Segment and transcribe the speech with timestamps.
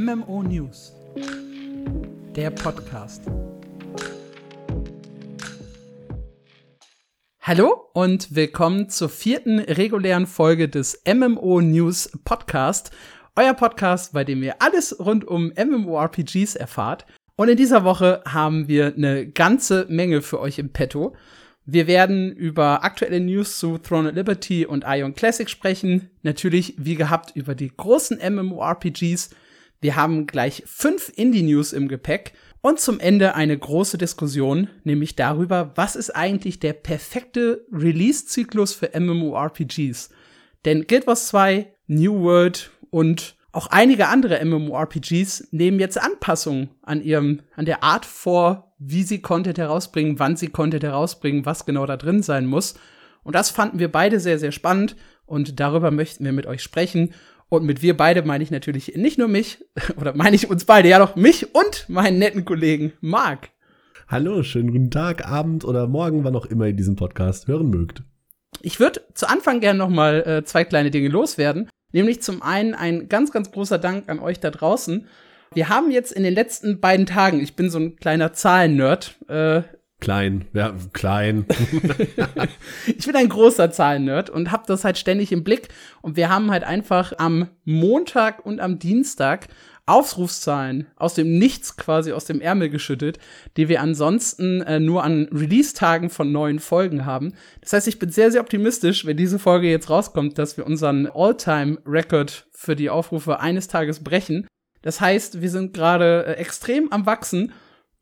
[0.00, 0.92] MMO News.
[2.36, 3.24] Der Podcast.
[7.40, 12.92] Hallo und willkommen zur vierten regulären Folge des MMO News Podcast.
[13.34, 17.04] Euer Podcast, bei dem ihr alles rund um MMORPGs erfahrt.
[17.34, 21.16] Und in dieser Woche haben wir eine ganze Menge für euch im Petto.
[21.66, 26.08] Wir werden über aktuelle News zu Throne of Liberty und Ion Classic sprechen.
[26.22, 29.30] Natürlich, wie gehabt, über die großen MMORPGs.
[29.80, 32.32] Wir haben gleich fünf Indie-News im Gepäck.
[32.60, 38.98] Und zum Ende eine große Diskussion, nämlich darüber, was ist eigentlich der perfekte Release-Zyklus für
[38.98, 40.10] MMORPGs.
[40.64, 47.00] Denn Guild Wars 2, New World und auch einige andere MMORPGs nehmen jetzt Anpassungen an
[47.00, 51.86] ihrem, an der Art vor, wie sie Content herausbringen, wann sie Content herausbringen, was genau
[51.86, 52.74] da drin sein muss.
[53.22, 57.14] Und das fanden wir beide sehr, sehr spannend und darüber möchten wir mit euch sprechen.
[57.48, 59.64] Und mit wir beide meine ich natürlich nicht nur mich,
[59.96, 63.50] oder meine ich uns beide, ja doch mich und meinen netten Kollegen Marc.
[64.06, 68.02] Hallo, schönen guten Tag, Abend oder Morgen, wann auch immer ihr diesen Podcast hören mögt.
[68.62, 71.68] Ich würde zu Anfang gerne noch mal äh, zwei kleine Dinge loswerden.
[71.92, 75.06] Nämlich zum einen ein ganz, ganz großer Dank an euch da draußen
[75.54, 79.62] wir haben jetzt in den letzten beiden Tagen, ich bin so ein kleiner Zahlennerd, äh,
[80.00, 81.44] Klein, ja, klein.
[82.86, 85.68] ich bin ein großer Zahlennerd und habe das halt ständig im Blick.
[86.02, 89.48] Und wir haben halt einfach am Montag und am Dienstag
[89.88, 93.18] Aufrufszahlen aus dem Nichts quasi aus dem Ärmel geschüttet,
[93.56, 97.32] die wir ansonsten äh, nur an Release-Tagen von neuen Folgen haben.
[97.62, 101.06] Das heißt, ich bin sehr, sehr optimistisch, wenn diese Folge jetzt rauskommt, dass wir unseren
[101.06, 104.46] All-Time-Record für die Aufrufe eines Tages brechen.
[104.82, 107.52] Das heißt, wir sind gerade äh, extrem am Wachsen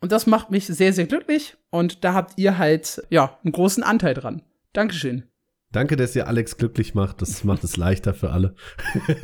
[0.01, 3.83] und das macht mich sehr, sehr glücklich und da habt ihr halt, ja, einen großen
[3.83, 4.43] Anteil dran.
[4.73, 5.25] Dankeschön.
[5.73, 7.23] Danke, dass ihr Alex glücklich macht.
[7.23, 8.55] Das macht es leichter für alle.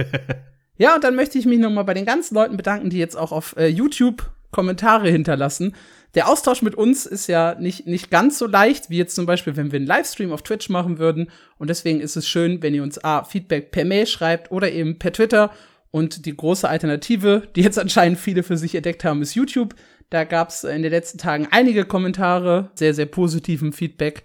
[0.77, 3.33] ja, und dann möchte ich mich nochmal bei den ganzen Leuten bedanken, die jetzt auch
[3.33, 5.75] auf äh, YouTube Kommentare hinterlassen.
[6.15, 9.57] Der Austausch mit uns ist ja nicht, nicht ganz so leicht, wie jetzt zum Beispiel,
[9.57, 11.31] wenn wir einen Livestream auf Twitch machen würden.
[11.57, 14.99] Und deswegen ist es schön, wenn ihr uns A, Feedback per Mail schreibt oder eben
[14.99, 15.51] per Twitter
[15.91, 19.75] und die große Alternative, die jetzt anscheinend viele für sich entdeckt haben, ist YouTube.
[20.13, 24.25] Da gab es in den letzten Tagen einige Kommentare, sehr, sehr positiven Feedback.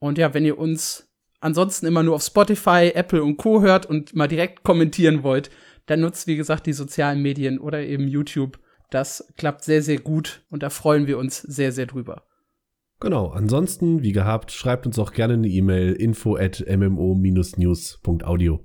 [0.00, 1.08] Und ja, wenn ihr uns
[1.38, 3.62] ansonsten immer nur auf Spotify, Apple und Co.
[3.62, 5.50] hört und mal direkt kommentieren wollt,
[5.86, 8.58] dann nutzt, wie gesagt, die sozialen Medien oder eben YouTube.
[8.90, 12.24] Das klappt sehr, sehr gut und da freuen wir uns sehr, sehr drüber.
[12.98, 18.58] Genau, ansonsten, wie gehabt, schreibt uns auch gerne eine E-Mail info at mmo-news.audio.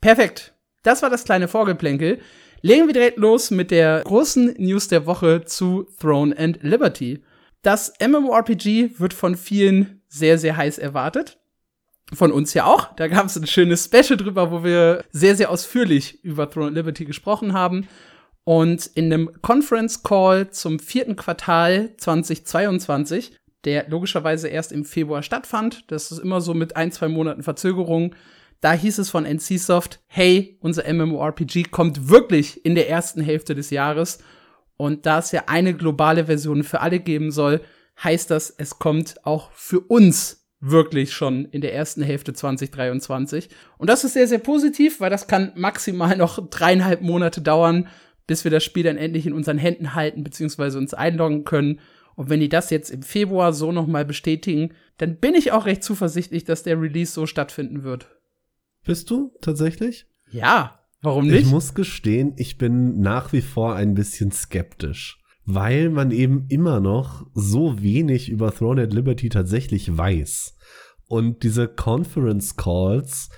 [0.00, 0.58] Perfekt.
[0.82, 2.18] Das war das kleine Vorgeplänkel.
[2.64, 7.20] Legen wir direkt los mit der großen News der Woche zu Throne and Liberty.
[7.62, 11.40] Das MMORPG wird von vielen sehr, sehr heiß erwartet.
[12.14, 12.94] Von uns ja auch.
[12.94, 16.76] Da gab es ein schönes Special drüber, wo wir sehr, sehr ausführlich über Throne and
[16.76, 17.88] Liberty gesprochen haben.
[18.44, 25.90] Und in einem Conference Call zum vierten Quartal 2022, der logischerweise erst im Februar stattfand,
[25.90, 28.14] das ist immer so mit ein, zwei Monaten Verzögerung,
[28.62, 33.70] da hieß es von NCSoft, hey, unser MMORPG kommt wirklich in der ersten Hälfte des
[33.70, 34.20] Jahres.
[34.76, 37.60] Und da es ja eine globale Version für alle geben soll,
[38.02, 43.48] heißt das, es kommt auch für uns wirklich schon in der ersten Hälfte 2023.
[43.78, 47.88] Und das ist sehr, sehr positiv, weil das kann maximal noch dreieinhalb Monate dauern,
[48.28, 51.80] bis wir das Spiel dann endlich in unseren Händen halten, beziehungsweise uns einloggen können.
[52.14, 55.82] Und wenn die das jetzt im Februar so nochmal bestätigen, dann bin ich auch recht
[55.82, 58.06] zuversichtlich, dass der Release so stattfinden wird.
[58.84, 60.06] Bist du tatsächlich?
[60.30, 61.42] Ja, warum nicht?
[61.42, 66.80] Ich muss gestehen, ich bin nach wie vor ein bisschen skeptisch, weil man eben immer
[66.80, 70.56] noch so wenig über Throne at Liberty tatsächlich weiß.
[71.06, 73.28] Und diese Conference Calls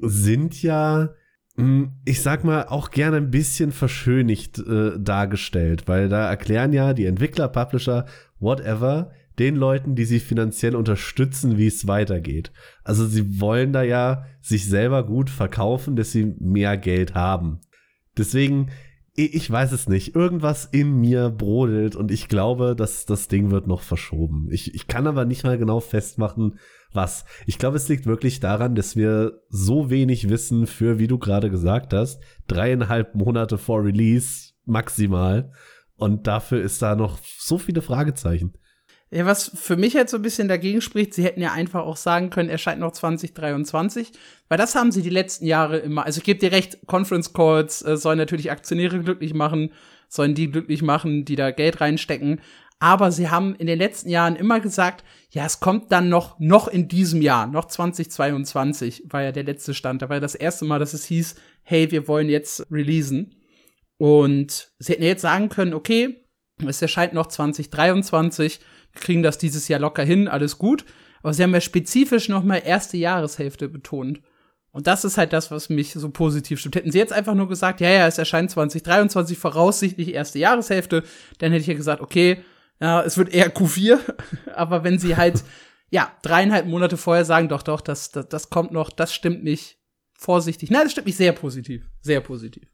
[0.00, 1.10] sind ja,
[1.56, 6.94] hm, ich sag mal, auch gerne ein bisschen verschönigt äh, dargestellt, weil da erklären ja
[6.94, 8.06] die Entwickler, Publisher,
[8.38, 12.52] whatever, den Leuten, die sie finanziell unterstützen, wie es weitergeht.
[12.84, 17.60] Also sie wollen da ja sich selber gut verkaufen, dass sie mehr Geld haben.
[18.18, 18.68] Deswegen,
[19.14, 20.14] ich weiß es nicht.
[20.14, 24.48] Irgendwas in mir brodelt und ich glaube, dass das Ding wird noch verschoben.
[24.50, 26.58] Ich, ich kann aber nicht mal genau festmachen,
[26.92, 27.24] was.
[27.46, 31.50] Ich glaube, es liegt wirklich daran, dass wir so wenig wissen für, wie du gerade
[31.50, 35.50] gesagt hast, dreieinhalb Monate vor Release maximal.
[35.96, 38.52] Und dafür ist da noch so viele Fragezeichen.
[39.12, 41.96] Ja, was für mich jetzt so ein bisschen dagegen spricht, sie hätten ja einfach auch
[41.96, 44.12] sagen können, erscheint noch 2023,
[44.48, 46.06] weil das haben sie die letzten Jahre immer.
[46.06, 49.72] Also ich gebe dir recht, Conference Calls äh, sollen natürlich Aktionäre glücklich machen,
[50.08, 52.40] sollen die glücklich machen, die da Geld reinstecken.
[52.78, 56.68] Aber sie haben in den letzten Jahren immer gesagt, ja, es kommt dann noch, noch
[56.68, 60.02] in diesem Jahr, noch 2022 war ja der letzte Stand.
[60.02, 63.34] Da war ja das erste Mal, dass es hieß, hey, wir wollen jetzt releasen.
[63.98, 66.24] Und sie hätten jetzt sagen können, okay,
[66.66, 68.60] es erscheint noch 2023,
[68.92, 70.84] wir kriegen das dieses Jahr locker hin, alles gut.
[71.22, 74.20] Aber sie haben ja spezifisch noch mal erste Jahreshälfte betont.
[74.72, 76.76] Und das ist halt das, was mich so positiv stimmt.
[76.76, 81.02] Hätten sie jetzt einfach nur gesagt, ja, ja, es erscheint 2023 voraussichtlich erste Jahreshälfte,
[81.38, 82.44] dann hätte ich ja gesagt, okay,
[82.80, 83.98] ja, es wird eher Q4.
[84.54, 85.42] Aber wenn sie halt,
[85.90, 89.78] ja, dreieinhalb Monate vorher sagen, doch, doch, das, das, das kommt noch, das stimmt mich
[90.14, 90.70] vorsichtig.
[90.70, 91.90] Nein, das stimmt mich sehr positiv.
[92.00, 92.68] Sehr positiv.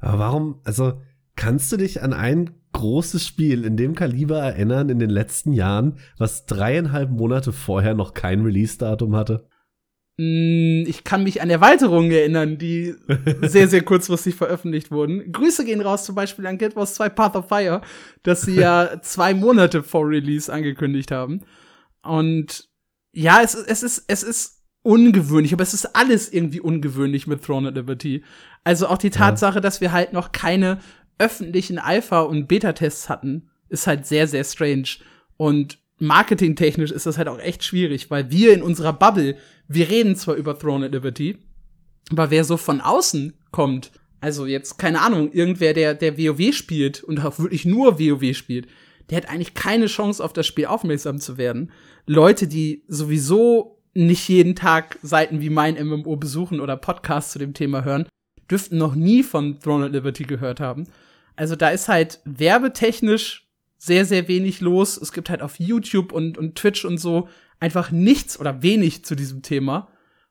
[0.00, 1.00] Aber warum, also,
[1.38, 5.98] kannst du dich an ein großes Spiel in dem Kaliber erinnern in den letzten Jahren,
[6.18, 9.48] was dreieinhalb Monate vorher noch kein Release-Datum hatte?
[10.18, 12.94] Mm, ich kann mich an Erweiterungen erinnern, die
[13.42, 15.30] sehr, sehr kurzfristig veröffentlicht wurden.
[15.30, 17.82] Grüße gehen raus zum Beispiel an Guild Wars 2 Path of Fire,
[18.24, 21.42] das sie ja zwei Monate vor Release angekündigt haben.
[22.02, 22.68] Und
[23.12, 27.68] ja, es, es ist, es ist ungewöhnlich, aber es ist alles irgendwie ungewöhnlich mit Throne
[27.68, 28.24] at Liberty.
[28.64, 29.60] Also auch die Tatsache, ja.
[29.60, 30.78] dass wir halt noch keine
[31.18, 34.88] öffentlichen Alpha- und Beta-Tests hatten, ist halt sehr, sehr strange.
[35.36, 39.36] Und marketingtechnisch ist das halt auch echt schwierig, weil wir in unserer Bubble,
[39.66, 41.38] wir reden zwar über Throne at Liberty,
[42.10, 47.04] aber wer so von außen kommt, also jetzt, keine Ahnung, irgendwer, der, der WoW spielt
[47.04, 48.66] und auch wirklich nur WoW spielt,
[49.10, 51.70] der hat eigentlich keine Chance, auf das Spiel aufmerksam zu werden.
[52.06, 57.54] Leute, die sowieso nicht jeden Tag Seiten wie mein MMO besuchen oder Podcasts zu dem
[57.54, 58.06] Thema hören,
[58.50, 60.84] dürften noch nie von Throne at Liberty gehört haben.
[61.38, 63.46] Also da ist halt werbetechnisch
[63.76, 64.96] sehr, sehr wenig los.
[64.96, 67.28] Es gibt halt auf YouTube und, und Twitch und so
[67.60, 69.88] einfach nichts oder wenig zu diesem Thema.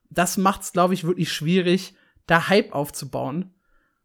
[0.10, 1.96] Das macht's, glaube ich, wirklich schwierig,
[2.26, 3.54] da Hype aufzubauen.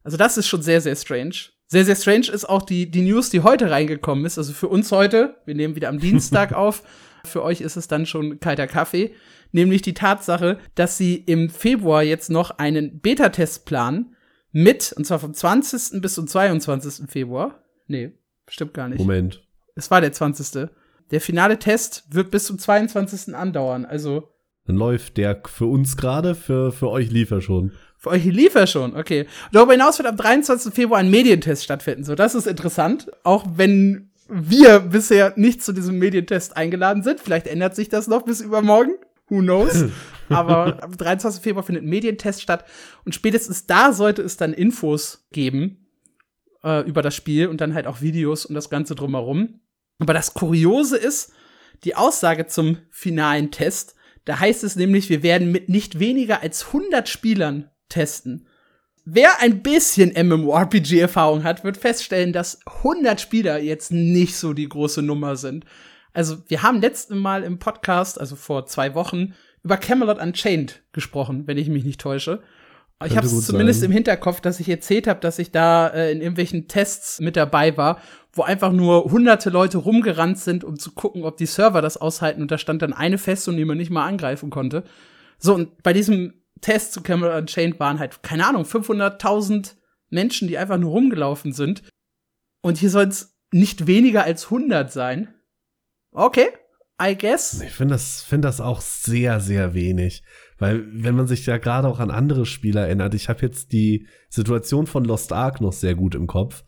[0.04, 1.34] Also das ist schon sehr, sehr strange.
[1.66, 4.38] Sehr, sehr strange ist auch die, die News, die heute reingekommen ist.
[4.38, 6.84] Also für uns heute, wir nehmen wieder am Dienstag auf,
[7.24, 9.12] für euch ist es dann schon kalter Kaffee.
[9.50, 14.11] Nämlich die Tatsache, dass sie im Februar jetzt noch einen Beta-Test planen
[14.52, 16.00] mit, und zwar vom 20.
[16.00, 17.10] bis zum 22.
[17.10, 17.62] Februar.
[17.86, 18.12] Nee,
[18.48, 18.98] Stimmt gar nicht.
[18.98, 19.42] Moment.
[19.74, 20.68] Es war der 20.
[21.10, 23.34] Der finale Test wird bis zum 22.
[23.34, 23.84] andauern.
[23.84, 24.28] Also.
[24.66, 27.72] Dann läuft der für uns gerade, für, für euch lief er schon.
[27.98, 29.26] Für euch lief er schon, okay.
[29.52, 30.74] Darüber hinaus wird am 23.
[30.74, 32.04] Februar ein Medientest stattfinden.
[32.04, 33.10] So, das ist interessant.
[33.22, 37.20] Auch wenn wir bisher nicht zu diesem Medientest eingeladen sind.
[37.20, 38.92] Vielleicht ändert sich das noch bis übermorgen.
[39.28, 39.86] Who knows?
[40.34, 41.42] Aber am 23.
[41.42, 42.64] Februar findet ein Medientest statt.
[43.04, 45.86] Und spätestens da sollte es dann Infos geben,
[46.64, 49.60] äh, über das Spiel und dann halt auch Videos und das Ganze drumherum.
[49.98, 51.32] Aber das Kuriose ist,
[51.84, 53.94] die Aussage zum finalen Test,
[54.24, 58.46] da heißt es nämlich, wir werden mit nicht weniger als 100 Spielern testen.
[59.04, 65.02] Wer ein bisschen MMORPG-Erfahrung hat, wird feststellen, dass 100 Spieler jetzt nicht so die große
[65.02, 65.64] Nummer sind.
[66.12, 71.46] Also, wir haben letzten Mal im Podcast, also vor zwei Wochen, über Camelot Unchained gesprochen,
[71.46, 72.42] wenn ich mich nicht täusche.
[73.04, 73.90] Ich habe es zumindest sein.
[73.90, 77.76] im Hinterkopf, dass ich erzählt habe, dass ich da äh, in irgendwelchen Tests mit dabei
[77.76, 78.00] war,
[78.32, 82.42] wo einfach nur hunderte Leute rumgerannt sind, um zu gucken, ob die Server das aushalten.
[82.42, 84.84] Und da stand dann eine Festung, die man nicht mal angreifen konnte.
[85.38, 89.74] So, und bei diesem Test zu Camera Unchained waren halt, keine Ahnung, 500.000
[90.10, 91.82] Menschen, die einfach nur rumgelaufen sind.
[92.62, 95.34] Und hier soll es nicht weniger als 100 sein.
[96.12, 96.48] Okay,
[97.02, 97.60] I guess.
[97.62, 100.22] Ich finde das, find das auch sehr, sehr wenig.
[100.58, 104.06] Weil, wenn man sich ja gerade auch an andere Spiele erinnert, ich habe jetzt die
[104.28, 106.62] Situation von Lost Ark noch sehr gut im Kopf.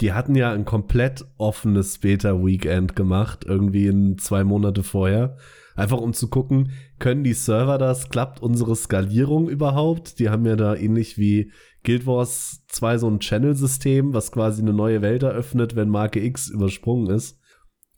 [0.00, 5.36] Die hatten ja ein komplett offenes Beta-Weekend gemacht, irgendwie in zwei Monate vorher.
[5.74, 8.08] Einfach um zu gucken, können die Server das?
[8.08, 10.18] Klappt unsere Skalierung überhaupt?
[10.18, 11.50] Die haben ja da ähnlich wie
[11.84, 16.48] Guild Wars 2 so ein Channel-System, was quasi eine neue Welt eröffnet, wenn Marke X
[16.48, 17.37] übersprungen ist.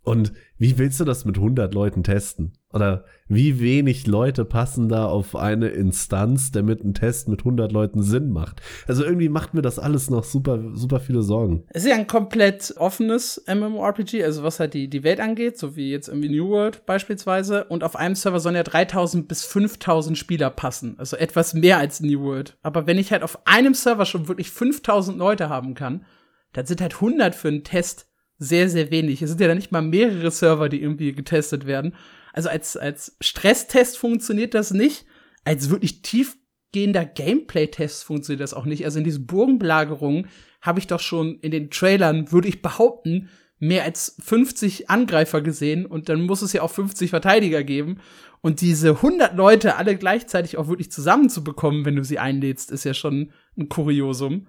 [0.03, 2.55] Und wie willst du das mit 100 Leuten testen?
[2.73, 8.03] Oder wie wenig Leute passen da auf eine Instanz, damit ein Test mit 100 Leuten
[8.03, 8.63] Sinn macht?
[8.87, 11.65] Also irgendwie macht mir das alles noch super, super viele Sorgen.
[11.69, 15.77] Es ist ja ein komplett offenes MMORPG, also was halt die, die Welt angeht, so
[15.77, 17.65] wie jetzt irgendwie New World beispielsweise.
[17.65, 20.95] Und auf einem Server sollen ja 3000 bis 5000 Spieler passen.
[20.99, 22.57] Also etwas mehr als New World.
[22.63, 26.05] Aber wenn ich halt auf einem Server schon wirklich 5000 Leute haben kann,
[26.53, 28.10] dann sind halt 100 für einen Test
[28.41, 29.21] sehr, sehr wenig.
[29.21, 31.95] Es sind ja dann nicht mal mehrere Server, die irgendwie getestet werden.
[32.33, 35.05] Also als, als Stresstest funktioniert das nicht.
[35.45, 38.85] Als wirklich tiefgehender Gameplay-Test funktioniert das auch nicht.
[38.85, 40.29] Also in diesen Burgenbelagerungen
[40.63, 43.29] habe ich doch schon in den Trailern, würde ich behaupten,
[43.59, 47.99] mehr als 50 Angreifer gesehen und dann muss es ja auch 50 Verteidiger geben.
[48.41, 52.95] Und diese 100 Leute alle gleichzeitig auch wirklich zusammenzubekommen, wenn du sie einlädst, ist ja
[52.95, 54.47] schon ein Kuriosum.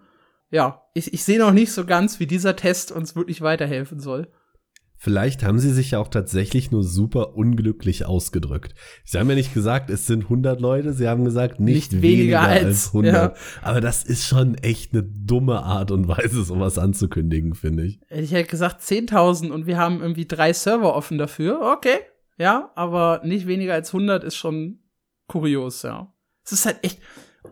[0.52, 4.28] Ja, ich, ich sehe noch nicht so ganz, wie dieser Test uns wirklich weiterhelfen soll.
[5.04, 8.76] Vielleicht haben sie sich ja auch tatsächlich nur super unglücklich ausgedrückt.
[9.04, 12.42] Sie haben ja nicht gesagt, es sind 100 Leute, sie haben gesagt, nicht, nicht weniger,
[12.42, 13.14] weniger, als, als 100.
[13.14, 13.34] Ja.
[13.64, 18.00] Aber das ist schon echt eine dumme Art und Weise, sowas anzukündigen, finde ich.
[18.12, 21.74] Ich hätte gesagt 10.000 und wir haben irgendwie drei Server offen dafür.
[21.76, 21.98] Okay,
[22.38, 24.82] ja, aber nicht weniger als 100 ist schon
[25.28, 26.14] kurios, ja.
[26.46, 27.00] Es ist halt echt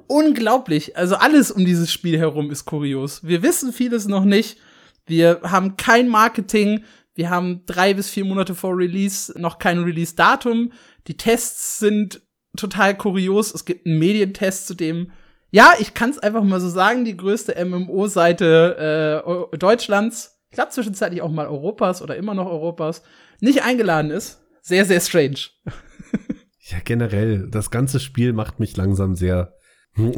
[0.08, 0.98] unglaublich.
[0.98, 3.24] Also alles um dieses Spiel herum ist kurios.
[3.24, 4.58] Wir wissen vieles noch nicht.
[5.06, 6.84] Wir haben kein Marketing
[7.20, 10.72] wir haben drei bis vier Monate vor Release noch kein Release-Datum.
[11.08, 12.22] Die Tests sind
[12.56, 13.54] total kurios.
[13.54, 15.12] Es gibt einen Medientest zu dem,
[15.52, 20.72] ja, ich kann es einfach mal so sagen, die größte MMO-Seite äh, Deutschlands, ich glaube
[20.72, 23.04] zwischenzeitlich auch mal Europas oder immer noch Europas,
[23.42, 24.42] nicht eingeladen ist.
[24.62, 25.40] Sehr, sehr strange.
[26.62, 29.58] ja, generell, das ganze Spiel macht mich langsam sehr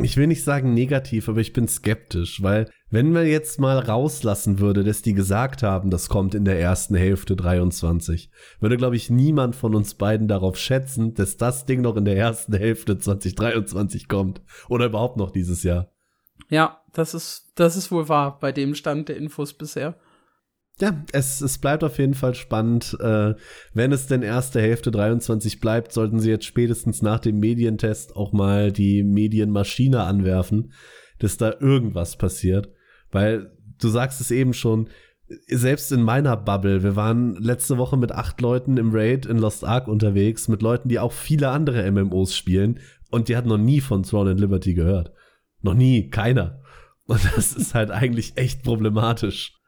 [0.02, 4.60] ich will nicht sagen negativ, aber ich bin skeptisch, weil wenn man jetzt mal rauslassen
[4.60, 9.10] würde, dass die gesagt haben, das kommt in der ersten Hälfte 23, würde, glaube ich,
[9.10, 14.08] niemand von uns beiden darauf schätzen, dass das Ding noch in der ersten Hälfte 2023
[14.08, 14.42] kommt.
[14.68, 15.92] Oder überhaupt noch dieses Jahr.
[16.50, 19.96] Ja, das ist, das ist wohl wahr bei dem Stand der Infos bisher
[20.80, 22.98] ja, es, es bleibt auf jeden Fall spannend.
[23.00, 23.36] Äh,
[23.74, 28.32] wenn es denn erste Hälfte 23 bleibt, sollten sie jetzt spätestens nach dem Medientest auch
[28.34, 30.74] mal die Medienmaschine anwerfen,
[31.20, 32.70] dass da irgendwas passiert.
[33.12, 34.90] Weil du sagst es eben schon,
[35.48, 39.64] selbst in meiner Bubble, wir waren letzte Woche mit acht Leuten im Raid in Lost
[39.64, 42.80] Ark unterwegs, mit Leuten, die auch viele andere MMOs spielen
[43.12, 45.12] und die hatten noch nie von Throne and Liberty gehört.
[45.62, 46.60] Noch nie, keiner.
[47.06, 49.61] Und das ist halt eigentlich echt problematisch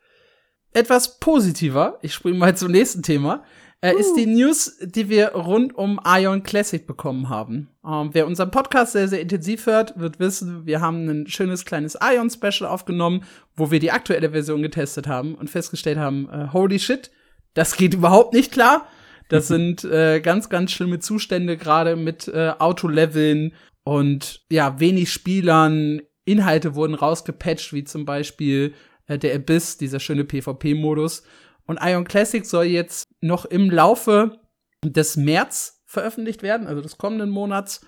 [0.73, 3.43] etwas positiver, ich springe mal zum nächsten Thema,
[3.81, 3.97] äh, uh.
[3.97, 7.69] ist die News, die wir rund um Ion Classic bekommen haben.
[7.85, 11.97] Ähm, wer unseren Podcast sehr, sehr intensiv hört, wird wissen, wir haben ein schönes kleines
[12.01, 13.23] Ion Special aufgenommen,
[13.55, 17.11] wo wir die aktuelle Version getestet haben und festgestellt haben, äh, holy shit,
[17.53, 18.87] das geht überhaupt nicht klar.
[19.27, 23.53] Das sind äh, ganz, ganz schlimme Zustände, gerade mit äh, Autoleveln
[23.83, 26.01] und ja, wenig Spielern.
[26.25, 28.73] Inhalte wurden rausgepatcht, wie zum Beispiel
[29.07, 31.23] äh, der Abyss, dieser schöne PvP-Modus.
[31.65, 34.39] Und Ion Classic soll jetzt noch im Laufe
[34.83, 37.85] des März veröffentlicht werden, also des kommenden Monats.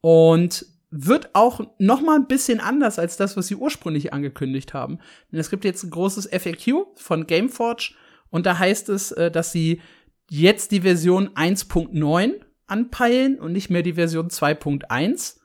[0.00, 4.98] Und wird auch noch mal ein bisschen anders als das, was sie ursprünglich angekündigt haben.
[5.30, 7.92] Denn es gibt jetzt ein großes FAQ von Gameforge
[8.30, 9.82] und da heißt es, äh, dass sie
[10.30, 15.37] jetzt die Version 1.9 anpeilen und nicht mehr die Version 2.1.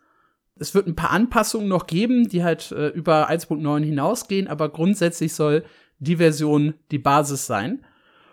[0.59, 5.33] Es wird ein paar Anpassungen noch geben, die halt äh, über 1.9 hinausgehen, aber grundsätzlich
[5.33, 5.63] soll
[5.99, 7.85] die Version die Basis sein.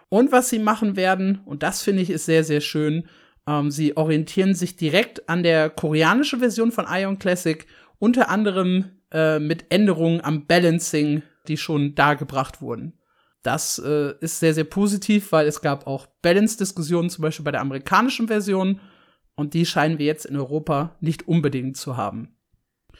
[0.09, 3.07] Und was sie machen werden, und das finde ich ist sehr, sehr schön,
[3.47, 7.67] ähm, sie orientieren sich direkt an der koreanischen Version von Ion Classic,
[7.99, 12.95] unter anderem äh, mit Änderungen am Balancing, die schon dargebracht wurden.
[13.43, 17.63] Das äh, ist sehr, sehr positiv, weil es gab auch Balance-Diskussionen, zum Beispiel bei der
[17.63, 18.81] amerikanischen Version.
[19.35, 22.37] Und die scheinen wir jetzt in Europa nicht unbedingt zu haben.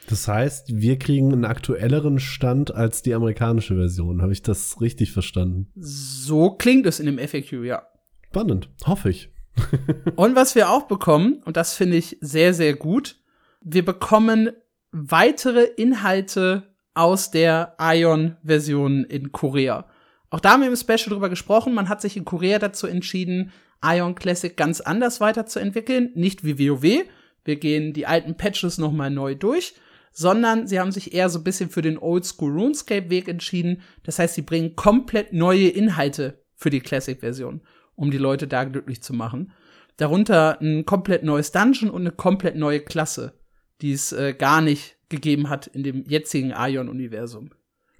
[0.07, 4.21] Das heißt, wir kriegen einen aktuelleren Stand als die amerikanische Version.
[4.21, 5.71] Habe ich das richtig verstanden?
[5.75, 7.83] So klingt es in dem FAQ, ja.
[8.29, 9.29] Spannend, hoffe ich.
[10.15, 13.17] und was wir auch bekommen, und das finde ich sehr, sehr gut,
[13.61, 14.51] wir bekommen
[14.91, 19.85] weitere Inhalte aus der Ion-Version in Korea.
[20.29, 21.73] Auch da haben wir im Special drüber gesprochen.
[21.73, 23.51] Man hat sich in Korea dazu entschieden,
[23.83, 26.11] Ion Classic ganz anders weiterzuentwickeln.
[26.15, 27.05] Nicht wie WoW.
[27.43, 29.73] Wir gehen die alten Patches nochmal neu durch,
[30.11, 33.81] sondern sie haben sich eher so ein bisschen für den Oldschool RuneScape Weg entschieden.
[34.03, 37.61] Das heißt, sie bringen komplett neue Inhalte für die Classic-Version,
[37.95, 39.53] um die Leute da glücklich zu machen.
[39.97, 43.33] Darunter ein komplett neues Dungeon und eine komplett neue Klasse,
[43.81, 47.51] die es äh, gar nicht gegeben hat in dem jetzigen Ion-Universum.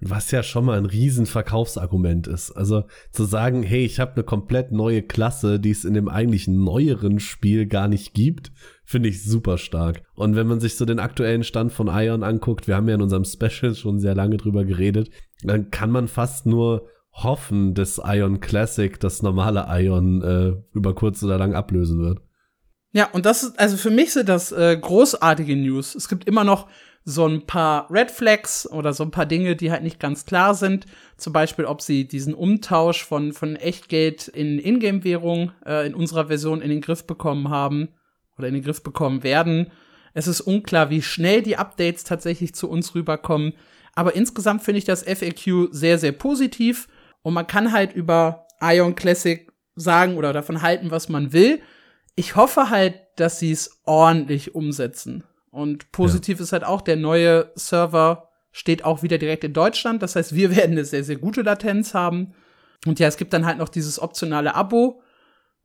[0.03, 2.51] Was ja schon mal ein Riesenverkaufsargument ist.
[2.51, 6.48] Also zu sagen, hey, ich habe eine komplett neue Klasse, die es in dem eigentlich
[6.48, 8.51] neueren Spiel gar nicht gibt,
[8.84, 10.01] finde ich super stark.
[10.15, 13.01] Und wenn man sich so den aktuellen Stand von Ion anguckt, wir haben ja in
[13.01, 15.12] unserem Special schon sehr lange drüber geredet,
[15.43, 21.22] dann kann man fast nur hoffen, dass Ion Classic das normale Ion äh, über kurz
[21.24, 22.20] oder lang ablösen wird.
[22.93, 25.96] Ja, und das ist, also für mich sind das äh, großartige News.
[25.96, 26.67] Es gibt immer noch
[27.03, 30.53] so ein paar Red Flags oder so ein paar Dinge, die halt nicht ganz klar
[30.53, 30.86] sind.
[31.17, 36.62] Zum Beispiel, ob sie diesen Umtausch von, von Echtgeld in Ingame-Währung äh, in unserer Version
[36.62, 37.89] in den Griff bekommen haben
[38.38, 39.72] oder in den Griff bekommen werden.
[40.13, 43.53] Es ist unklar, wie schnell die Updates tatsächlich zu uns rüberkommen.
[43.96, 46.88] Aber insgesamt finde ich das FAQ sehr, sehr positiv.
[47.24, 51.62] Und man kann halt über Ion Classic sagen oder davon halten, was man will.
[52.15, 55.24] Ich hoffe halt, dass sie es ordentlich umsetzen.
[55.51, 56.43] Und positiv ja.
[56.43, 60.01] ist halt auch, der neue Server steht auch wieder direkt in Deutschland.
[60.01, 62.34] Das heißt, wir werden eine sehr, sehr gute Latenz haben.
[62.86, 65.01] Und ja, es gibt dann halt noch dieses optionale Abo,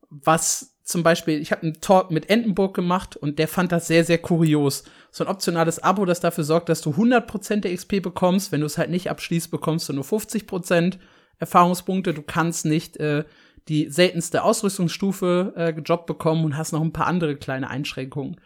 [0.09, 4.05] was zum Beispiel, ich habe einen Talk mit Entenburg gemacht und der fand das sehr,
[4.05, 4.85] sehr kurios.
[5.11, 8.53] So ein optionales Abo, das dafür sorgt, dass du 100% der XP bekommst.
[8.53, 10.97] Wenn du es halt nicht abschließt, bekommst du nur 50%
[11.39, 12.13] Erfahrungspunkte.
[12.13, 13.25] Du kannst nicht äh,
[13.67, 18.39] die seltenste Ausrüstungsstufe äh, gejobbt bekommen und hast noch ein paar andere kleine Einschränkungen.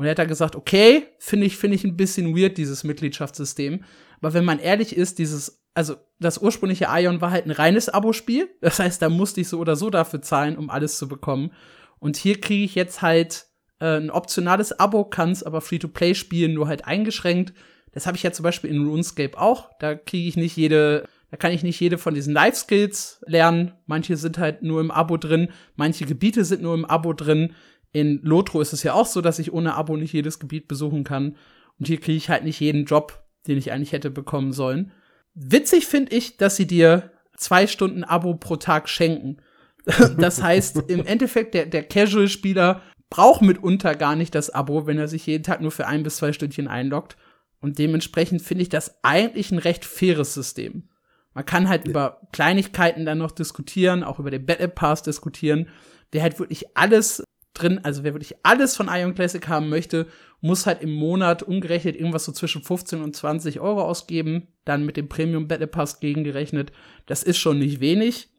[0.00, 3.84] Und er hat da gesagt, okay, finde ich, finde ich ein bisschen weird, dieses Mitgliedschaftssystem.
[4.22, 8.48] Aber wenn man ehrlich ist, dieses, also das ursprüngliche Ion war halt ein reines Abo-Spiel.
[8.62, 11.52] Das heißt, da musste ich so oder so dafür zahlen, um alles zu bekommen.
[11.98, 13.44] Und hier kriege ich jetzt halt
[13.78, 17.52] äh, ein optionales Abo, kann es aber Free-to-Play spielen, nur halt eingeschränkt.
[17.92, 19.68] Das habe ich ja zum Beispiel in RuneScape auch.
[19.80, 23.72] Da kriege ich nicht jede, da kann ich nicht jede von diesen Life-Skills lernen.
[23.84, 27.52] Manche sind halt nur im Abo drin, manche Gebiete sind nur im Abo drin.
[27.92, 31.04] In Lotro ist es ja auch so, dass ich ohne Abo nicht jedes Gebiet besuchen
[31.04, 31.36] kann.
[31.78, 34.92] Und hier kriege ich halt nicht jeden Job, den ich eigentlich hätte bekommen sollen.
[35.34, 39.38] Witzig finde ich, dass sie dir zwei Stunden Abo pro Tag schenken.
[40.18, 45.08] das heißt, im Endeffekt, der, der Casual-Spieler braucht mitunter gar nicht das Abo, wenn er
[45.08, 47.16] sich jeden Tag nur für ein bis zwei Stündchen einloggt.
[47.60, 50.88] Und dementsprechend finde ich das eigentlich ein recht faires System.
[51.34, 51.90] Man kann halt ja.
[51.90, 55.68] über Kleinigkeiten dann noch diskutieren, auch über den Battle Pass diskutieren.
[56.12, 57.22] Wer halt wirklich alles
[57.60, 60.06] drin, also wer wirklich alles von Ion Classic haben möchte,
[60.40, 64.96] muss halt im Monat umgerechnet irgendwas so zwischen 15 und 20 Euro ausgeben, dann mit
[64.96, 66.72] dem Premium Battle Pass gegengerechnet.
[67.06, 68.30] Das ist schon nicht wenig,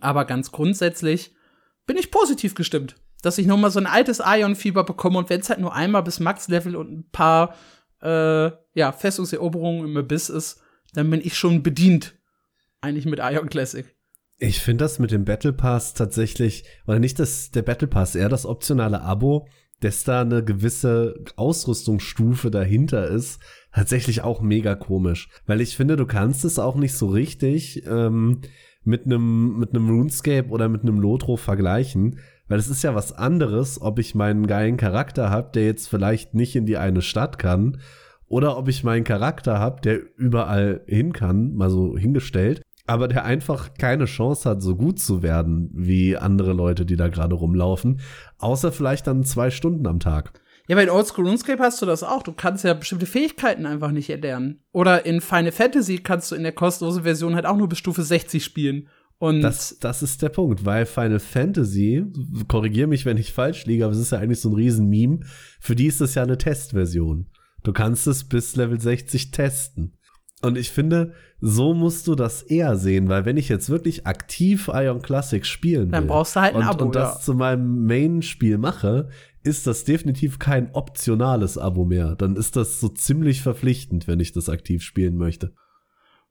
[0.00, 1.34] aber ganz grundsätzlich
[1.86, 5.40] bin ich positiv gestimmt, dass ich noch mal so ein altes Ion-Fieber bekomme und wenn
[5.40, 7.54] es halt nur einmal bis Max-Level und ein paar
[8.02, 10.62] äh, ja, Festungseroberungen im Abyss ist,
[10.94, 12.14] dann bin ich schon bedient
[12.80, 13.94] eigentlich mit Ion Classic.
[14.42, 18.30] Ich finde das mit dem Battle Pass tatsächlich, oder nicht das, der Battle Pass, eher
[18.30, 19.46] das optionale Abo,
[19.80, 23.42] dass da eine gewisse Ausrüstungsstufe dahinter ist,
[23.74, 25.28] tatsächlich auch mega komisch.
[25.46, 28.40] Weil ich finde, du kannst es auch nicht so richtig ähm,
[28.82, 32.18] mit einem mit einem RuneScape oder mit einem Lotro vergleichen.
[32.48, 36.32] Weil es ist ja was anderes, ob ich meinen geilen Charakter habe, der jetzt vielleicht
[36.32, 37.78] nicht in die eine Stadt kann,
[38.26, 43.24] oder ob ich meinen Charakter habe, der überall hin kann, mal so hingestellt, aber der
[43.24, 48.00] einfach keine Chance hat, so gut zu werden wie andere Leute, die da gerade rumlaufen,
[48.38, 50.32] außer vielleicht dann zwei Stunden am Tag.
[50.66, 52.24] Ja, bei Oldschool RuneScape hast du das auch.
[52.24, 54.64] Du kannst ja bestimmte Fähigkeiten einfach nicht erlernen.
[54.72, 58.02] Oder in Final Fantasy kannst du in der kostenlosen Version halt auch nur bis Stufe
[58.02, 58.88] 60 spielen.
[59.18, 62.04] Und das, das ist der Punkt, weil Final Fantasy,
[62.48, 65.20] korrigier mich, wenn ich falsch liege, aber es ist ja eigentlich so ein Riesen-Meme,
[65.60, 67.28] für die ist das ja eine Testversion.
[67.62, 69.96] Du kannst es bis Level 60 testen.
[70.42, 74.70] Und ich finde, so musst du das eher sehen, weil wenn ich jetzt wirklich aktiv
[74.72, 77.20] Ion Classic spielen will dann brauchst du halt ein und, Abo, und das ja.
[77.20, 79.10] zu meinem Main-Spiel mache,
[79.42, 82.14] ist das definitiv kein optionales Abo mehr.
[82.16, 85.52] Dann ist das so ziemlich verpflichtend, wenn ich das aktiv spielen möchte.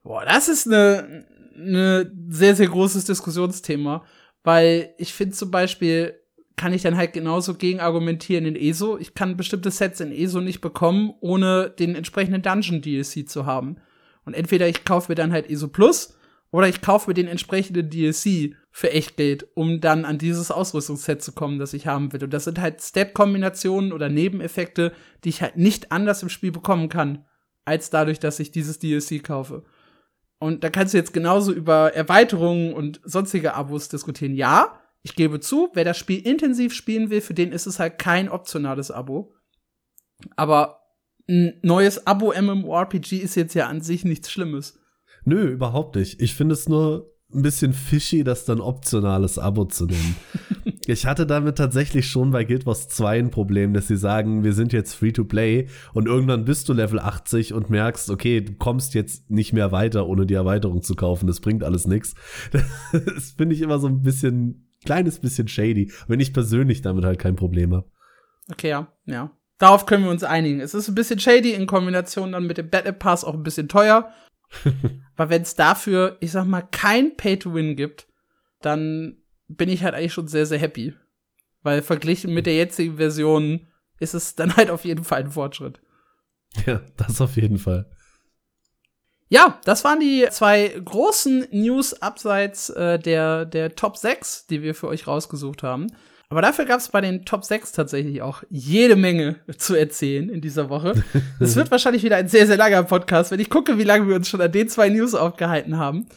[0.03, 4.03] Boah, das ist eine, eine sehr, sehr großes Diskussionsthema,
[4.43, 6.15] weil ich finde zum Beispiel,
[6.55, 8.97] kann ich dann halt genauso gegen argumentieren in ESO.
[8.97, 13.77] Ich kann bestimmte Sets in ESO nicht bekommen, ohne den entsprechenden Dungeon DLC zu haben.
[14.29, 16.15] Und entweder ich kaufe mir dann halt ESO Plus
[16.51, 21.31] oder ich kaufe mir den entsprechenden DLC für Echtgeld, um dann an dieses Ausrüstungsset zu
[21.31, 22.23] kommen, das ich haben will.
[22.23, 26.89] Und das sind halt Stat-Kombinationen oder Nebeneffekte, die ich halt nicht anders im Spiel bekommen
[26.89, 27.25] kann,
[27.65, 29.63] als dadurch, dass ich dieses DLC kaufe.
[30.37, 34.35] Und da kannst du jetzt genauso über Erweiterungen und sonstige Abos diskutieren.
[34.35, 37.97] Ja, ich gebe zu, wer das Spiel intensiv spielen will, für den ist es halt
[37.97, 39.33] kein optionales Abo.
[40.35, 40.78] Aber
[41.29, 44.79] ein neues Abo-MMORPG ist jetzt ja an sich nichts Schlimmes.
[45.25, 46.21] Nö, überhaupt nicht.
[46.21, 50.15] Ich finde es nur ein bisschen fishy, das dann optionales Abo zu nennen.
[50.87, 54.53] ich hatte damit tatsächlich schon bei Guild Wars 2 ein Problem, dass sie sagen, wir
[54.53, 58.53] sind jetzt free to play und irgendwann bist du Level 80 und merkst, okay, du
[58.53, 61.27] kommst jetzt nicht mehr weiter, ohne die Erweiterung zu kaufen.
[61.27, 62.15] Das bringt alles nichts.
[62.91, 67.19] Das finde ich immer so ein bisschen, kleines bisschen shady, wenn ich persönlich damit halt
[67.19, 67.87] kein Problem habe.
[68.51, 69.31] Okay, ja, ja.
[69.59, 70.61] Darauf können wir uns einigen.
[70.61, 73.67] Es ist ein bisschen shady in Kombination dann mit dem Battle Pass auch ein bisschen
[73.67, 74.11] teuer.
[75.15, 78.07] Aber wenn es dafür, ich sag mal, kein Pay-to-Win gibt,
[78.61, 79.17] dann
[79.47, 80.93] bin ich halt eigentlich schon sehr, sehr happy.
[81.61, 83.67] Weil verglichen mit der jetzigen Version
[83.99, 85.81] ist es dann halt auf jeden Fall ein Fortschritt.
[86.65, 87.91] Ja, das auf jeden Fall.
[89.27, 94.73] Ja, das waren die zwei großen News abseits äh, der, der Top 6, die wir
[94.73, 95.87] für euch rausgesucht haben.
[96.31, 100.41] Aber dafür gab es bei den Top 6 tatsächlich auch jede Menge zu erzählen in
[100.41, 101.03] dieser Woche.
[101.39, 104.15] Es wird wahrscheinlich wieder ein sehr, sehr langer Podcast, wenn ich gucke, wie lange wir
[104.15, 106.07] uns schon an den zwei News aufgehalten haben.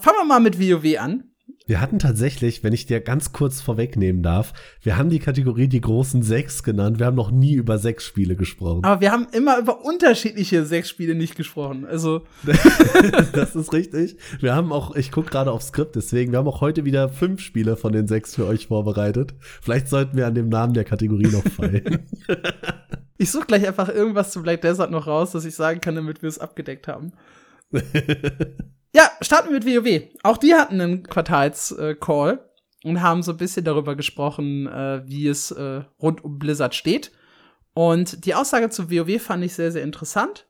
[0.00, 1.31] Fangen wir mal mit WoW an.
[1.66, 5.80] Wir hatten tatsächlich, wenn ich dir ganz kurz vorwegnehmen darf, wir haben die Kategorie die
[5.80, 6.98] großen sechs genannt.
[6.98, 8.84] Wir haben noch nie über sechs Spiele gesprochen.
[8.84, 11.86] Aber wir haben immer über unterschiedliche sechs Spiele nicht gesprochen.
[11.86, 12.22] Also.
[13.32, 14.16] das ist richtig.
[14.40, 17.40] Wir haben auch, ich gucke gerade aufs Skript, deswegen, wir haben auch heute wieder fünf
[17.40, 19.34] Spiele von den sechs für euch vorbereitet.
[19.40, 22.06] Vielleicht sollten wir an dem Namen der Kategorie noch feilen.
[23.18, 26.22] ich suche gleich einfach irgendwas zu Black Desert noch raus, dass ich sagen kann, damit
[26.22, 27.12] wir es abgedeckt haben.
[28.94, 30.02] Ja, starten wir mit WoW.
[30.22, 35.28] Auch die hatten einen Quartals-Call äh, und haben so ein bisschen darüber gesprochen, äh, wie
[35.28, 37.10] es äh, rund um Blizzard steht.
[37.72, 40.46] Und die Aussage zu WoW fand ich sehr, sehr interessant.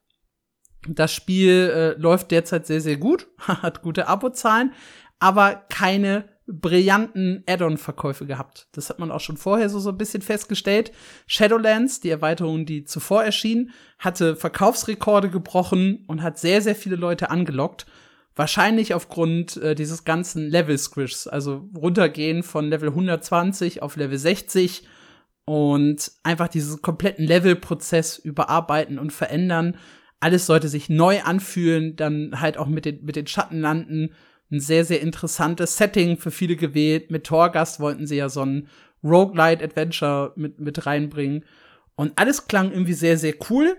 [0.88, 4.72] Das Spiel läuft derzeit sehr, sehr gut, hat gute Abozahlen,
[5.20, 8.66] aber keine brillanten Add-on-Verkäufe gehabt.
[8.72, 10.90] Das hat man auch schon vorher so, so ein bisschen festgestellt.
[11.28, 17.30] Shadowlands, die Erweiterung, die zuvor erschien, hatte Verkaufsrekorde gebrochen und hat sehr, sehr viele Leute
[17.30, 17.86] angelockt.
[18.34, 24.84] Wahrscheinlich aufgrund äh, dieses ganzen Level-Squishs, also runtergehen von Level 120 auf Level 60
[25.44, 29.76] und einfach diesen kompletten Level-Prozess überarbeiten und verändern.
[30.20, 34.14] Alles sollte sich neu anfühlen, dann halt auch mit den, mit den Schattenlanden.
[34.50, 37.10] Ein sehr, sehr interessantes Setting für viele gewählt.
[37.10, 38.68] Mit Torgast wollten sie ja so ein
[39.04, 41.44] Roguelite-Adventure mit, mit reinbringen.
[41.96, 43.76] Und alles klang irgendwie sehr, sehr cool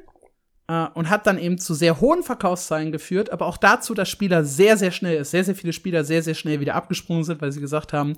[0.67, 4.43] äh, und hat dann eben zu sehr hohen Verkaufszahlen geführt, aber auch dazu, dass Spieler
[4.43, 7.51] sehr, sehr schnell ist, sehr, sehr viele Spieler sehr, sehr schnell wieder abgesprungen sind, weil
[7.51, 8.17] sie gesagt haben,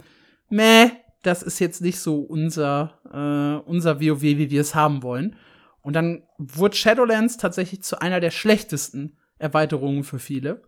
[0.49, 0.91] meh,
[1.23, 5.35] das ist jetzt nicht so unser, äh, unser WoW, wie wir es haben wollen.
[5.81, 10.63] Und dann wurde Shadowlands tatsächlich zu einer der schlechtesten Erweiterungen für viele.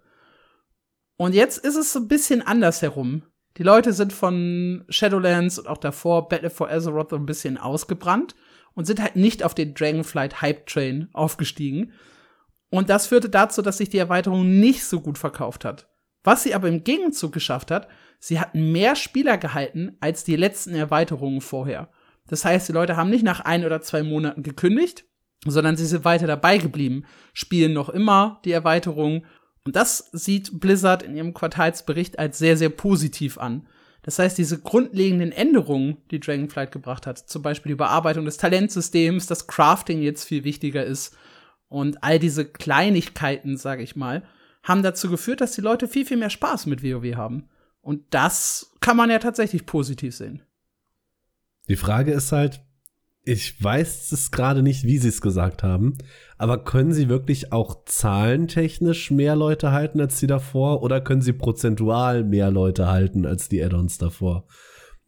[1.16, 3.24] Und jetzt ist es so ein bisschen anders herum.
[3.58, 8.36] Die Leute sind von Shadowlands und auch davor Battle for Azeroth ein bisschen ausgebrannt
[8.78, 11.94] und sind halt nicht auf den Dragonflight Hype Train aufgestiegen.
[12.70, 15.90] Und das führte dazu, dass sich die Erweiterung nicht so gut verkauft hat.
[16.24, 17.88] Was sie aber im Gegenzug geschafft hat,
[18.20, 21.90] sie hatten mehr Spieler gehalten als die letzten Erweiterungen vorher.
[22.28, 25.06] Das heißt, die Leute haben nicht nach ein oder zwei Monaten gekündigt,
[25.44, 29.26] sondern sie sind weiter dabei geblieben, spielen noch immer die Erweiterung.
[29.66, 33.68] Und das sieht Blizzard in ihrem Quartalsbericht als sehr, sehr positiv an.
[34.08, 39.28] Das heißt, diese grundlegenden Änderungen, die Dragonflight gebracht hat, zum Beispiel die Überarbeitung des Talentsystems,
[39.28, 41.14] dass Crafting jetzt viel wichtiger ist
[41.68, 44.24] und all diese Kleinigkeiten, sage ich mal,
[44.64, 47.50] haben dazu geführt, dass die Leute viel, viel mehr Spaß mit WoW haben.
[47.82, 50.42] Und das kann man ja tatsächlich positiv sehen.
[51.68, 52.62] Die Frage ist halt,
[53.28, 55.98] ich weiß es gerade nicht, wie sie es gesagt haben,
[56.38, 61.34] aber können sie wirklich auch zahlentechnisch mehr Leute halten als die davor oder können sie
[61.34, 64.48] prozentual mehr Leute halten als die Add-ons davor?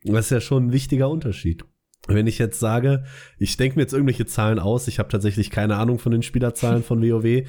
[0.04, 1.64] Das ist ja schon ein wichtiger Unterschied.
[2.08, 3.06] Wenn ich jetzt sage,
[3.38, 6.84] ich denke mir jetzt irgendwelche Zahlen aus, ich habe tatsächlich keine Ahnung von den Spielerzahlen
[6.84, 7.48] von WoW,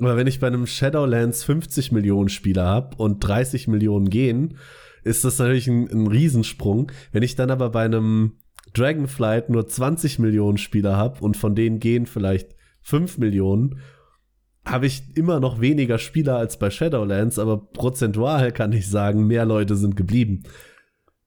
[0.00, 4.58] aber wenn ich bei einem Shadowlands 50 Millionen Spieler habe und 30 Millionen gehen,
[5.02, 6.92] ist das natürlich ein, ein Riesensprung.
[7.10, 8.32] Wenn ich dann aber bei einem
[8.74, 13.80] Dragonflight nur 20 Millionen Spieler habe und von denen gehen vielleicht 5 Millionen,
[14.64, 19.44] habe ich immer noch weniger Spieler als bei Shadowlands, aber prozentual kann ich sagen, mehr
[19.44, 20.42] Leute sind geblieben.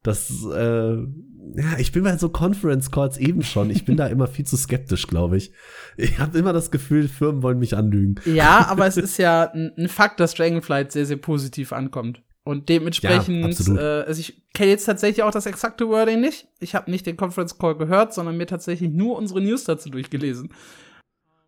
[0.03, 3.69] Das, äh, ja, ich bin bei so Conference Calls eben schon.
[3.69, 5.51] Ich bin da immer viel zu skeptisch, glaube ich.
[5.97, 8.15] Ich habe immer das Gefühl, Firmen wollen mich anlügen.
[8.25, 12.21] Ja, aber es ist ja ein Fakt, dass Dragonflight sehr, sehr positiv ankommt.
[12.45, 16.47] Und dementsprechend, ja, äh, also ich kenne jetzt tatsächlich auch das exakte Wording nicht.
[16.60, 20.53] Ich habe nicht den Conference Call gehört, sondern mir tatsächlich nur unsere News dazu durchgelesen.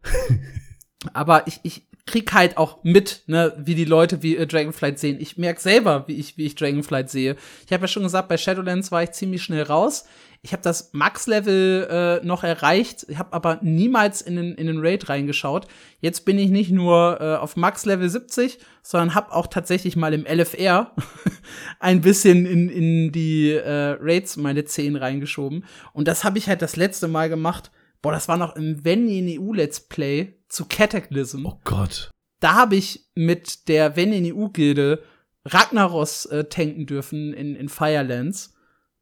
[1.14, 5.18] Aber ich, ich krieg halt auch mit, ne, wie die Leute wie äh, Dragonflight sehen.
[5.20, 7.36] Ich merk selber, wie ich, wie ich Dragonflight sehe.
[7.66, 10.06] Ich habe ja schon gesagt, bei Shadowlands war ich ziemlich schnell raus.
[10.46, 14.78] Ich habe das Max-Level äh, noch erreicht, ich habe aber niemals in den, in den
[14.80, 15.66] Raid reingeschaut.
[16.02, 20.24] Jetzt bin ich nicht nur äh, auf Max-Level 70, sondern habe auch tatsächlich mal im
[20.24, 20.94] LFR
[21.80, 25.66] ein bisschen in, in die äh, Raids meine 10 reingeschoben.
[25.94, 27.72] Und das habe ich halt das letzte Mal gemacht.
[28.04, 31.48] Boah, das war noch im Wenn EU Let's Play zu Cataclysm.
[31.48, 32.12] Oh Gott.
[32.40, 35.02] Da habe ich mit der Wenn EU Gilde
[35.44, 38.55] Ragnaros äh, tanken dürfen in, in Firelands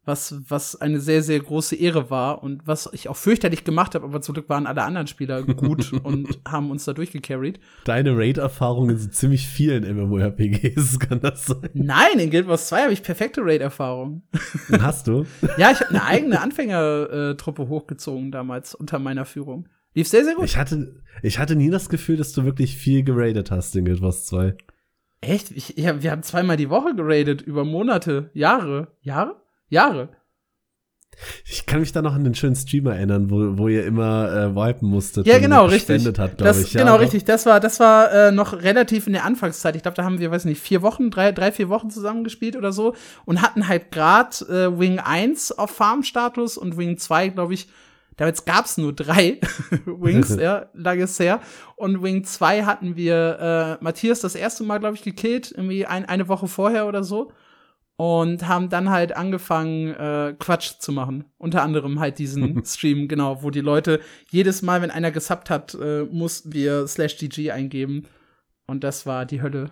[0.04, 4.04] was, was eine sehr, sehr große Ehre war und was ich auch fürchterlich gemacht habe,
[4.04, 7.60] aber zum Glück waren alle anderen Spieler gut und haben uns da durchgecarried.
[7.84, 11.70] Deine Raid-Erfahrungen sind ziemlich vielen MMORPGs, kann das sein?
[11.72, 14.22] Nein, in Guild Wars 2 habe ich perfekte Raid-Erfahrungen.
[14.80, 15.24] Hast du?
[15.58, 19.68] ja, ich habe eine eigene Anfängertruppe hochgezogen damals unter meiner Führung.
[19.94, 20.44] Lief sehr, sehr gut.
[20.44, 24.02] Ich hatte, ich hatte nie das Gefühl, dass du wirklich viel geradet hast in Guild
[24.02, 24.56] Wars 2.
[25.20, 25.50] Echt?
[25.52, 28.88] Ich, ja, wir haben zweimal die Woche geradet, über Monate, Jahre.
[29.00, 29.36] Jahre?
[29.74, 30.08] Jahre.
[31.46, 34.54] Ich kann mich da noch an den schönen Stream erinnern, wo, wo ihr immer äh,
[34.54, 35.26] wipen musstet.
[35.26, 36.04] Ja, genau, richtig.
[36.18, 36.72] Hat, das, ich.
[36.72, 37.24] Ja, genau, richtig.
[37.24, 39.76] Das war, das war äh, noch relativ in der Anfangszeit.
[39.76, 42.72] Ich glaube, da haben wir, weiß nicht, vier Wochen, drei, drei, vier Wochen zusammengespielt oder
[42.72, 47.68] so und hatten halt grad äh, Wing 1 auf Farm-Status und Wing 2, glaube ich,
[48.16, 49.40] Damals gab's nur drei
[49.86, 51.40] Wings, ja, langes her.
[51.74, 56.04] Und Wing 2 hatten wir äh, Matthias das erste Mal, glaube ich, gekillt, irgendwie ein,
[56.04, 57.32] eine Woche vorher oder so
[57.96, 61.24] und haben dann halt angefangen, äh, Quatsch zu machen.
[61.38, 65.74] Unter anderem halt diesen Stream, genau, wo die Leute jedes Mal, wenn einer gesubbt hat,
[65.74, 68.06] äh, mussten wir slash GG eingeben.
[68.66, 69.70] Und das war die Hölle.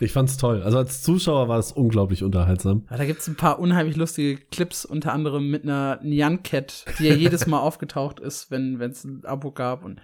[0.00, 0.62] Ich fand's toll.
[0.62, 2.86] Also als Zuschauer war es unglaublich unterhaltsam.
[2.90, 7.08] Ja, da gibt's ein paar unheimlich lustige Clips, unter anderem mit einer Nyan Cat, die
[7.08, 9.84] ja jedes Mal aufgetaucht ist, wenn es ein Abo gab.
[9.84, 10.00] Und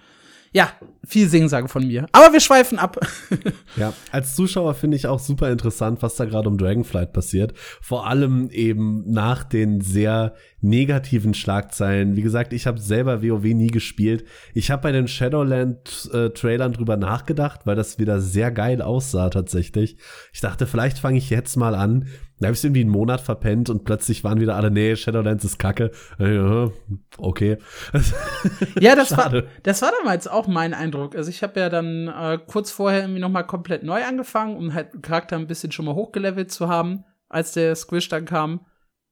[0.57, 0.73] ja,
[1.05, 2.07] viel Singsage von mir.
[2.13, 2.99] Aber wir schweifen ab.
[3.77, 7.53] ja, als Zuschauer finde ich auch super interessant, was da gerade um Dragonflight passiert.
[7.83, 12.17] Vor allem eben nach den sehr negativen Schlagzeilen.
[12.17, 14.25] Wie gesagt, ich habe selber WoW nie gespielt.
[14.55, 19.99] Ich habe bei den Shadowland-Trailern äh, drüber nachgedacht, weil das wieder sehr geil aussah tatsächlich.
[20.33, 22.07] Ich dachte, vielleicht fange ich jetzt mal an.
[22.39, 25.59] Da habe ich irgendwie einen Monat verpennt und plötzlich waren wieder alle, nee, Shadowlands ist
[25.59, 25.91] kacke.
[26.19, 26.71] Äh,
[27.17, 27.57] okay.
[28.81, 31.17] ja, das war, das war damals auch mein Eindruck.
[31.17, 34.75] Also ich habe ja dann äh, kurz vorher irgendwie noch mal komplett neu angefangen, um
[34.75, 38.61] halt Charakter ein bisschen schon mal hochgelevelt zu haben, als der Squish dann kam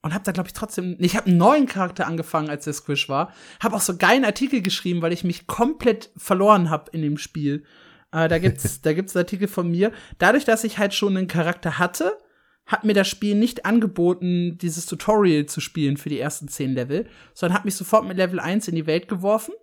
[0.05, 3.09] und habe da glaube ich trotzdem ich habe einen neuen Charakter angefangen als der Squish
[3.09, 7.17] war habe auch so geilen Artikel geschrieben weil ich mich komplett verloren habe in dem
[7.17, 7.65] Spiel
[8.13, 11.79] äh, da gibt's da gibt's Artikel von mir dadurch dass ich halt schon einen Charakter
[11.79, 12.19] hatte
[12.67, 17.07] hat mir das Spiel nicht angeboten dieses Tutorial zu spielen für die ersten zehn Level
[17.35, 19.55] sondern hat mich sofort mit Level 1 in die Welt geworfen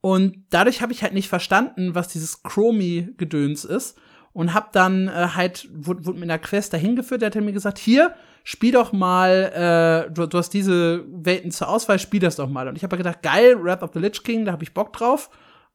[0.00, 3.98] und dadurch habe ich halt nicht verstanden was dieses Chromie Gedöns ist
[4.32, 7.52] und hab dann äh, halt wurde, wurde mit einer Quest dahin geführt der hat mir
[7.52, 8.14] gesagt hier
[8.48, 12.66] spiel doch mal, äh, du, du, hast diese Welten zur Auswahl, spiel das doch mal.
[12.66, 15.28] Und ich habe gedacht, geil, Wrath of the Lich King, da habe ich Bock drauf.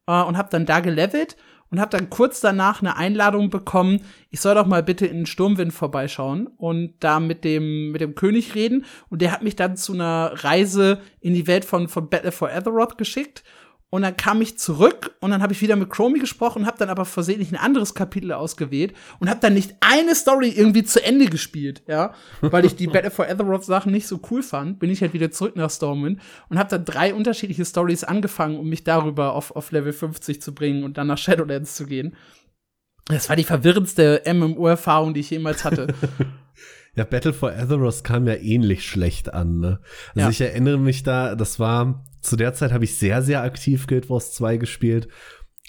[0.08, 1.36] Äh, und habe dann da gelevelt
[1.70, 4.00] und habe dann kurz danach eine Einladung bekommen,
[4.30, 8.14] ich soll doch mal bitte in den Sturmwind vorbeischauen und da mit dem, mit dem
[8.14, 8.84] König reden.
[9.08, 12.50] Und der hat mich dann zu einer Reise in die Welt von, von Battle for
[12.50, 13.42] Azeroth geschickt.
[13.94, 16.88] Und dann kam ich zurück und dann habe ich wieder mit Chromie gesprochen, habe dann
[16.88, 21.26] aber versehentlich ein anderes Kapitel ausgewählt und habe dann nicht eine Story irgendwie zu Ende
[21.26, 25.00] gespielt, ja, weil ich die Battle for Azeroth Sachen nicht so cool fand, bin ich
[25.00, 29.32] halt wieder zurück nach Stormwind und habe dann drei unterschiedliche Stories angefangen, um mich darüber
[29.32, 32.16] auf, auf Level 50 zu bringen und dann nach Shadowlands zu gehen.
[33.06, 35.94] Das war die verwirrendste MMO-Erfahrung, die ich jemals hatte.
[36.96, 39.58] Ja, Battle for Azeroth kam ja ähnlich schlecht an.
[39.58, 39.80] Ne?
[40.10, 40.30] Also ja.
[40.30, 44.10] ich erinnere mich da, das war, zu der Zeit habe ich sehr, sehr aktiv Guild
[44.10, 45.08] Wars 2 gespielt.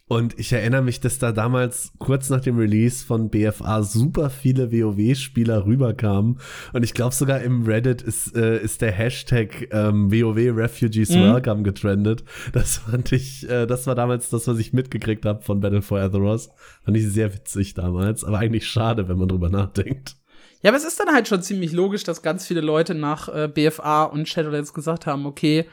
[0.08, 4.72] Und ich erinnere mich, dass da damals kurz nach dem Release von BFA super viele
[4.72, 6.40] WoW-Spieler rüberkamen.
[6.74, 11.34] Und ich glaube sogar im Reddit ist, äh, ist der Hashtag ähm, WoW Refugees mhm.
[11.34, 12.24] Welcome getrendet.
[12.54, 16.00] Das fand ich, äh, das war damals das, was ich mitgekriegt habe von Battle for
[16.00, 16.50] Azeroth.
[16.84, 20.18] Fand ich sehr witzig damals, aber eigentlich schade, wenn man drüber nachdenkt.
[20.62, 23.48] Ja, aber es ist dann halt schon ziemlich logisch, dass ganz viele Leute nach äh,
[23.48, 25.66] BFA und Shadowlands gesagt haben, okay,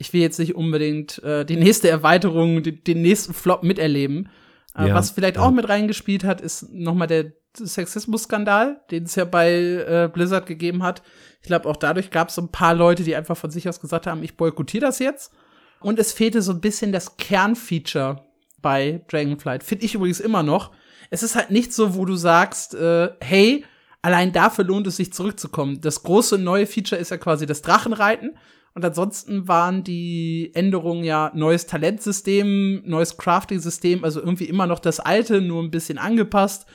[0.00, 4.30] ich will jetzt nicht unbedingt äh, die nächste Erweiterung, die, den nächsten Flop miterleben.
[4.74, 5.42] Äh, ja, was vielleicht ja.
[5.42, 10.46] auch mit reingespielt hat, ist noch mal der Sexismus-Skandal, den es ja bei äh, Blizzard
[10.46, 11.02] gegeben hat.
[11.42, 13.78] Ich glaube, auch dadurch gab es so ein paar Leute, die einfach von sich aus
[13.78, 15.32] gesagt haben, ich boykottiere das jetzt.
[15.80, 18.24] Und es fehlte so ein bisschen das Kernfeature
[18.62, 19.62] bei Dragonflight.
[19.62, 20.72] Finde ich übrigens immer noch.
[21.10, 23.64] Es ist halt nicht so, wo du sagst, äh, hey,
[24.02, 25.80] Allein dafür lohnt es sich zurückzukommen.
[25.80, 28.36] Das große neue Feature ist ja quasi das Drachenreiten.
[28.74, 35.00] Und ansonsten waren die Änderungen ja neues Talentsystem, neues Crafting-System, also irgendwie immer noch das
[35.00, 36.66] alte, nur ein bisschen angepasst.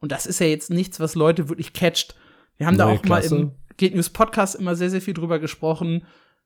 [0.00, 2.16] Und das ist ja jetzt nichts, was Leute wirklich catcht.
[2.56, 3.34] Wir haben Neue da auch Klasse.
[3.34, 6.04] mal im Geht News Podcast immer sehr, sehr viel drüber gesprochen.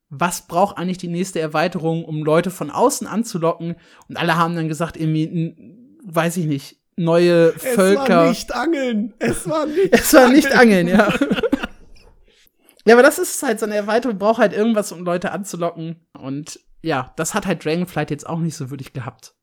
[0.09, 3.77] Was braucht eigentlich die nächste Erweiterung, um Leute von außen anzulocken?
[4.09, 5.55] Und alle haben dann gesagt, irgendwie,
[6.05, 8.03] weiß ich nicht, neue Völker.
[8.03, 9.15] Es war nicht Angeln.
[9.19, 9.93] Es war nicht.
[9.93, 11.13] es war nicht Angeln, ja.
[12.87, 16.07] ja, aber das ist halt so eine Erweiterung, braucht halt irgendwas, um Leute anzulocken.
[16.19, 19.35] Und ja, das hat halt Dragonflight jetzt auch nicht so würdig gehabt.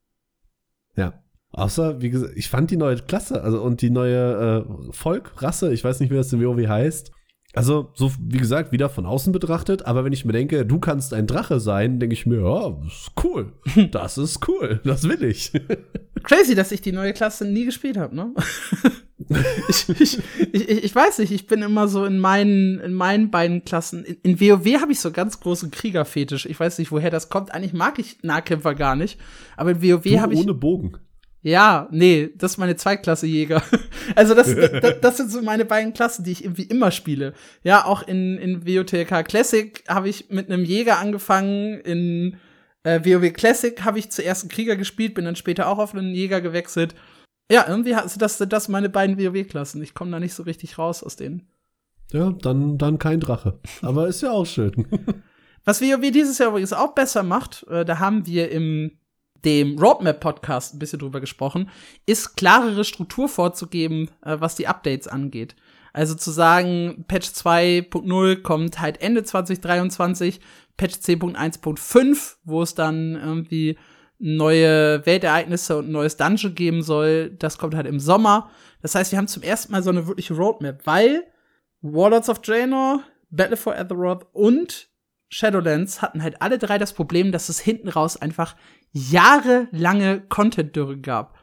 [0.96, 1.24] Ja.
[1.52, 5.72] Außer, wie gesagt, ich fand die neue Klasse, also und die neue äh, Volk, Rasse,
[5.72, 7.12] ich weiß nicht, wie das in WoW heißt,
[7.54, 11.14] also, so wie gesagt, wieder von außen betrachtet, aber wenn ich mir denke, du kannst
[11.14, 13.54] ein Drache sein, denke ich mir, ja, das ist cool.
[13.92, 14.82] Das ist cool.
[14.84, 15.52] Das will ich.
[16.24, 18.34] Crazy, dass ich die neue Klasse nie gespielt habe, ne?
[19.70, 20.20] ich, ich,
[20.52, 24.06] ich, ich, weiß nicht, ich bin immer so in meinen, in meinen beiden Klassen.
[24.06, 26.46] In, in WoW habe ich so ganz großen Kriegerfetisch.
[26.46, 27.52] Ich weiß nicht, woher das kommt.
[27.54, 29.20] Eigentlich mag ich Nahkämpfer gar nicht.
[29.56, 30.40] Aber in WoW habe ich.
[30.40, 30.98] Ohne Bogen.
[31.42, 33.64] Ja, nee, das ist meine Zweitklasse-Jäger.
[34.16, 37.34] also das, das, das, sind so meine beiden Klassen, die ich irgendwie immer spiele.
[37.64, 41.80] Ja, auch in, in WOTLK Classic habe ich mit einem Jäger angefangen.
[41.80, 42.38] In
[42.84, 46.14] äh, WoW Classic habe ich zuerst einen Krieger gespielt, bin dann später auch auf einen
[46.14, 46.96] Jäger gewechselt.
[47.50, 49.82] Ja, irgendwie sind das, das meine beiden WoW-Klassen.
[49.82, 51.48] Ich komme da nicht so richtig raus aus denen.
[52.12, 53.60] Ja, dann, dann kein Drache.
[53.82, 54.88] Aber ist ja auch schön.
[55.66, 58.92] Was WoW dieses Jahr übrigens auch besser macht, äh, da haben wir im
[59.46, 61.70] dem Roadmap-Podcast ein bisschen drüber gesprochen,
[62.06, 65.56] ist klarere Struktur vorzugeben, äh, was die Updates angeht.
[65.94, 70.40] Also zu sagen, Patch 2.0 kommt halt Ende 2023,
[70.76, 73.78] Patch 10.1.5, wo es dann irgendwie
[74.20, 78.50] neue Weltereignisse und ein neues Dungeon geben soll, das kommt halt im Sommer.
[78.82, 81.24] Das heißt, wir haben zum ersten Mal so eine wirkliche Roadmap, weil
[81.82, 84.90] Warlords of Draenor, Battle for Azeroth und
[85.30, 88.56] Shadowlands hatten halt alle drei das Problem, dass es hinten raus einfach
[88.92, 91.38] jahrelange Content-Dürre gab.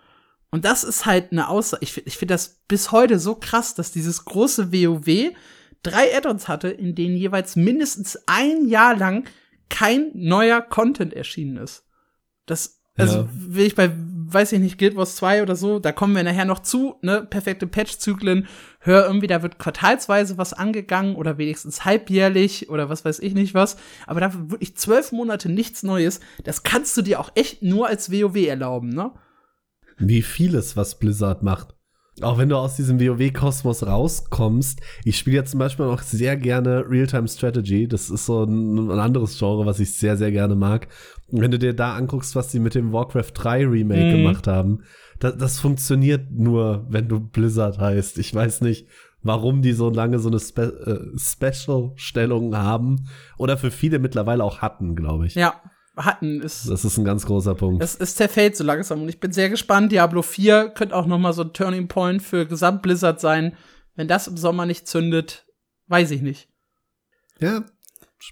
[0.51, 1.83] Und das ist halt eine Aussage.
[1.83, 5.35] Ich, ich finde das bis heute so krass, dass dieses große WoW
[5.83, 9.25] drei Add-ons hatte, in denen jeweils mindestens ein Jahr lang
[9.69, 11.85] kein neuer Content erschienen ist.
[12.47, 13.29] Das, also, ja.
[13.33, 13.91] will ich bei
[14.35, 17.27] weiß ich nicht, Guild Wars 2 oder so, da kommen wir nachher noch zu, ne,
[17.29, 18.47] perfekte Patch-Zyklen,
[18.81, 23.55] hör irgendwie, da wird quartalsweise was angegangen oder wenigstens halbjährlich oder was weiß ich nicht
[23.55, 23.77] was,
[24.07, 28.11] aber da wirklich zwölf Monate nichts Neues, das kannst du dir auch echt nur als
[28.11, 29.13] WoW erlauben, ne?
[29.97, 31.75] Wie vieles, was Blizzard macht.
[32.21, 36.85] Auch wenn du aus diesem WoW-Kosmos rauskommst, ich spiele ja zum Beispiel auch sehr gerne
[36.89, 37.89] Real-Time Strategy.
[37.89, 40.87] Das ist so ein, ein, anderes Genre, was ich sehr, sehr gerne mag.
[41.41, 44.23] Wenn du dir da anguckst, was sie mit dem Warcraft 3 Remake mhm.
[44.23, 44.85] gemacht haben,
[45.19, 48.19] das, das funktioniert nur, wenn du Blizzard heißt.
[48.19, 48.89] Ich weiß nicht,
[49.23, 54.59] warum die so lange so eine Spe äh, Special-Stellung haben oder für viele mittlerweile auch
[54.59, 55.35] hatten, glaube ich.
[55.35, 55.61] Ja,
[55.97, 56.41] hatten.
[56.41, 57.83] Ist, das ist ein ganz großer Punkt.
[57.83, 59.93] Es, es zerfällt so langsam und ich bin sehr gespannt.
[59.93, 63.57] Diablo 4 könnte auch noch mal so ein Turning Point für Gesamt Blizzard sein.
[63.97, 65.47] Wenn das im Sommer nicht zündet,
[65.87, 66.49] weiß ich nicht.
[67.41, 67.65] Ja,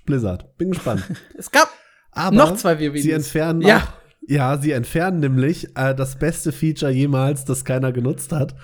[0.07, 0.57] Blizzard.
[0.57, 1.05] Bin gespannt.
[1.38, 1.69] es gab
[2.12, 3.03] Aber noch zwei WWs.
[3.03, 3.79] Sie entfernen ja.
[3.79, 8.55] Auch, ja, sie entfernen nämlich äh, das beste Feature jemals, das keiner genutzt hat.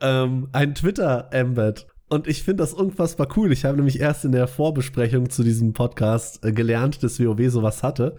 [0.00, 1.86] Ähm, ein Twitter-Embed.
[2.08, 3.52] Und ich finde das unfassbar cool.
[3.52, 7.82] Ich habe nämlich erst in der Vorbesprechung zu diesem Podcast äh, gelernt, dass WoW sowas
[7.82, 8.16] hatte.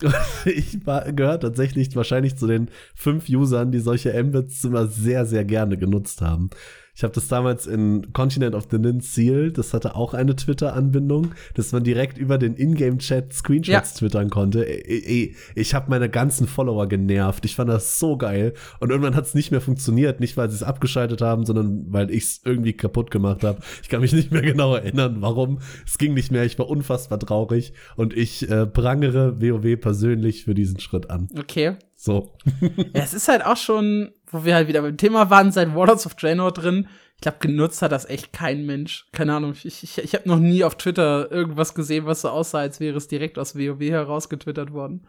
[0.44, 5.44] ich war, gehört tatsächlich wahrscheinlich zu den fünf Usern, die solche Embeds immer sehr, sehr
[5.44, 6.50] gerne genutzt haben.
[6.96, 11.34] Ich habe das damals in Continent of the Nin Seal, das hatte auch eine Twitter-Anbindung,
[11.52, 13.98] dass man direkt über den Ingame-Chat Screenshots ja.
[13.98, 14.64] twittern konnte.
[14.64, 17.44] Ich, ich habe meine ganzen Follower genervt.
[17.44, 18.54] Ich fand das so geil.
[18.80, 20.20] Und irgendwann hat es nicht mehr funktioniert.
[20.20, 23.60] Nicht, weil sie es abgeschaltet haben, sondern weil ich es irgendwie kaputt gemacht habe.
[23.82, 25.58] Ich kann mich nicht mehr genau erinnern, warum.
[25.84, 26.44] Es ging nicht mehr.
[26.44, 27.74] Ich war unfassbar traurig.
[27.96, 31.28] Und ich äh, prangere WoW persönlich für diesen Schritt an.
[31.38, 31.76] Okay.
[31.96, 32.30] So.
[32.60, 36.06] ja, es ist halt auch schon, wo wir halt wieder beim Thema waren, seit Warlords
[36.06, 36.88] of Draenor drin.
[37.16, 39.06] Ich glaube, genutzt hat das echt kein Mensch.
[39.12, 39.54] Keine Ahnung.
[39.64, 42.98] Ich, ich, ich habe noch nie auf Twitter irgendwas gesehen, was so aussah, als wäre
[42.98, 45.06] es direkt aus WoW herausgetwittert worden.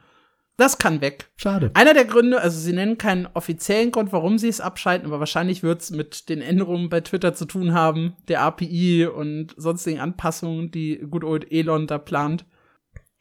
[0.55, 1.29] Das kann weg.
[1.35, 1.69] Schade.
[1.75, 5.61] Einer der Gründe, also sie nennen keinen offiziellen Grund, warum sie es abschalten, aber wahrscheinlich
[5.61, 10.71] wird es mit den Änderungen bei Twitter zu tun haben, der API und sonstigen Anpassungen,
[10.71, 12.45] die Good Old Elon da plant.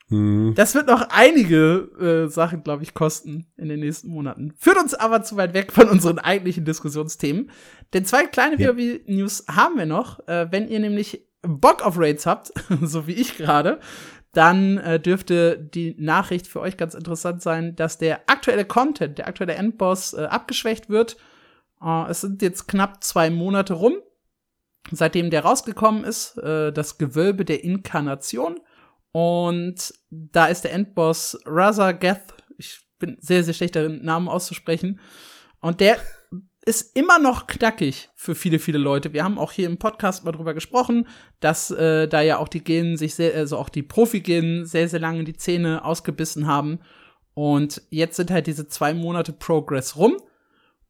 [0.09, 0.55] Mhm.
[0.55, 4.55] Das wird noch einige äh, Sachen, glaube ich, kosten in den nächsten Monaten.
[4.57, 7.51] Führt uns aber zu weit weg von unseren eigentlichen Diskussionsthemen.
[7.93, 8.69] Denn zwei kleine ja.
[8.69, 10.27] WoW-News haben wir noch.
[10.29, 13.81] Äh, wenn ihr nämlich Bock auf Raids habt, so wie ich gerade,
[14.33, 19.29] dann äh, dürfte die Nachricht für euch ganz interessant sein, dass der aktuelle Content, der
[19.29, 21.17] aktuelle Endboss äh, abgeschwächt wird.
[21.83, 23.95] Äh, es sind jetzt knapp zwei Monate rum,
[24.93, 26.37] seitdem der rausgekommen ist.
[26.37, 28.61] Äh, das Gewölbe der Inkarnation.
[29.19, 32.35] Und da ist der Endboss Raza Geth.
[32.59, 35.01] Ich bin sehr, sehr schlecht darin, Namen auszusprechen.
[35.63, 35.97] Und der
[36.67, 39.15] ist immer noch knackig für viele, viele Leute.
[39.15, 41.09] Wir haben auch hier im Podcast mal drüber gesprochen,
[41.41, 45.01] dass äh, da ja auch die Genen sich sehr, also auch die Profi-Genen sehr, sehr
[45.01, 46.81] lange die Zähne ausgebissen haben.
[47.33, 50.19] Und jetzt sind halt diese zwei Monate Progress rum.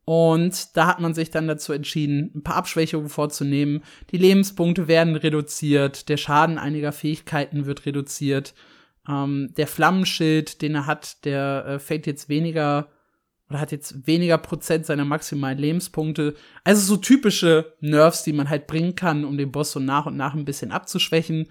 [0.07, 3.83] Und da hat man sich dann dazu entschieden, ein paar Abschwächungen vorzunehmen.
[4.13, 8.55] Die Lebenspunkte werden reduziert, der Schaden einiger Fähigkeiten wird reduziert.
[9.09, 12.89] Ähm, der Flammenschild, den er hat, der äh, fällt jetzt weniger
[13.51, 16.35] oder hat jetzt weniger Prozent seiner maximalen Lebenspunkte.
[16.63, 20.17] Also so typische Nerves, die man halt bringen kann, um den Boss so nach und
[20.17, 21.49] nach ein bisschen abzuschwächen.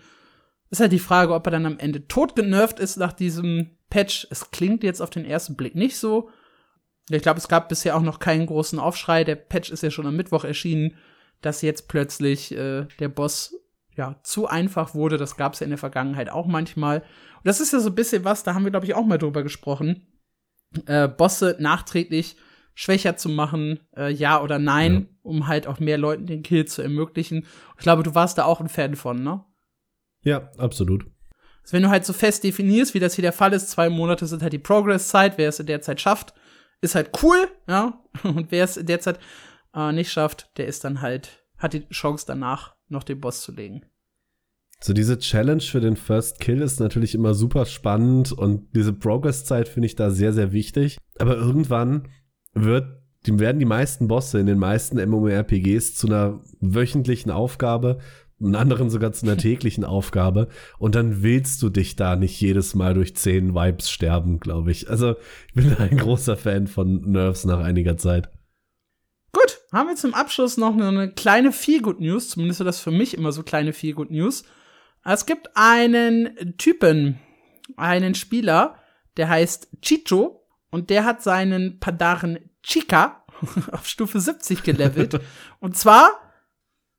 [0.70, 4.28] Ist halt die Frage, ob er dann am Ende tot genervt ist nach diesem Patch.
[4.30, 6.30] Es klingt jetzt auf den ersten Blick nicht so.
[7.10, 9.24] Ich glaube, es gab bisher auch noch keinen großen Aufschrei.
[9.24, 10.96] Der Patch ist ja schon am Mittwoch erschienen,
[11.42, 13.56] dass jetzt plötzlich äh, der Boss
[13.96, 15.18] ja zu einfach wurde.
[15.18, 17.00] Das gab es ja in der Vergangenheit auch manchmal.
[17.00, 19.18] Und das ist ja so ein bisschen was, da haben wir, glaube ich, auch mal
[19.18, 20.08] drüber gesprochen.
[20.88, 22.38] Äh, Bosse nachträglich
[22.76, 25.08] schwächer zu machen, äh, ja oder nein, ja.
[25.24, 27.46] um halt auch mehr Leuten den Kill zu ermöglichen.
[27.78, 29.44] Ich glaube, du warst da auch ein Fan von, ne?
[30.24, 31.06] Ja, absolut.
[31.62, 34.28] Also wenn du halt so fest definierst, wie das hier der Fall ist, zwei Monate
[34.28, 36.34] sind halt die Progress-Zeit, wer es in der Zeit schafft,
[36.82, 38.02] ist halt cool, ja.
[38.24, 39.20] Und wer es in der Zeit
[39.74, 43.52] äh, nicht schafft, der ist dann halt, hat die Chance danach noch den Boss zu
[43.52, 43.86] legen.
[44.82, 49.68] So diese Challenge für den First Kill ist natürlich immer super spannend und diese Progress-Zeit
[49.68, 50.98] finde ich da sehr, sehr wichtig.
[51.18, 52.10] Aber irgendwann
[52.54, 52.86] wird,
[53.26, 58.00] werden die meisten Bosse in den meisten MMORPGs zu einer wöchentlichen Aufgabe,
[58.40, 60.50] in anderen sogar zu einer täglichen Aufgabe.
[60.78, 64.90] Und dann willst du dich da nicht jedes Mal durch zehn Vibes sterben, glaube ich.
[64.90, 65.16] Also
[65.48, 68.30] ich bin ein großer Fan von Nerves nach einiger Zeit.
[69.32, 72.30] Gut, haben wir zum Abschluss noch eine kleine Feel-Good News.
[72.30, 74.44] Zumindest ist das für mich immer so kleine Feel-Good News.
[75.04, 77.20] Es gibt einen Typen,
[77.78, 78.80] einen Spieler,
[79.18, 83.24] der heißt Chicho und der hat seinen Pandaren Chica
[83.72, 85.20] auf Stufe 70 gelevelt.
[85.60, 86.25] und zwar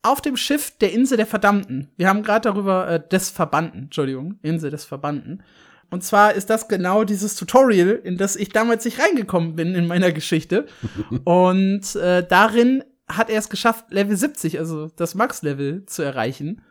[0.06, 1.90] auf dem Schiff der Insel der Verdammten.
[1.96, 5.42] Wir haben gerade darüber äh, des Verbannten, Entschuldigung, Insel des Verbannten.
[5.90, 9.86] Und zwar ist das genau dieses Tutorial, in das ich damals nicht reingekommen bin in
[9.86, 10.66] meiner Geschichte.
[11.24, 16.62] Und äh, darin hat er es geschafft, Level 70, also das Max-Level, zu erreichen.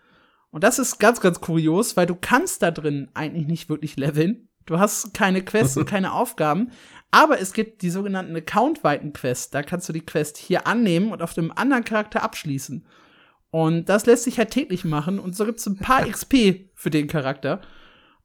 [0.52, 4.48] Und das ist ganz, ganz kurios, weil du kannst da drin eigentlich nicht wirklich leveln.
[4.66, 6.72] Du hast keine Quests und keine Aufgaben.
[7.12, 9.50] Aber es gibt die sogenannten accountweiten Quests.
[9.50, 12.86] Da kannst du die Quest hier annehmen und auf dem anderen Charakter abschließen.
[13.56, 15.18] Und das lässt sich halt täglich machen.
[15.18, 17.62] Und so gibt es ein paar XP für den Charakter.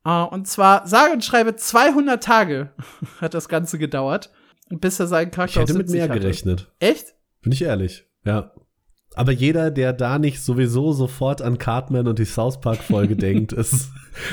[0.05, 2.71] Uh, und zwar, sage und schreibe, 200 Tage
[3.21, 4.33] hat das Ganze gedauert,
[4.71, 6.19] bis er seinen Charakter Ich hätte mit mehr hatte.
[6.19, 6.73] gerechnet.
[6.81, 7.15] Echt?
[7.43, 8.53] Bin ich ehrlich, ja.
[9.15, 13.53] Aber jeder, der da nicht sowieso sofort an Cartman und die South Park Folge denkt,
[13.53, 13.91] ist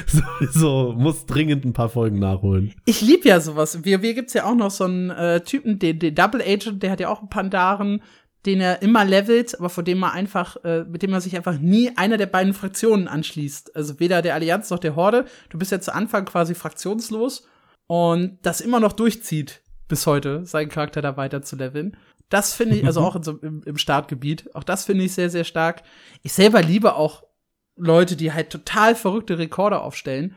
[0.08, 2.74] sowieso, muss dringend ein paar Folgen nachholen.
[2.86, 3.86] Ich lieb ja sowas.
[3.86, 6.90] Wir, wir gibt's ja auch noch so einen äh, Typen, den, den Double Agent, der
[6.90, 8.02] hat ja auch einen Pandaren,
[8.48, 11.60] den er immer levelt, aber vor dem man einfach, äh, mit dem man sich einfach
[11.60, 13.76] nie einer der beiden Fraktionen anschließt.
[13.76, 15.26] Also weder der Allianz noch der Horde.
[15.50, 17.46] Du bist ja zu Anfang quasi fraktionslos
[17.88, 21.98] und das immer noch durchzieht bis heute, seinen Charakter da weiter zu leveln.
[22.30, 25.44] Das finde ich, also auch so, im, im Startgebiet, auch das finde ich sehr, sehr
[25.44, 25.84] stark.
[26.24, 27.24] Ich selber liebe auch
[27.76, 30.36] Leute, die halt total verrückte Rekorde aufstellen.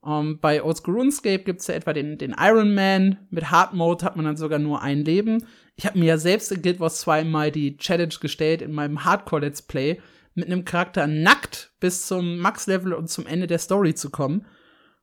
[0.00, 3.18] Um, ähm, bei Old School RuneScape gibt's ja etwa den, den Iron Man.
[3.30, 5.46] Mit Hard Mode hat man dann sogar nur ein Leben.
[5.76, 9.04] Ich habe mir ja selbst in Guild Wars 2 mal die Challenge gestellt in meinem
[9.04, 10.00] Hardcore Let's Play,
[10.34, 14.46] mit einem Charakter nackt bis zum Max-Level und zum Ende der Story zu kommen.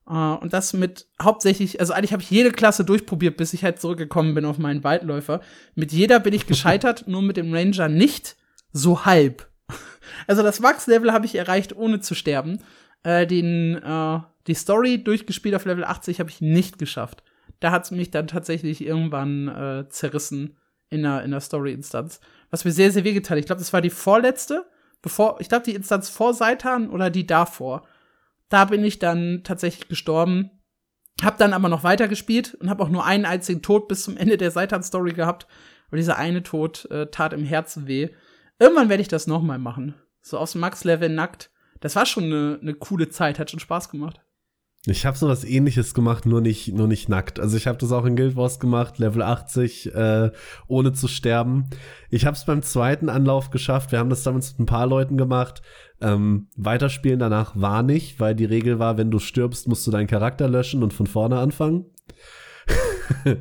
[0.07, 3.79] Uh, und das mit hauptsächlich, also eigentlich habe ich jede Klasse durchprobiert, bis ich halt
[3.79, 5.41] zurückgekommen bin auf meinen Waldläufer.
[5.75, 8.35] Mit jeder bin ich gescheitert, nur mit dem Ranger nicht.
[8.71, 9.47] So halb.
[10.25, 12.59] Also das Max-Level habe ich erreicht, ohne zu sterben.
[13.03, 17.23] Äh, den, äh, die Story durchgespielt auf Level 80 habe ich nicht geschafft.
[17.59, 20.57] Da hat es mich dann tatsächlich irgendwann äh, zerrissen
[20.89, 22.19] in der, in der Story-Instanz.
[22.49, 23.39] Was mir sehr, sehr wehgetan hat.
[23.39, 24.65] Ich glaube, das war die vorletzte,
[25.01, 27.85] bevor, ich glaube, die Instanz vor Seitan oder die davor.
[28.49, 30.51] Da bin ich dann tatsächlich gestorben.
[31.21, 34.37] Hab dann aber noch weitergespielt und habe auch nur einen einzigen Tod bis zum Ende
[34.37, 35.47] der Seitan-Story gehabt.
[35.87, 38.09] Aber dieser eine Tod äh, tat im Herzen weh.
[38.57, 39.95] Irgendwann werde ich das noch mal machen.
[40.21, 41.51] So aufs Max-Level nackt.
[41.81, 44.21] Das war schon eine, eine coole Zeit, hat schon Spaß gemacht.
[44.89, 47.39] Ich habe sowas ähnliches gemacht, nur nicht, nur nicht nackt.
[47.39, 50.31] Also ich habe das auch in Guild Wars gemacht, Level 80, äh,
[50.67, 51.69] ohne zu sterben.
[52.09, 53.91] Ich habe es beim zweiten Anlauf geschafft.
[53.91, 55.61] Wir haben das damals mit ein paar Leuten gemacht.
[56.01, 60.07] Ähm, weiterspielen danach war nicht, weil die Regel war, wenn du stirbst, musst du deinen
[60.07, 61.85] Charakter löschen und von vorne anfangen.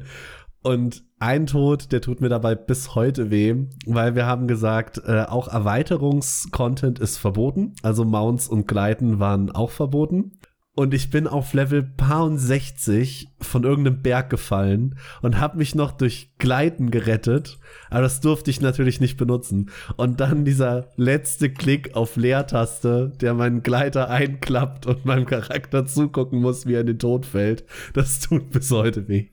[0.63, 3.55] und ein Tod, der tut mir dabei bis heute weh,
[3.87, 7.75] weil wir haben gesagt, äh, auch Erweiterungskontent ist verboten.
[7.83, 10.38] Also Mounts und Gleiten waren auch verboten
[10.79, 15.91] und ich bin auf Level paar 60 von irgendeinem Berg gefallen und habe mich noch
[15.91, 17.59] durch Gleiten gerettet,
[17.91, 19.73] aber das durfte ich natürlich nicht benutzen.
[19.97, 26.41] Und dann dieser letzte Klick auf Leertaste, der meinen Gleiter einklappt und meinem Charakter zugucken
[26.41, 27.65] muss, wie er in den Tod fällt,
[27.95, 29.31] das tut bis heute weh.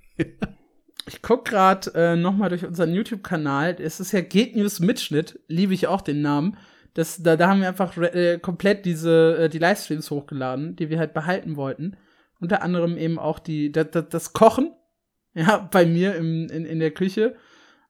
[1.07, 3.75] ich guck gerade äh, noch mal durch unseren YouTube-Kanal.
[3.77, 6.57] Es ist ja Geht News Mitschnitt, liebe ich auch den Namen.
[6.95, 10.97] Das, da, da haben wir einfach äh, komplett diese, äh, die Livestreams hochgeladen, die wir
[10.97, 11.97] halt behalten wollten.
[12.39, 14.73] Unter anderem eben auch die, da, da, das Kochen,
[15.33, 17.35] ja, bei mir im, in, in der Küche,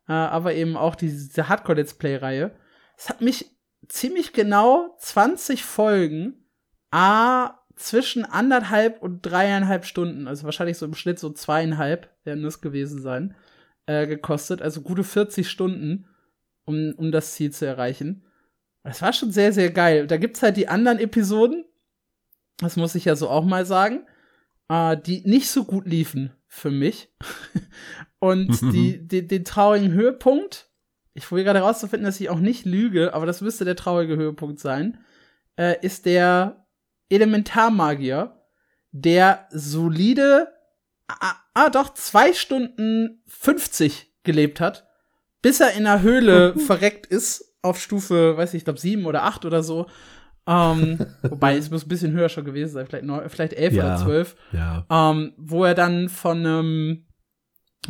[0.07, 2.55] äh, aber eben auch diese Hardcore-Let's Play-Reihe.
[2.97, 3.55] Es hat mich
[3.87, 6.49] ziemlich genau 20 Folgen,
[6.91, 12.61] a zwischen anderthalb und dreieinhalb Stunden, also wahrscheinlich so im Schnitt so zweieinhalb werden das
[12.61, 13.35] gewesen sein,
[13.85, 14.61] äh, gekostet.
[14.61, 16.07] Also gute 40 Stunden,
[16.63, 18.24] um, um das Ziel zu erreichen.
[18.85, 20.05] Das war schon sehr, sehr geil.
[20.05, 21.65] Da gibt's halt die anderen Episoden.
[22.57, 24.05] Das muss ich ja so auch mal sagen.
[24.69, 27.09] äh, die nicht so gut liefen für mich.
[28.19, 30.69] Und die, die, den traurigen Höhepunkt,
[31.13, 34.59] ich probiere gerade herauszufinden, dass ich auch nicht lüge, aber das müsste der traurige Höhepunkt
[34.59, 34.99] sein,
[35.57, 36.65] äh, ist der
[37.09, 38.41] Elementarmagier,
[38.91, 40.47] der solide,
[41.07, 44.87] ah, ah doch, zwei Stunden 50 gelebt hat,
[45.41, 49.23] bis er in einer Höhle verreckt ist, auf Stufe, weiß ich, ich glaube sieben oder
[49.23, 49.87] acht oder so.
[50.47, 53.85] Ähm, wobei es muss ein bisschen höher schon gewesen sein, vielleicht, neun, vielleicht elf Ja,
[53.85, 54.35] oder zwölf.
[54.51, 54.85] Ja.
[54.89, 57.05] Ähm, wo er dann von einem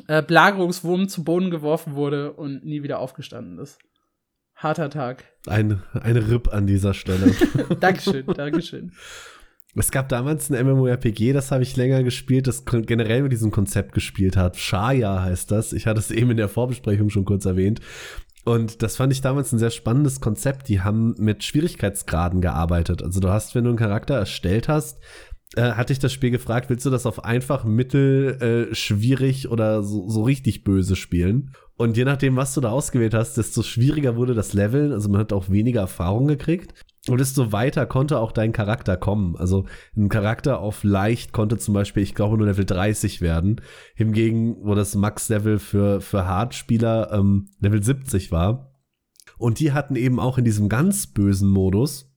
[0.07, 3.79] äh, Belagerungswurm zu Boden geworfen wurde und nie wieder aufgestanden ist.
[4.55, 5.25] Harter Tag.
[5.47, 7.35] Ein, ein RIP an dieser Stelle.
[7.79, 8.93] Dankeschön, Dankeschön.
[9.77, 13.91] Es gab damals ein MMORPG, das habe ich länger gespielt, das generell mit diesem Konzept
[13.91, 14.55] gespielt hat.
[14.55, 15.73] Shaya heißt das.
[15.73, 17.81] Ich hatte es eben in der Vorbesprechung schon kurz erwähnt.
[18.45, 20.69] Und das fand ich damals ein sehr spannendes Konzept.
[20.69, 23.01] Die haben mit Schwierigkeitsgraden gearbeitet.
[23.01, 24.99] Also du hast, wenn du einen Charakter erstellt hast,
[25.55, 29.83] äh, hatte ich das Spiel gefragt, willst du das auf einfach, mittel, äh, schwierig oder
[29.83, 31.51] so, so richtig böse spielen?
[31.77, 34.91] Und je nachdem, was du da ausgewählt hast, desto schwieriger wurde das Leveln.
[34.93, 36.73] Also man hat auch weniger Erfahrung gekriegt.
[37.07, 39.35] Und desto weiter konnte auch dein Charakter kommen.
[39.35, 39.65] Also
[39.95, 43.61] ein Charakter auf leicht konnte zum Beispiel, ich glaube, nur Level 30 werden.
[43.93, 48.71] Hingegen, wo das Max-Level für, für Hardspieler ähm, Level 70 war.
[49.37, 52.11] Und die hatten eben auch in diesem ganz bösen Modus,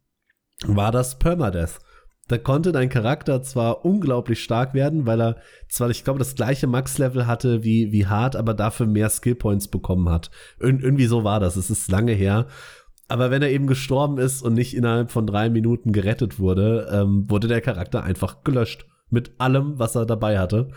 [0.67, 1.81] war das Permadeath.
[2.29, 5.37] Da konnte dein Charakter zwar unglaublich stark werden, weil er
[5.69, 10.11] zwar, ich glaube, das gleiche Max-Level hatte wie, wie Hard, aber dafür mehr Skill-Points bekommen
[10.11, 10.31] hat.
[10.61, 11.57] Ir irgendwie so war das.
[11.57, 12.47] Es ist lange her.
[13.09, 17.25] Aber wenn er eben gestorben ist und nicht innerhalb von drei Minuten gerettet wurde, ähm,
[17.31, 18.87] wurde der Charakter einfach gelöscht.
[19.09, 20.69] Mit allem, was er dabei hatte.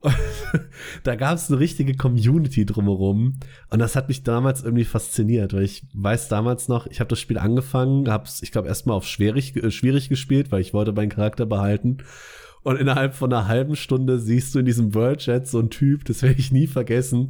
[0.00, 0.14] Und
[1.02, 3.38] da gab es eine richtige Community drumherum.
[3.70, 7.20] Und das hat mich damals irgendwie fasziniert, weil ich weiß damals noch, ich habe das
[7.20, 10.92] Spiel angefangen, habe es, ich glaube, erstmal auf schwierig, äh, schwierig gespielt, weil ich wollte
[10.92, 11.98] meinen Charakter behalten.
[12.62, 16.04] Und innerhalb von einer halben Stunde siehst du in diesem World Chat so einen Typ,
[16.04, 17.28] das werde ich nie vergessen,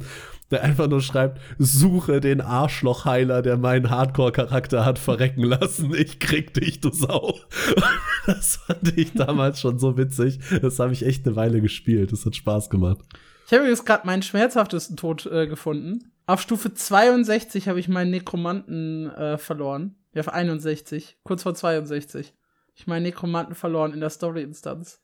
[0.51, 5.93] der einfach nur schreibt, suche den Arschlochheiler, der meinen Hardcore-Charakter hat verrecken lassen.
[5.93, 7.39] Ich krieg dich, du Sau.
[8.25, 10.39] Das fand ich damals schon so witzig.
[10.61, 12.11] Das habe ich echt eine Weile gespielt.
[12.11, 12.99] Das hat Spaß gemacht.
[13.47, 16.11] Ich habe übrigens gerade meinen schmerzhaftesten Tod äh, gefunden.
[16.27, 19.95] Auf Stufe 62 habe ich meinen Nekromanten äh, verloren.
[20.13, 21.17] Ja, auf 61.
[21.23, 22.35] Kurz vor 62.
[22.75, 25.01] Ich meinen Nekromanten verloren in der Story-Instanz.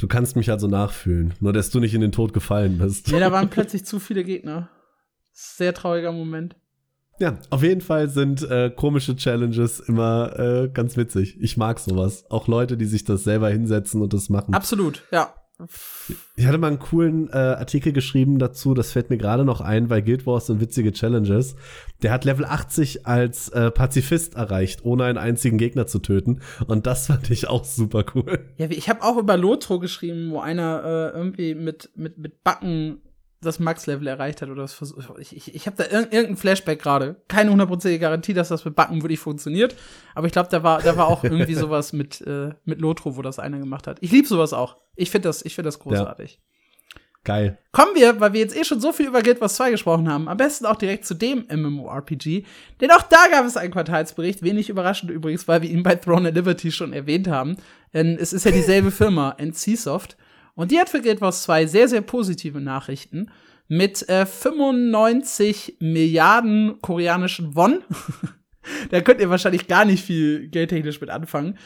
[0.00, 3.08] Du kannst mich also nachfühlen, nur dass du nicht in den Tod gefallen bist.
[3.10, 4.70] Ja, da waren plötzlich zu viele Gegner.
[5.32, 6.56] Sehr trauriger Moment.
[7.18, 11.36] Ja, auf jeden Fall sind äh, komische Challenges immer äh, ganz witzig.
[11.38, 12.24] Ich mag sowas.
[12.30, 14.54] Auch Leute, die sich das selber hinsetzen und das machen.
[14.54, 15.34] Absolut, ja.
[16.36, 19.90] Ich hatte mal einen coolen äh, Artikel geschrieben dazu, das fällt mir gerade noch ein,
[19.90, 21.56] weil Guild Wars sind witzige Challenges.
[22.02, 26.40] Der hat Level 80 als äh, Pazifist erreicht, ohne einen einzigen Gegner zu töten.
[26.66, 28.46] Und das fand ich auch super cool.
[28.56, 33.00] Ja, ich habe auch über Lotro geschrieben, wo einer äh, irgendwie mit, mit, mit Backen
[33.42, 36.80] das Max-Level erreicht hat oder das vers- ich, ich, ich habe da irg irgendein Flashback
[36.82, 37.16] gerade.
[37.28, 39.74] Keine hundertprozentige Garantie, dass das mit Backen wirklich funktioniert,
[40.14, 43.22] aber ich glaube, da war da war auch irgendwie sowas mit äh, mit Lotro, wo
[43.22, 43.98] das einer gemacht hat.
[44.00, 44.76] Ich liebe sowas auch.
[44.96, 46.40] Ich finde das ich finde das großartig.
[47.22, 47.58] Geil.
[47.72, 50.26] Kommen wir, weil wir jetzt eh schon so viel über Guild Wars 2 gesprochen haben,
[50.26, 52.44] am besten auch direkt zu dem MMORPG,
[52.80, 56.28] denn auch da gab es einen Quartalsbericht, wenig überraschend übrigens, weil wir ihn bei Throne
[56.28, 57.56] and Liberty schon erwähnt haben,
[57.92, 60.16] denn es ist ja dieselbe Firma, NCSoft,
[60.60, 63.30] und die hat für Guild Wars 2 sehr, sehr positive Nachrichten
[63.66, 67.82] mit äh, 95 Milliarden koreanischen Won.
[68.90, 71.56] da könnt ihr wahrscheinlich gar nicht viel geldtechnisch mit anfangen.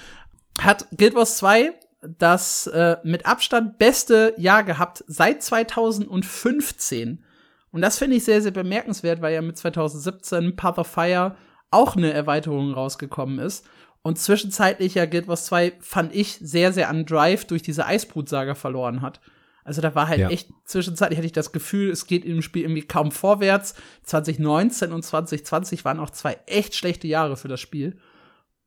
[0.61, 1.73] Hat Guild Wars 2
[2.03, 7.25] das äh, mit Abstand beste Jahr gehabt seit 2015.
[7.73, 11.35] Und das finde ich sehr, sehr bemerkenswert, weil ja mit 2017 Path of Fire
[11.73, 13.67] auch eine Erweiterung rausgekommen ist.
[14.05, 18.55] Und zwischenzeitlich ja Guild Wars 2 fand ich sehr, sehr an Drive durch diese Eisbrutsaga
[18.55, 19.21] verloren hat.
[19.65, 20.29] Also da war halt Ja.
[20.29, 23.75] echt, zwischenzeitlich hatte ich das Gefühl, es geht im Spiel irgendwie kaum vorwärts.
[24.03, 27.97] 2019 und 2020 waren auch zwei echt schlechte Jahre für das Spiel.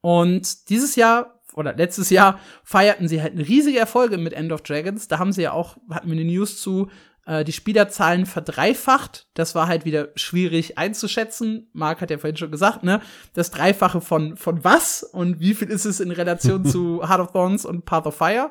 [0.02, 5.08] Und dieses Jahr oder letztes Jahr feierten sie halt riesige Erfolge mit End of Dragons.
[5.08, 6.90] Da haben sie ja auch, hatten wir eine News zu,
[7.28, 9.28] äh, die Spielerzahlen verdreifacht.
[9.34, 11.70] Das war halt wieder schwierig einzuschätzen.
[11.74, 13.02] Marc hat ja vorhin schon gesagt, ne?
[13.34, 17.32] Das Dreifache von, von was und wie viel ist es in Relation zu Heart of
[17.34, 18.50] Thorns und Path of Fire.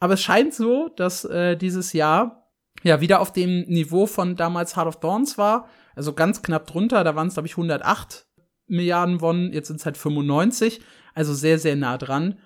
[0.00, 2.50] Aber es scheint so, dass äh, dieses Jahr
[2.82, 5.68] ja wieder auf dem Niveau von damals Heart of Thorns war.
[5.94, 7.04] Also ganz knapp drunter.
[7.04, 8.26] Da waren es, glaube ich, 108
[8.66, 9.52] Milliarden Won.
[9.52, 10.80] Jetzt sind es halt 95.
[11.14, 12.38] Also sehr, sehr nah dran.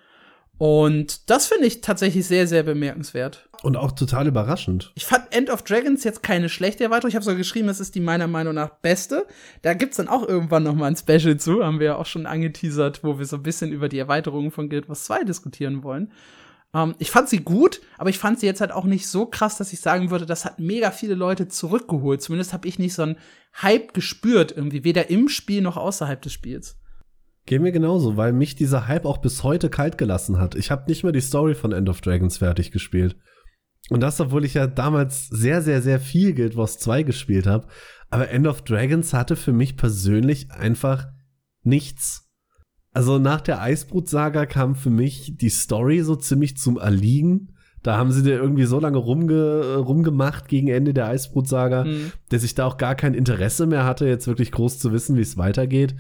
[0.61, 3.49] Und das finde ich tatsächlich sehr, sehr bemerkenswert.
[3.63, 4.93] Und auch total überraschend.
[4.95, 7.09] Ich fand End of Dragons jetzt keine schlechte Erweiterung.
[7.09, 9.27] Ich habe sogar geschrieben, es ist die meiner Meinung nach beste.
[9.63, 12.27] Da gibt's dann auch irgendwann noch mal ein Special zu, haben wir ja auch schon
[12.27, 16.13] angeteasert, wo wir so ein bisschen über die Erweiterungen von Guild Wars 2 diskutieren wollen.
[16.75, 19.57] Ähm, ich fand sie gut, aber ich fand sie jetzt halt auch nicht so krass,
[19.57, 22.21] dass ich sagen würde, das hat mega viele Leute zurückgeholt.
[22.21, 23.17] Zumindest habe ich nicht so einen
[23.63, 26.77] Hype gespürt, irgendwie, weder im Spiel noch außerhalb des Spiels.
[27.47, 30.55] Geht mir genauso, weil mich dieser Hype auch bis heute kalt gelassen hat.
[30.55, 33.17] Ich habe nicht mehr die Story von End of Dragons fertig gespielt.
[33.89, 37.67] Und das, obwohl ich ja damals sehr, sehr, sehr viel Guild Wars 2 gespielt habe.
[38.09, 41.07] Aber End of Dragons hatte für mich persönlich einfach
[41.63, 42.29] nichts.
[42.93, 47.55] Also nach der Eisbrut-Saga kam für mich die Story so ziemlich zum Erliegen.
[47.83, 52.13] Da haben sie dir irgendwie so lange rumge rumgemacht gegen Ende der Eisbrut-Saga, mhm.
[52.29, 55.23] dass ich da auch gar kein Interesse mehr hatte, jetzt wirklich groß zu wissen, wie
[55.23, 55.95] es weitergeht.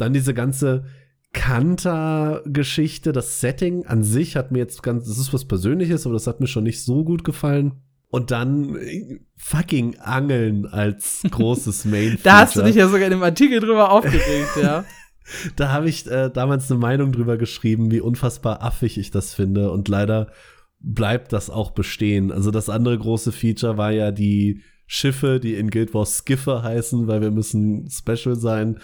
[0.00, 0.84] Dann diese ganze
[1.32, 6.26] Kanta-Geschichte, das Setting an sich hat mir jetzt ganz, das ist was Persönliches, aber das
[6.26, 7.82] hat mir schon nicht so gut gefallen.
[8.08, 12.18] Und dann äh, fucking Angeln als großes Main.
[12.24, 14.84] da hast du dich ja sogar in dem Artikel drüber aufgeregt, ja.
[15.56, 19.70] da habe ich äh, damals eine Meinung drüber geschrieben, wie unfassbar affig ich das finde.
[19.70, 20.32] Und leider
[20.80, 22.32] bleibt das auch bestehen.
[22.32, 27.06] Also das andere große Feature war ja die Schiffe, die in Guild Wars Skiffe heißen,
[27.06, 28.80] weil wir müssen special sein.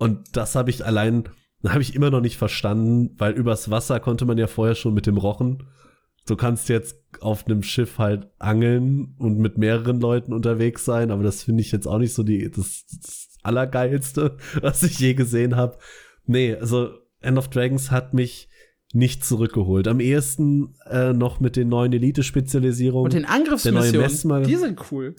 [0.00, 1.24] Und das habe ich allein,
[1.62, 5.06] habe ich immer noch nicht verstanden, weil übers Wasser konnte man ja vorher schon mit
[5.06, 5.64] dem Rochen.
[6.26, 11.22] Du kannst jetzt auf einem Schiff halt angeln und mit mehreren Leuten unterwegs sein, aber
[11.22, 15.54] das finde ich jetzt auch nicht so die, das, das Allergeilste, was ich je gesehen
[15.56, 15.76] habe.
[16.24, 18.48] Nee, also End of Dragons hat mich
[18.94, 19.86] nicht zurückgeholt.
[19.86, 23.04] Am ehesten äh, noch mit den neuen Elite-Spezialisierungen.
[23.04, 25.14] Und den Angriffsmissionen, die sind cool.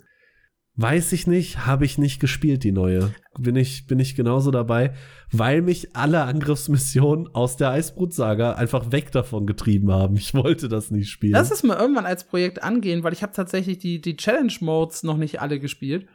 [0.74, 3.14] Weiß ich nicht, habe ich nicht gespielt, die neue.
[3.38, 4.94] Bin ich, bin ich genauso dabei,
[5.30, 10.16] weil mich alle Angriffsmissionen aus der Eisbrutsaga einfach weg davon getrieben haben.
[10.16, 11.34] Ich wollte das nicht spielen.
[11.34, 15.18] Lass es mal irgendwann als Projekt angehen, weil ich habe tatsächlich die, die Challenge-Modes noch
[15.18, 16.06] nicht alle gespielt.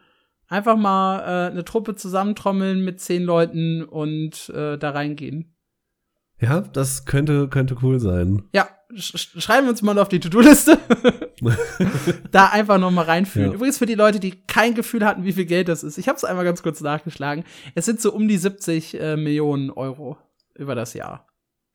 [0.48, 5.56] Einfach mal äh, eine Truppe zusammentrommeln mit zehn Leuten und äh, da reingehen.
[6.40, 8.44] Ja, das könnte, könnte cool sein.
[8.54, 10.80] Ja, sch schreiben wir uns mal auf die To-Do-Liste.
[12.32, 13.50] da einfach noch mal reinfühlen.
[13.50, 13.56] Ja.
[13.56, 15.98] Übrigens für die Leute, die kein Gefühl hatten, wie viel Geld das ist.
[15.98, 17.44] Ich habe es einmal ganz kurz nachgeschlagen.
[17.76, 20.18] Es sind so um die 70 äh, Millionen Euro
[20.56, 21.28] über das Jahr.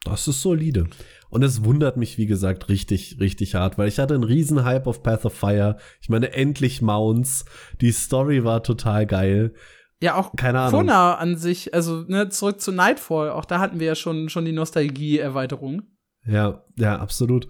[0.05, 0.89] Das ist solide.
[1.31, 4.87] Und es wundert mich, wie gesagt, richtig, richtig hart, weil ich hatte einen riesen Hype
[4.87, 5.79] auf Path of Fire.
[6.01, 7.45] Ich meine, endlich Mounts.
[7.81, 9.55] Die Story war total geil.
[10.03, 10.81] Ja, auch Keine Ahnung.
[10.81, 14.45] Fona an sich, also ne, zurück zu Nightfall, auch da hatten wir ja schon, schon
[14.45, 15.83] die Nostalgie-Erweiterung.
[16.27, 17.47] Ja, ja, absolut.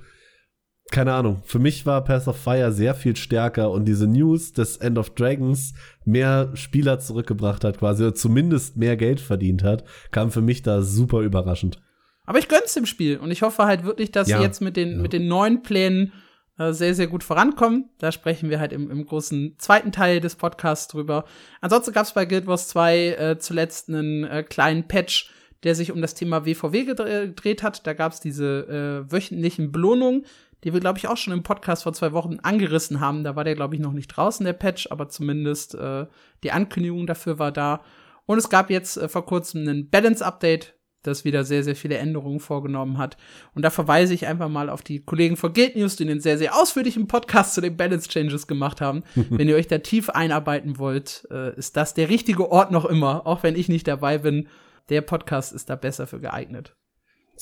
[0.92, 1.42] Keine Ahnung.
[1.46, 5.08] Für mich war Path of Fire sehr viel stärker und diese News des End of
[5.14, 5.72] Dragons
[6.04, 10.82] mehr Spieler zurückgebracht hat, quasi, oder zumindest mehr Geld verdient hat, kam für mich da
[10.82, 11.80] super überraschend.
[12.26, 14.76] Aber ich gönn's dem Spiel und ich hoffe halt wirklich, dass ja, sie jetzt mit
[14.76, 14.96] den, ja.
[14.98, 16.12] mit den neuen Plänen
[16.58, 17.88] äh, sehr, sehr gut vorankommen.
[17.96, 21.24] Da sprechen wir halt im, im großen zweiten Teil des Podcasts drüber.
[21.62, 25.32] Ansonsten gab's bei Guild Wars 2 äh, zuletzt einen äh, kleinen Patch,
[25.64, 27.86] der sich um das Thema WVW gedreht hat.
[27.86, 30.26] Da gab's diese äh, wöchentlichen Belohnungen,
[30.64, 33.24] die wir, glaube ich, auch schon im Podcast vor zwei Wochen angerissen haben.
[33.24, 36.06] Da war der, glaube ich, noch nicht draußen, der Patch, aber zumindest äh,
[36.42, 37.82] die Ankündigung dafür war da.
[38.26, 42.38] Und es gab jetzt äh, vor kurzem einen Balance-Update, das wieder sehr, sehr viele Änderungen
[42.38, 43.16] vorgenommen hat.
[43.54, 46.38] Und da verweise ich einfach mal auf die Kollegen von Guild News, die einen sehr,
[46.38, 49.02] sehr ausführlichen Podcast zu den Balance Changes gemacht haben.
[49.14, 53.26] wenn ihr euch da tief einarbeiten wollt, äh, ist das der richtige Ort noch immer,
[53.26, 54.48] auch wenn ich nicht dabei bin.
[54.90, 56.76] Der Podcast ist da besser für geeignet.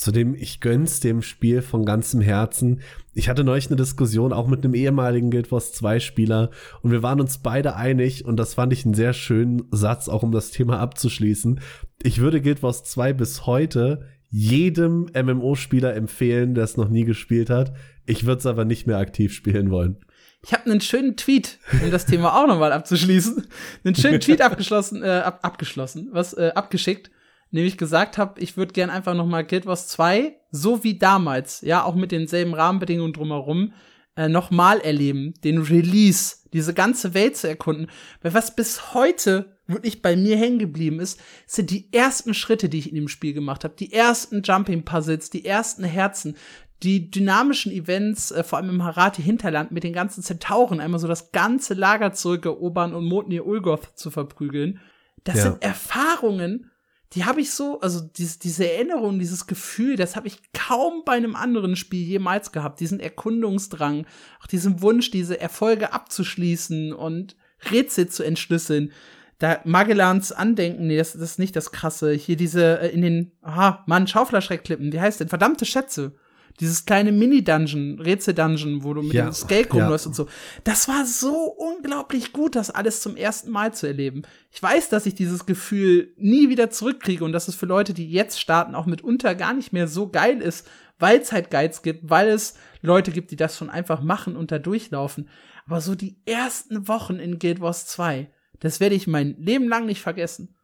[0.00, 2.80] Zudem, ich gönn's dem Spiel von ganzem Herzen.
[3.12, 7.02] Ich hatte neulich eine Diskussion auch mit einem ehemaligen Guild Wars 2 Spieler und wir
[7.02, 10.52] waren uns beide einig und das fand ich einen sehr schönen Satz, auch um das
[10.52, 11.60] Thema abzuschließen.
[12.02, 17.50] Ich würde Guild Wars 2 bis heute jedem MMO-Spieler empfehlen, der es noch nie gespielt
[17.50, 17.74] hat.
[18.06, 19.98] Ich würde es aber nicht mehr aktiv spielen wollen.
[20.42, 23.46] Ich habe einen schönen Tweet, um das Thema auch nochmal abzuschließen.
[23.84, 27.10] einen schönen Tweet abgeschlossen, äh, ab, abgeschlossen, was äh, abgeschickt
[27.50, 31.60] nämlich gesagt habe, ich würde gern einfach noch mal Guild Wars 2, so wie damals,
[31.62, 33.72] ja, auch mit denselben Rahmenbedingungen drumherum,
[34.16, 37.88] äh, noch mal erleben, den Release, diese ganze Welt zu erkunden.
[38.22, 42.78] Weil was bis heute wirklich bei mir hängen geblieben ist, sind die ersten Schritte, die
[42.78, 46.36] ich in dem Spiel gemacht habe, die ersten Jumping Puzzles, die ersten Herzen,
[46.82, 51.30] die dynamischen Events, äh, vor allem im Harati-Hinterland mit den ganzen Zentauren, einmal so das
[51.30, 54.80] ganze Lager zurückerobern und Motnir Ulgoth zu verprügeln.
[55.24, 55.42] Das ja.
[55.42, 56.70] sind Erfahrungen,
[57.14, 61.12] die habe ich so, also diese, diese Erinnerung, dieses Gefühl, das habe ich kaum bei
[61.12, 62.78] einem anderen Spiel jemals gehabt.
[62.78, 64.06] Diesen Erkundungsdrang,
[64.40, 67.36] auch diesen Wunsch, diese Erfolge abzuschließen und
[67.70, 68.92] Rätsel zu entschlüsseln.
[69.38, 72.12] Da Magellans Andenken, nee, das, das ist nicht das Krasse.
[72.12, 75.28] Hier diese äh, in den, aha, Mann, Schauflerschreckklippen, wie heißt denn?
[75.28, 76.12] Verdammte Schätze.
[76.60, 79.80] Dieses kleine Mini-Dungeon, Rätsel-Dungeon, wo du mit Ja, dem Skate ja.
[79.82, 80.28] rumläufst und so.
[80.62, 84.22] Das war so unglaublich gut, das alles zum ersten Mal zu erleben.
[84.50, 88.10] Ich weiß, dass ich dieses Gefühl nie wieder zurückkriege und dass es für Leute, die
[88.10, 92.10] jetzt starten, auch mitunter gar nicht mehr so geil ist, weil es halt Guides gibt,
[92.10, 95.28] weil es Leute gibt, die das schon einfach machen und da durchlaufen.
[95.66, 98.30] Aber so die ersten Wochen in Guild Wars 2,
[98.60, 100.56] das werde ich mein Leben lang nicht vergessen.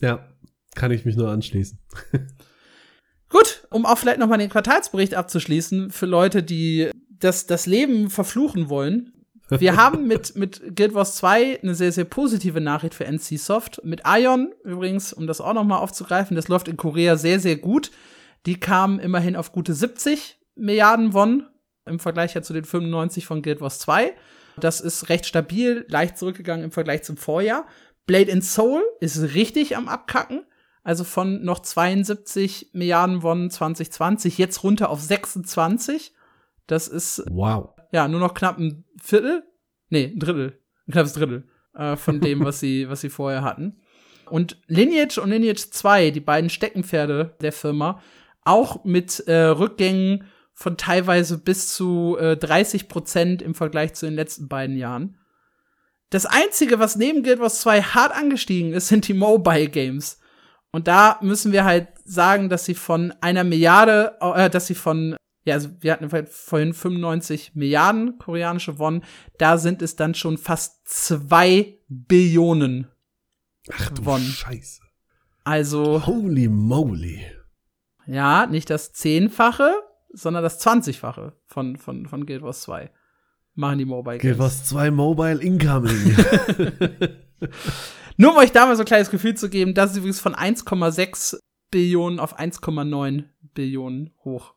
[0.00, 0.28] Ja,
[0.76, 1.80] kann ich mich nur anschließen.
[3.28, 8.10] Gut, um auch vielleicht noch mal den Quartalsbericht abzuschließen für Leute, die das, das Leben
[8.10, 9.12] verfluchen wollen.
[9.50, 13.80] Wir haben mit, mit Guild Wars 2 eine sehr, sehr positive Nachricht für NC Soft.
[13.84, 17.56] Mit Ion übrigens, um das auch noch mal aufzugreifen, das läuft in Korea sehr, sehr
[17.56, 17.90] gut.
[18.46, 21.46] Die kamen immerhin auf gute 70 Milliarden Won
[21.86, 24.14] im Vergleich ja zu den 95 von Guild Wars 2.
[24.60, 27.66] Das ist recht stabil, leicht zurückgegangen im Vergleich zum Vorjahr.
[28.06, 30.44] Blade and Soul ist richtig am Abkacken.
[30.88, 36.14] Also von noch 72 Milliarden Won 2020 jetzt runter auf 26.
[36.66, 37.74] Das ist Wow.
[37.92, 39.42] ja nur noch knapp ein Viertel.
[39.90, 40.58] Nee, ein Drittel.
[40.86, 43.82] Ein knappes Drittel äh, von dem, was sie, was sie vorher hatten.
[44.30, 48.00] Und Lineage und Lineage 2, die beiden Steckenpferde der Firma,
[48.46, 50.24] auch mit äh, Rückgängen
[50.54, 55.18] von teilweise bis zu äh, 30 Prozent im Vergleich zu den letzten beiden Jahren.
[56.08, 60.18] Das Einzige, was neben Guild Wars 2 hart angestiegen ist, sind die Mobile Games.
[60.72, 65.16] Und da müssen wir halt sagen, dass sie von einer Milliarde, äh, dass sie von,
[65.44, 69.02] ja, also wir hatten vorhin 95 Milliarden koreanische Won,
[69.38, 72.88] da sind es dann schon fast zwei Billionen.
[73.72, 74.20] Ach du Won.
[74.20, 74.82] Scheiße.
[75.44, 77.24] Also, Holy moly.
[78.06, 79.72] ja, nicht das Zehnfache,
[80.12, 82.90] sondern das Zwanzigfache von, von, von Guild Wars 2
[83.54, 84.22] machen die Mobile Games.
[84.22, 86.16] Guild Wars 2 Mobile Incoming.
[88.18, 90.34] Nur um euch da mal so ein kleines Gefühl zu geben, das ist übrigens von
[90.34, 91.38] 1,6
[91.70, 94.54] Billionen auf 1,9 Billionen hoch.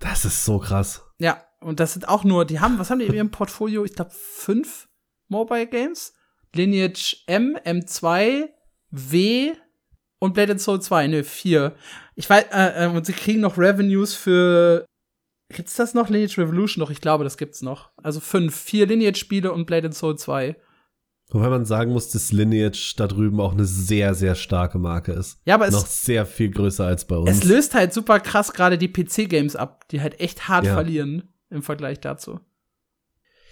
[0.00, 1.04] das ist so krass.
[1.18, 3.84] Ja, und das sind auch nur, die haben, was haben die in ihrem Portfolio?
[3.84, 4.88] Ich glaube, fünf
[5.28, 6.12] Mobile Games.
[6.54, 8.48] Lineage M, M2,
[8.90, 9.52] W
[10.18, 11.06] und Blade and Soul 2.
[11.08, 11.76] Ne, vier.
[12.16, 14.86] Ich weiß, äh, äh, und sie kriegen noch Revenues für.
[15.50, 16.08] Gibt's das noch?
[16.08, 16.90] Lineage Revolution noch?
[16.90, 17.90] Ich glaube, das gibt's noch.
[17.96, 18.56] Also fünf.
[18.56, 20.56] Vier Lineage-Spiele und Blade and Soul 2.
[21.30, 25.38] Wobei man sagen muss, dass Lineage da drüben auch eine sehr, sehr starke Marke ist.
[25.44, 27.28] Ja, aber es, Noch sehr viel größer als bei uns.
[27.30, 30.72] es löst halt super krass gerade die PC-Games ab, die halt echt hart Ja.
[30.74, 32.40] verlieren im Vergleich dazu.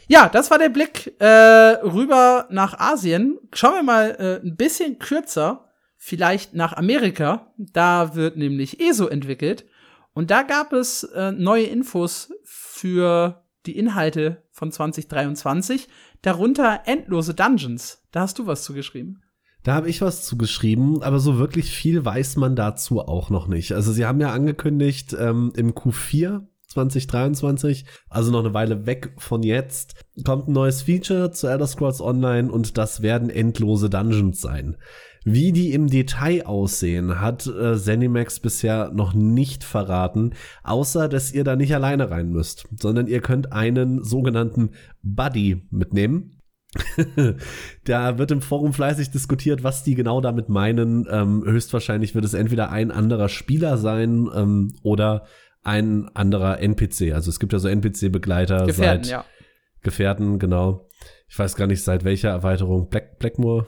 [0.09, 3.39] Ja, das war der Blick äh, rüber nach Asien.
[3.53, 7.53] Schauen wir mal äh, ein bisschen kürzer, vielleicht nach Amerika.
[7.59, 9.67] Da wird nämlich ESO entwickelt.
[10.15, 15.89] Und da gab es äh, neue Infos für die Inhalte von 2023,
[16.27, 18.03] darunter endlose Dungeons.
[18.11, 19.23] Da hast du was zugeschrieben.
[19.63, 23.73] Da habe ich was zugeschrieben, aber so wirklich viel weiß man dazu auch noch nicht.
[23.73, 29.45] Also sie haben ja angekündigt, ähm, im Q4 2023, also noch eine Weile weg von
[29.45, 34.77] jetzt, kommt ein neues Feature zu Elder Scrolls Online und das werden endlose Dungeons sein.
[35.29, 41.43] Wie die im Detail aussehen, hat äh, Zenimax bisher noch nicht verraten, außer dass ihr
[41.43, 44.71] da nicht alleine rein müsst, sondern ihr könnt einen sogenannten
[45.03, 46.39] Buddy mitnehmen.
[47.85, 51.09] da wird im Forum fleißig diskutiert, was die genau damit meinen.
[51.11, 55.25] Ähm, höchstwahrscheinlich wird es entweder ein anderer Spieler sein ähm, oder
[55.65, 57.13] ein anderer NPC.
[57.13, 59.25] Also es gibt ja so NPC-Begleiter Gefährten, seit ja.
[59.83, 60.87] Gefährten, genau.
[61.29, 62.89] Ich weiß gar nicht, seit welcher Erweiterung.
[62.89, 63.67] Black, Blackmore?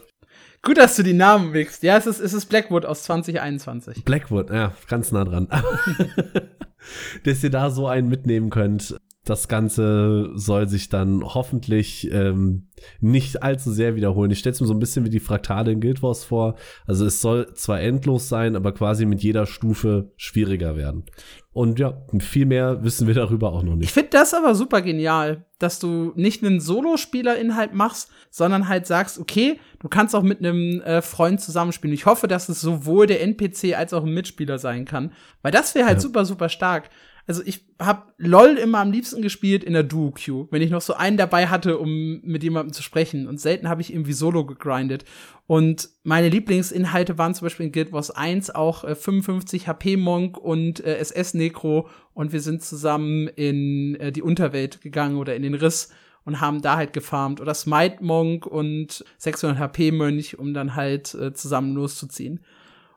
[0.62, 1.82] Gut, dass du die Namen wickst.
[1.82, 4.04] Ja, es ist, es ist Blackwood aus 2021.
[4.04, 5.48] Blackwood, ja, ganz nah dran.
[7.24, 8.98] Dass ihr da so einen mitnehmen könnt.
[9.28, 12.68] Das Ganze soll sich dann hoffentlich ähm,
[13.00, 14.30] nicht allzu sehr wiederholen.
[14.30, 16.54] Ich stelle es mir so ein bisschen wie die Fraktale in Guild Wars vor.
[16.86, 21.04] Also es soll zwar endlos sein, aber quasi mit jeder Stufe schwieriger werden.
[21.52, 23.90] Und ja, viel mehr wissen wir darüber auch noch Ich nicht.
[23.90, 29.58] finde das aber super genial, dass du nicht einen Solospieler-Inhalt machst, sondern halt sagst, okay,
[29.80, 31.94] du kannst auch mit einem äh, Freund zusammenspielen.
[31.94, 35.12] Ich hoffe, dass es sowohl der NPC als auch ein Mitspieler sein kann,
[35.42, 36.00] weil das wäre halt Ja.
[36.02, 36.90] super, super stark.
[37.28, 40.94] Also ich habe LOL immer am liebsten gespielt in der Duo-Queue, wenn ich noch so
[40.94, 43.28] einen dabei hatte, um mit jemandem zu sprechen.
[43.28, 45.04] Und selten habe ich irgendwie Solo gegrindet.
[45.46, 50.38] Und meine Lieblingsinhalte waren zum Beispiel in Guild Wars 1 auch äh, 55 HP Monk
[50.38, 51.90] und äh, SS Necro.
[52.14, 55.90] Und wir sind zusammen in äh, die Unterwelt gegangen oder in den Riss
[56.24, 57.42] und haben da halt gefarmt.
[57.42, 62.40] Oder Smite Monk und 600 HP Mönch, um dann halt äh, zusammen loszuziehen.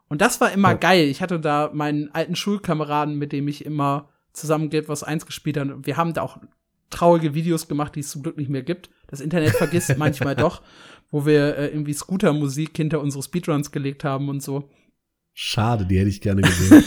[0.07, 0.77] Und das war immer Ja.
[0.77, 1.03] geil.
[1.09, 5.57] Ich hatte da meinen alten Schulkameraden, mit dem ich immer zusammen Guild Wars 1 gespielt
[5.57, 5.75] habe.
[5.75, 6.37] Und Wir haben da auch
[6.89, 8.89] traurige Videos gemacht, die es zum Glück nicht mehr gibt.
[9.07, 10.61] Das Internet vergisst manchmal doch,
[11.09, 14.69] wo wir äh, irgendwie Scooter-Musik hinter unsere Speedruns gelegt haben und so.
[15.33, 16.83] Schade, die hätte ich gerne gesehen.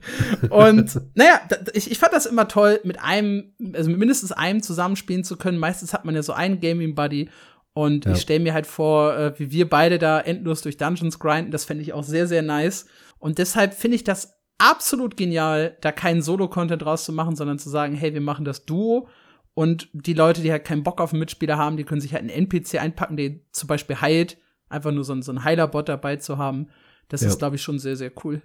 [0.50, 1.40] und naja,
[1.74, 5.58] ich, ich fand das immer toll, mit einem, also mit mindestens einem zusammenspielen zu können.
[5.58, 7.28] Meistens hat man ja so einen Gaming Buddy.
[7.74, 8.12] Und ja.
[8.12, 11.50] ich stelle mir halt vor, äh, wie wir beide da endlos durch Dungeons grinden.
[11.50, 12.86] Das fände ich auch sehr, sehr nice.
[13.18, 17.68] Und deshalb finde ich das absolut genial, da keinen Solo-Content draus zu machen, sondern zu
[17.68, 19.08] sagen, hey, wir machen das Duo.
[19.54, 22.22] Und die Leute, die halt keinen Bock auf einen Mitspieler haben, die können sich halt
[22.22, 24.38] einen NPC einpacken, der zum Beispiel heilt.
[24.68, 26.68] Einfach nur so, so einen Heiler-Bot dabei zu haben.
[27.08, 27.28] Das ja.
[27.28, 28.40] ist, glaube ich, schon sehr, sehr cool.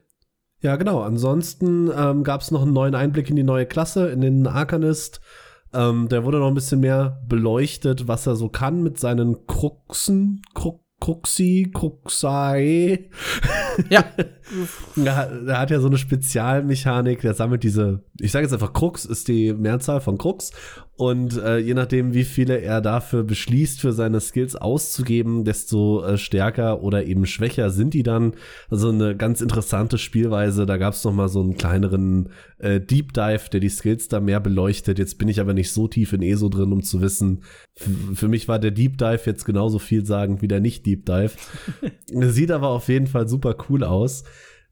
[0.59, 1.01] Ja, genau.
[1.01, 5.21] Ansonsten ähm, gab es noch einen neuen Einblick in die neue Klasse, in den Arcanist.
[5.71, 10.41] Ähm, der wurde noch ein bisschen mehr beleuchtet, was er so kann mit seinen Kruxen,
[10.55, 13.09] Krux Kruxi, Kruxai.
[13.89, 14.03] Ja.
[14.95, 19.27] er, hat ja so eine Spezialmechanik, der sammelt diese, ich sage jetzt einfach Krux, ist
[19.27, 20.51] die Mehrzahl von Krux.
[20.97, 26.17] Und äh, je nachdem, wie viele er dafür beschließt, für seine Skills auszugeben, desto äh,
[26.17, 28.33] stärker oder eben schwächer sind die dann.
[28.71, 30.65] Also eine ganz interessante Spielweise.
[30.65, 34.19] Da gab es noch mal so einen kleineren äh, Deep Dive, der die Skills da
[34.19, 34.97] mehr beleuchtet.
[34.97, 37.43] Jetzt bin ich aber nicht so tief in ESO drin, um zu wissen.
[38.15, 41.33] für mich war der Deep Dive jetzt genauso vielsagend wie der nicht Deep Dive.
[42.07, 44.23] Sieht aber auf jeden Fall super cool aus.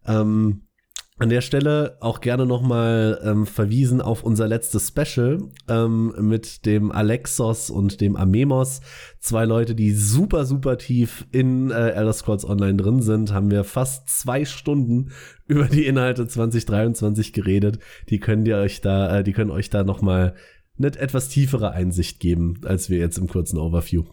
[0.08, 0.66] Ähm,
[1.18, 6.92] an der Stelle auch gerne nochmal ähm, verwiesen auf unser letztes Special ähm, mit dem
[6.92, 8.82] Alexos und dem Amemos.
[9.20, 13.64] Zwei Leute, die super, super tief in äh, Elder Scrolls Online drin sind, haben wir
[13.64, 15.12] fast zwei Stunden
[15.48, 17.80] über die Inhalte 2023 geredet.
[18.10, 20.36] Die können ihr euch da, äh, die können euch da nochmal
[20.78, 24.04] eine etwas tiefere Einsicht geben, als wir jetzt im kurzen Overview.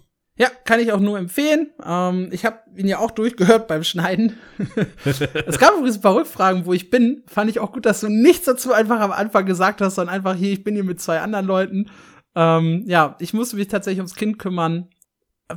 [0.43, 1.69] Ja, kann ich auch nur empfehlen.
[1.87, 4.41] Ähm, ich habe ihn ja auch durchgehört beim Schneiden.
[5.05, 7.23] es gab übrigens ein paar Rückfragen, wo ich bin.
[7.29, 10.35] Fand ich auch gut, dass du nichts dazu einfach am Anfang gesagt hast, sondern einfach
[10.35, 11.91] hier, ich bin hier mit zwei anderen Leuten.
[12.35, 14.89] Ähm, ja, ich musste mich tatsächlich ums Kind kümmern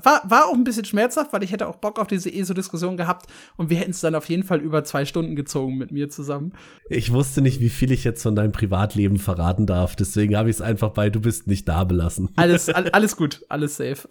[0.04, 3.28] war, war auch ein bisschen schmerzhaft, weil ich hätte auch Bock auf diese ESO-Diskussion gehabt
[3.58, 6.54] und wir hätten es dann auf jeden Fall über zwei Stunden gezogen mit mir zusammen.
[6.90, 10.58] Ich wusste nicht, wie viel ich jetzt von deinem Privatleben verraten darf, deswegen habe ich
[10.58, 12.30] es einfach bei du bist nicht da belassen.
[12.36, 14.08] Alles, all, alles gut, alles safe.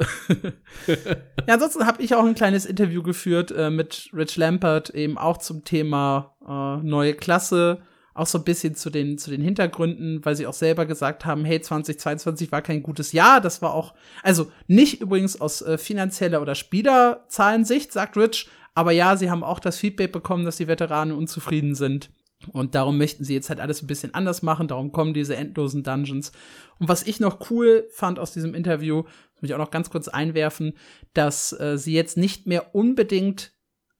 [1.47, 5.39] ja, ansonsten habe ich auch ein kleines Interview geführt äh, mit Rich Lampert, eben auch
[5.39, 7.82] zum Thema äh, neue Klasse
[8.15, 11.45] auch so ein bisschen zu den, zu den Hintergründen, weil sie auch selber gesagt haben,
[11.45, 13.41] hey, 2022 war kein gutes Jahr.
[13.41, 19.17] Das war auch, also nicht übrigens aus äh, finanzieller oder Spielerzahlensicht, sagt Rich, aber ja,
[19.17, 22.11] sie haben auch das Feedback bekommen, dass die Veteranen unzufrieden sind.
[22.53, 24.69] Und darum möchten sie jetzt halt alles ein bisschen anders machen.
[24.69, 26.33] Darum kommen diese endlosen Dungeons.
[26.79, 29.05] Und was ich noch cool fand aus diesem Interview,
[29.41, 30.75] muss ich auch noch ganz kurz einwerfen,
[31.15, 33.53] dass äh, sie jetzt nicht mehr unbedingt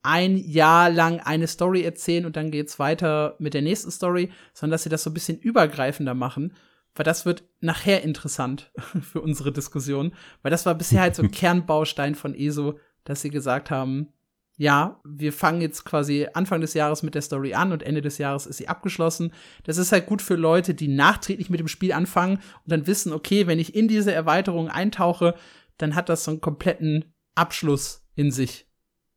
[0.05, 4.73] ein Jahr lang eine Story erzählen und dann geht's weiter mit der nächsten Story, sondern
[4.73, 6.53] dass sie das so ein bisschen übergreifender machen,
[6.95, 8.71] weil das wird nachher interessant
[9.03, 13.31] für unsere Diskussion, weil das war bisher halt so ein Kernbaustein von ESO, dass sie
[13.31, 14.13] gesagt haben,
[14.57, 18.19] ja, wir fangen jetzt quasi Anfang des Jahres mit der Story an und Ende des
[18.19, 19.33] Jahres ist sie abgeschlossen.
[19.65, 23.13] Das ist halt gut für Leute, die nachträglich mit dem Spiel anfangen und dann wissen,
[23.13, 25.35] okay, wenn ich in diese Erweiterung eintauche,
[25.79, 28.69] dann hat das so einen kompletten Abschluss in sich.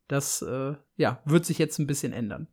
[0.08, 2.48] Das äh, ja, wird sich jetzt ein bisschen ändern.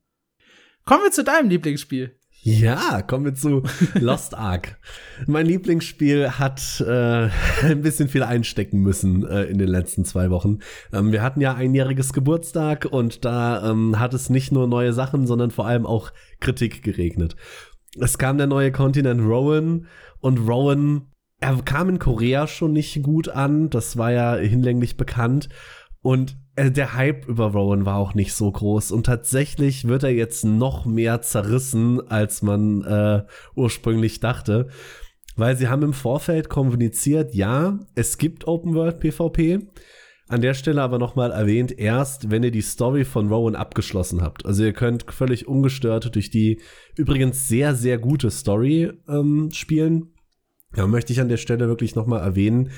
[0.86, 2.20] Kommen wir zu deinem Lieblingsspiel.
[2.48, 3.64] Ja, kommen wir zu
[3.96, 4.78] Lost Ark.
[5.26, 7.30] mein Lieblingsspiel hat äh,
[7.64, 10.60] ein bisschen viel einstecken müssen äh, in den letzten zwei Wochen.
[10.94, 15.26] Ähm, wir hatten ja einjähriges Geburtstag und da ähm, hat es nicht nur neue Sachen,
[15.26, 17.36] sondern vor allem auch Kritik geregnet.
[18.00, 19.88] Es kam der neue Kontinent Rowan
[20.20, 21.08] und Rowan,
[21.40, 25.50] er kam in Korea schon nicht gut an, das war ja hinlänglich bekannt.
[26.06, 30.12] Und äh, der Hype über Rowan war auch nicht so groß und tatsächlich wird er
[30.12, 33.24] jetzt noch mehr zerrissen, als man äh,
[33.56, 34.68] ursprünglich dachte.
[35.36, 39.68] Weil sie haben im Vorfeld kommuniziert, ja, es gibt Open World PvP.
[40.28, 44.46] An der Stelle aber nochmal erwähnt, erst wenn ihr die Story von Rowan abgeschlossen habt.
[44.46, 46.62] Also ihr könnt völlig ungestört durch die
[46.96, 50.14] übrigens sehr, sehr gute Story ähm, spielen.
[50.72, 52.70] Da möchte ich an der Stelle wirklich nochmal erwähnen,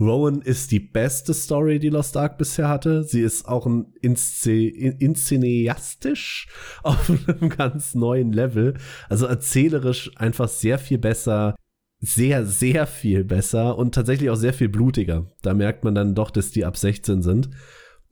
[0.00, 3.02] Rowan ist die beste Story, die Lost Ark bisher hatte.
[3.02, 6.48] Sie ist auch ein Insze Inszeneastisch
[6.82, 8.74] auf einem ganz neuen Level.
[9.08, 11.56] Also erzählerisch einfach sehr viel besser.
[12.00, 15.32] Sehr, sehr viel besser und tatsächlich auch sehr viel blutiger.
[15.42, 17.50] Da merkt man dann doch, dass die ab 16 sind.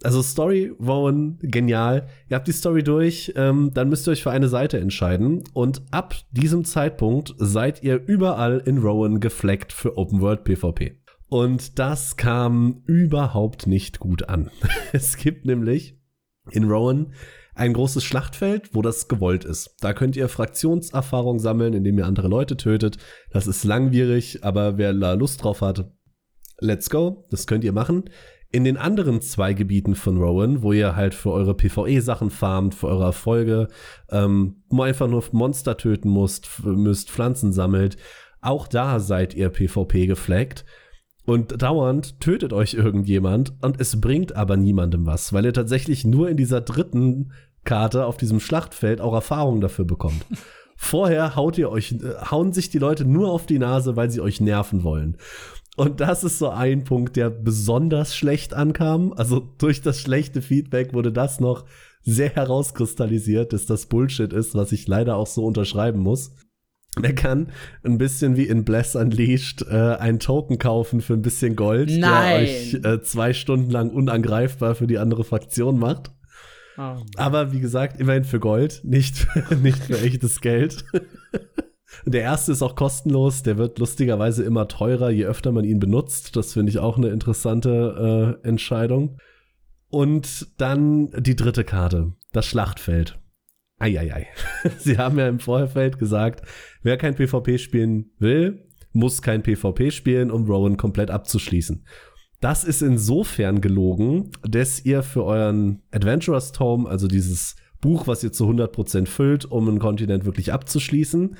[0.02, 2.08] Also Story, Rowan, genial.
[2.28, 5.44] Ihr habt die Story durch, ähm, dann müsst ihr euch für eine Seite entscheiden.
[5.54, 10.96] Und ab diesem Zeitpunkt seid ihr überall in Rowan gefleckt für Open World PvP.
[11.28, 14.50] Und das kam überhaupt nicht gut an.
[14.92, 15.98] es gibt nämlich
[16.50, 17.12] in Rowan
[17.54, 19.76] ein großes Schlachtfeld, wo das gewollt ist.
[19.80, 22.98] Da könnt ihr Fraktionserfahrung sammeln, indem ihr andere Leute tötet.
[23.30, 25.90] Das ist langwierig, aber wer da Lust drauf hat,
[26.58, 27.26] let's go.
[27.30, 28.10] Das könnt ihr machen.
[28.52, 32.86] In den anderen zwei Gebieten von Rowan, wo ihr halt für eure PvE-Sachen farmt, für
[32.86, 33.68] eure Erfolge,
[34.10, 37.96] ähm, einfach nur Monster töten müsst, müsst Pflanzen sammelt,
[38.40, 40.64] auch da seid ihr PvP gefleckt.
[41.26, 46.30] Und dauernd tötet euch irgendjemand und es bringt aber niemandem was, weil ihr tatsächlich nur
[46.30, 47.32] in dieser dritten
[47.64, 50.24] Karte auf diesem Schlachtfeld auch Erfahrung dafür bekommt.
[50.76, 54.20] Vorher haut ihr euch, äh, hauen sich die Leute nur auf die Nase, weil sie
[54.20, 55.16] euch nerven wollen.
[55.76, 59.12] Und das ist so ein Punkt, der besonders schlecht ankam.
[59.14, 61.64] Also durch das schlechte Feedback wurde das noch
[62.02, 66.32] sehr herauskristallisiert, dass das Bullshit ist, was ich leider auch so unterschreiben muss.
[66.98, 67.48] Der kann
[67.84, 72.00] ein bisschen wie in Bless Unleashed äh, einen Token kaufen für ein bisschen Gold, Nein.
[72.00, 76.10] der euch äh, zwei Stunden lang unangreifbar für die andere Fraktion macht.
[76.78, 76.96] Oh.
[77.16, 79.26] Aber wie gesagt, immerhin für Gold, nicht,
[79.62, 80.84] nicht für echtes Geld.
[82.04, 86.36] Der erste ist auch kostenlos, der wird lustigerweise immer teurer, je öfter man ihn benutzt.
[86.36, 89.18] Das finde ich auch eine interessante äh, Entscheidung.
[89.88, 93.18] Und dann die dritte Karte, das Schlachtfeld.
[93.78, 94.26] Eieiei.
[94.78, 96.46] Sie haben ja im Vorfeld gesagt,
[96.82, 101.84] wer kein PvP spielen will, muss kein PvP spielen, um Rowan komplett abzuschließen.
[102.40, 108.32] Das ist insofern gelogen, dass ihr für euren Adventurers Tome, also dieses Buch, was ihr
[108.32, 111.36] zu 100% füllt, um einen Kontinent wirklich abzuschließen,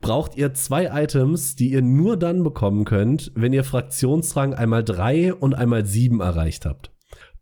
[0.00, 5.34] braucht ihr zwei Items, die ihr nur dann bekommen könnt, wenn ihr Fraktionsrang einmal drei
[5.34, 6.92] und einmal sieben erreicht habt.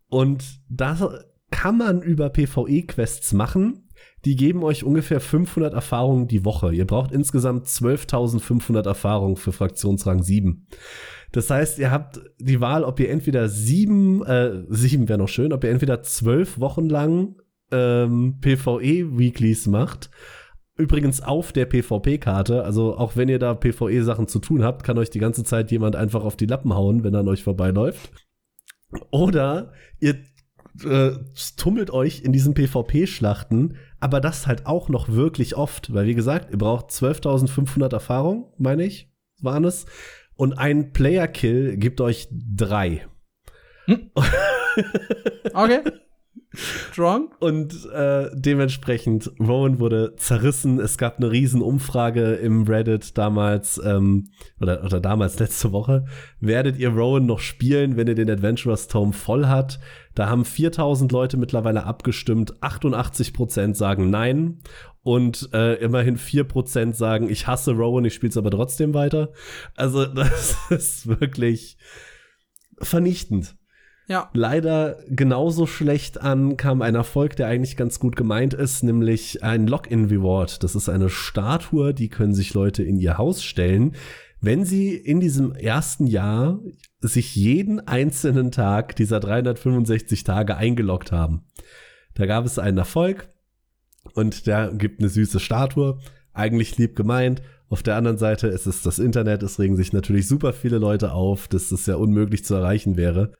[0.09, 1.19] Und da
[1.51, 3.86] kann man über PvE-Quests machen,
[4.27, 6.73] die geben euch ungefähr 500 Erfahrungen die Woche.
[6.73, 10.67] Ihr braucht insgesamt 12.500 Erfahrungen für Fraktionsrang 7.
[11.31, 15.53] Das heißt, ihr habt die Wahl, ob ihr entweder sieben, äh, sieben wäre noch schön,
[15.53, 17.37] ob ihr entweder zwölf Wochen lang
[17.71, 20.09] ähm, PvE-Weeklies macht.
[20.75, 25.09] Übrigens auf der PvP-Karte, also auch wenn ihr da PvE-Sachen zu tun habt, kann euch
[25.09, 28.11] die ganze Zeit jemand einfach auf die Lappen hauen, wenn er an euch vorbeiläuft.
[29.09, 29.71] Oder
[30.01, 30.15] ihr
[30.83, 31.11] äh,
[31.55, 36.51] tummelt euch in diesen PvP-Schlachten, aber das halt auch noch wirklich oft, weil wie gesagt,
[36.51, 39.85] ihr braucht 12.500 Erfahrung, meine ich, waren es.
[40.35, 43.07] Und ein Player-Kill gibt euch drei.
[43.85, 44.11] Hm.
[45.53, 45.81] okay.
[46.57, 47.29] Strong.
[47.39, 50.79] Und äh, dementsprechend, Rowan wurde zerrissen.
[50.79, 54.29] Es gab eine riesen Umfrage im Reddit damals, ähm,
[54.59, 56.05] oder, oder damals letzte Woche.
[56.39, 59.79] Werdet ihr Rowan noch spielen, wenn ihr den Adventurers Tome voll hat?
[60.15, 62.55] Da haben 4000 Leute mittlerweile abgestimmt.
[62.61, 64.59] 88% sagen nein.
[65.03, 69.31] Und äh, immerhin 4% sagen, ich hasse Rowan, ich spiele es aber trotzdem weiter.
[69.75, 71.77] Also das ist wirklich
[72.79, 73.56] vernichtend.
[74.09, 74.29] Ja.
[74.33, 79.67] Leider genauso schlecht an kam ein Erfolg, der eigentlich ganz gut gemeint ist, nämlich ein
[79.67, 80.63] Login-Reward.
[80.63, 83.95] Das ist eine Statue, die können sich Leute in ihr Haus stellen,
[84.39, 86.59] wenn sie in diesem ersten Jahr
[87.01, 91.43] sich jeden einzelnen Tag dieser 365 Tage eingeloggt haben.
[92.13, 93.29] Da gab es einen Erfolg
[94.13, 95.99] und der gibt eine süße Statue.
[96.31, 97.41] Eigentlich lieb gemeint.
[97.67, 99.43] Auf der anderen Seite ist es das Internet.
[99.43, 103.33] Es regen sich natürlich super viele Leute auf, dass das ja unmöglich zu erreichen wäre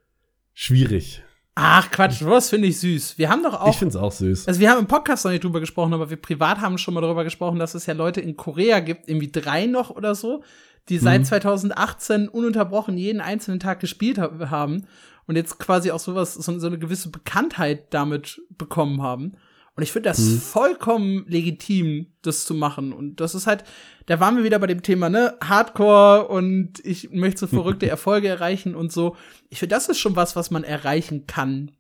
[0.58, 1.24] schwierig.
[1.54, 3.18] Ach Quatsch, was finde ich süß.
[3.18, 3.70] Wir haben doch auch.
[3.70, 4.48] Ich finde es auch süß.
[4.48, 7.02] Also wir haben im Podcast noch nicht drüber gesprochen, aber wir privat haben schon mal
[7.02, 10.44] darüber gesprochen, dass es ja Leute in Korea gibt, irgendwie drei noch oder so,
[10.90, 11.26] die seit mhm.
[11.26, 14.88] 2018 ununterbrochen jeden einzelnen Tag gespielt haben
[15.26, 19.34] und jetzt quasi auch sowas, so, so eine gewisse Bekanntheit damit bekommen haben.
[19.78, 20.40] Und ich finde das mhm.
[20.40, 22.92] vollkommen legitim, das zu machen.
[22.92, 23.64] Und das ist halt,
[24.08, 28.28] da waren wir wieder bei dem Thema, ne, Hardcore und ich möchte so verrückte Erfolge
[28.28, 29.16] erreichen und so.
[29.50, 31.72] Ich finde, das ist schon was, was man erreichen kann.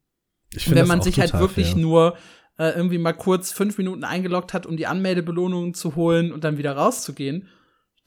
[0.54, 1.82] Ich find, wenn man sich halt wirklich fair.
[1.82, 2.18] nur
[2.60, 6.60] äh, irgendwie mal kurz fünf Minuten eingeloggt hat, um die Anmeldebelohnungen zu holen und dann
[6.60, 7.48] wieder rauszugehen.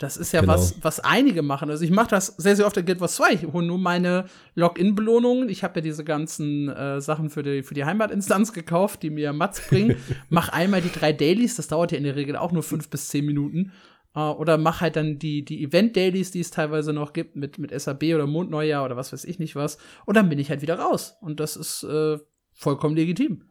[0.00, 0.54] Das ist ja genau.
[0.54, 1.68] was, was einige machen.
[1.68, 3.34] Also ich mache das sehr, sehr oft in Guild Wars 2.
[3.34, 4.24] Ich hole nur meine
[4.54, 5.50] Login-Belohnungen.
[5.50, 9.34] Ich habe ja diese ganzen äh, Sachen für die, für die Heimatinstanz gekauft, die mir
[9.34, 9.96] Mats bringen.
[10.30, 13.08] mach einmal die drei Dailies, das dauert ja in der Regel auch nur fünf bis
[13.10, 13.72] zehn Minuten.
[14.14, 17.78] Äh, oder mach halt dann die, die Event-Dailies, die es teilweise noch gibt, mit, mit
[17.78, 19.76] SAB oder Mondneujahr oder was weiß ich nicht was.
[20.06, 21.18] Und dann bin ich halt wieder raus.
[21.20, 22.16] Und das ist äh,
[22.54, 23.44] vollkommen legitim.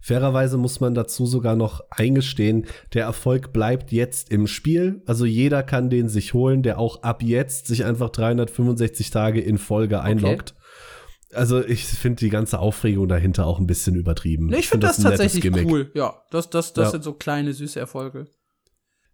[0.00, 5.02] Fairerweise muss man dazu sogar noch eingestehen, der Erfolg bleibt jetzt im Spiel.
[5.06, 9.56] Also jeder kann den sich holen, der auch ab jetzt sich einfach 365 Tage in
[9.56, 10.54] Folge einloggt.
[10.56, 11.36] Okay.
[11.36, 14.46] Also ich finde die ganze Aufregung dahinter auch ein bisschen übertrieben.
[14.46, 15.90] Nee, ich finde find das, das tatsächlich cool.
[15.94, 16.90] Ja, das, das, das ja.
[16.90, 18.26] sind so kleine süße Erfolge.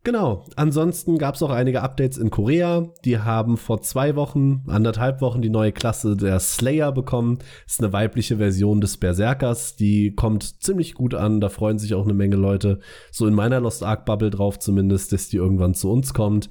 [0.03, 0.47] Genau.
[0.57, 2.89] Ansonsten gab es auch einige Updates in Korea.
[3.05, 7.41] Die haben vor zwei Wochen, anderthalb Wochen die neue Klasse der Slayer bekommen.
[7.67, 9.77] Ist eine weibliche Version des Berserkers.
[9.77, 11.41] Die kommt ziemlich gut an.
[11.43, 12.81] Da freuen sich auch eine Menge Leute.
[13.11, 16.49] So in meiner Lost Ark Bubble drauf zumindest, dass die irgendwann zu uns kommt.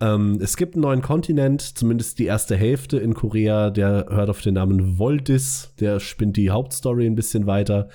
[0.00, 4.40] Ähm, es gibt einen neuen Kontinent, zumindest die erste Hälfte in Korea, der hört auf
[4.40, 7.90] den Namen Voldis, der spinnt die Hauptstory ein bisschen weiter.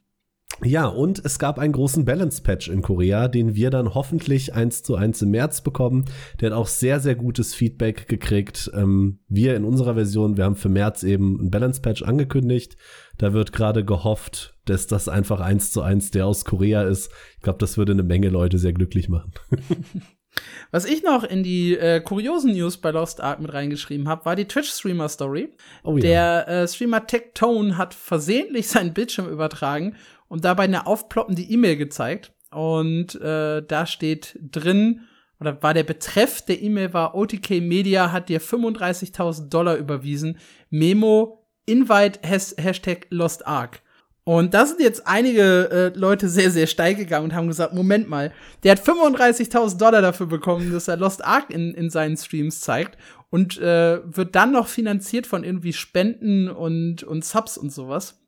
[0.63, 4.95] Ja, und es gab einen großen Balance-Patch in Korea, den wir dann hoffentlich eins zu
[4.95, 6.05] eins im März bekommen.
[6.39, 8.71] Der hat auch sehr, sehr gutes Feedback gekriegt.
[8.73, 12.77] Ähm, wir in unserer Version, wir haben für März eben ein Balance-Patch angekündigt.
[13.17, 17.11] Da wird gerade gehofft, dass das einfach eins zu eins der aus Korea ist.
[17.35, 19.33] Ich glaube, das würde eine Menge Leute sehr glücklich machen.
[20.71, 24.35] Was ich noch in die äh, kuriosen News bei Lost Ark mit reingeschrieben habe, war
[24.35, 25.49] die Twitch-Streamer-Story.
[25.83, 26.01] Oh, ja.
[26.01, 29.95] Der äh, Streamer Tectone hat versehentlich seinen Bildschirm übertragen
[30.27, 32.33] und dabei eine aufploppende E-Mail gezeigt.
[32.51, 35.01] Und äh, da steht drin,
[35.39, 40.37] oder war der Betreff der E-Mail war, OTK Media hat dir 35.000 Dollar überwiesen.
[40.69, 43.81] Memo, Invite, has, Hashtag Lost Ark.
[44.23, 48.09] Und da sind jetzt einige äh, Leute sehr, sehr steil gegangen und haben gesagt, Moment
[48.09, 52.59] mal, der hat 35.000 Dollar dafür bekommen, dass er Lost Ark in, in seinen Streams
[52.59, 52.97] zeigt
[53.29, 58.19] und äh, wird dann noch finanziert von irgendwie Spenden und, und Subs und sowas.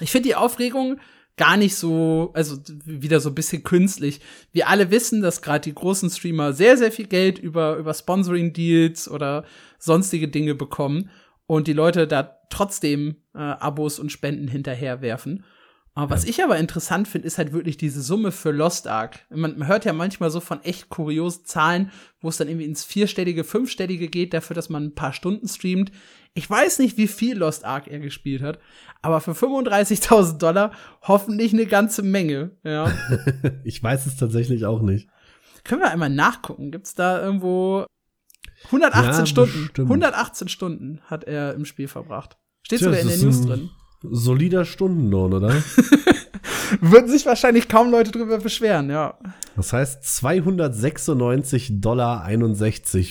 [0.00, 1.00] Ich finde die Aufregung
[1.36, 4.20] gar nicht so, also wieder so ein bisschen künstlich.
[4.52, 9.10] Wir alle wissen, dass gerade die großen Streamer sehr, sehr viel Geld über, über Sponsoring-Deals
[9.10, 9.44] oder
[9.78, 11.10] sonstige Dinge bekommen
[11.46, 15.44] und die Leute da trotzdem äh, Abos und Spenden hinterherwerfen.
[15.94, 19.26] Aber was ich aber interessant finde, ist halt wirklich diese Summe für Lost Ark.
[19.28, 21.90] Man, man hört ja manchmal so von echt kuriosen Zahlen,
[22.20, 25.92] wo es dann irgendwie ins vierstellige, fünfstellige geht, dafür, dass man ein paar Stunden streamt.
[26.32, 28.58] Ich weiß nicht, wie viel Lost Ark er gespielt hat,
[29.02, 30.72] aber für 35.000 Dollar
[31.02, 32.90] hoffentlich eine ganze Menge, ja.
[33.64, 35.08] ich weiß es tatsächlich auch nicht.
[35.62, 36.70] Können wir einmal nachgucken?
[36.70, 37.84] Gibt's da irgendwo
[38.66, 39.66] 118 ja, Stunden?
[39.66, 39.90] Bestimmt.
[39.90, 42.38] 118 Stunden hat er im Spiel verbracht.
[42.62, 43.70] Steht Tja, sogar in den News drin.
[44.02, 45.54] Solider Stundenlohn, oder?
[46.80, 49.18] Würden sich wahrscheinlich kaum Leute drüber beschweren, ja.
[49.56, 52.26] Das heißt 296,61 Dollar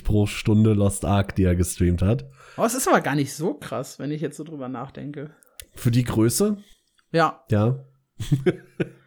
[0.04, 2.26] pro Stunde Lost Ark, die er gestreamt hat.
[2.58, 5.32] Oh, es ist aber gar nicht so krass, wenn ich jetzt so drüber nachdenke.
[5.76, 6.58] Für die Größe?
[7.12, 7.44] Ja.
[7.50, 7.86] Ja.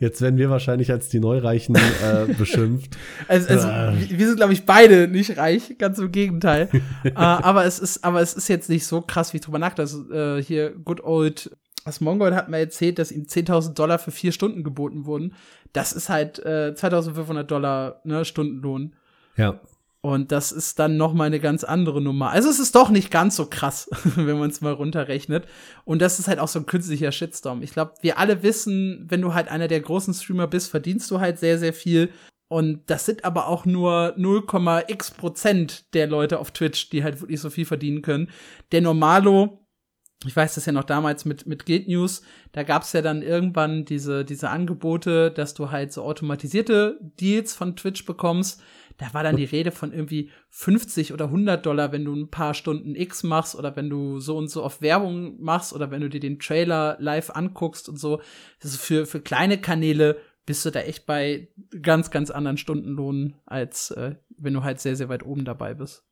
[0.00, 2.96] Jetzt werden wir wahrscheinlich als die Neureichen äh, beschimpft.
[3.26, 4.18] Also, also äh.
[4.18, 6.68] wir sind, glaube ich, beide nicht reich, ganz im Gegenteil.
[7.04, 9.82] äh, aber es ist, aber es ist jetzt nicht so krass, wie ich drüber nachdenke.
[9.82, 11.50] Also, äh, hier Good Old
[11.88, 15.34] das Mongold hat mir erzählt, dass ihm 10.000 Dollar für vier Stunden geboten wurden.
[15.72, 18.94] Das ist halt äh, 2.500 Dollar ne, Stundenlohn.
[19.36, 19.58] Ja.
[20.00, 22.30] Und das ist dann noch mal eine ganz andere Nummer.
[22.30, 25.46] Also es ist doch nicht ganz so krass, wenn man es mal runterrechnet.
[25.84, 27.62] Und das ist halt auch so ein künstlicher Shitstorm.
[27.62, 31.18] Ich glaube, wir alle wissen, wenn du halt einer der großen Streamer bist, verdienst du
[31.18, 32.10] halt sehr, sehr viel.
[32.48, 37.40] Und das sind aber auch nur 0,x Prozent der Leute auf Twitch, die halt wirklich
[37.40, 38.30] so viel verdienen können.
[38.72, 39.66] Der Normalo,
[40.24, 42.22] ich weiß das ja noch damals mit, mit Guild News,
[42.52, 47.76] da gab's ja dann irgendwann diese, diese Angebote, dass du halt so automatisierte Deals von
[47.76, 48.62] Twitch bekommst
[48.98, 52.52] da war dann die Rede von irgendwie 50 oder 100 Dollar, wenn du ein paar
[52.52, 56.08] Stunden X machst oder wenn du so und so auf Werbung machst oder wenn du
[56.10, 58.20] dir den Trailer live anguckst und so.
[58.60, 61.48] Das ist für, für kleine Kanäle bist du da echt bei
[61.82, 66.04] ganz, ganz anderen Stundenlohnen, als äh, wenn du halt sehr, sehr weit oben dabei bist.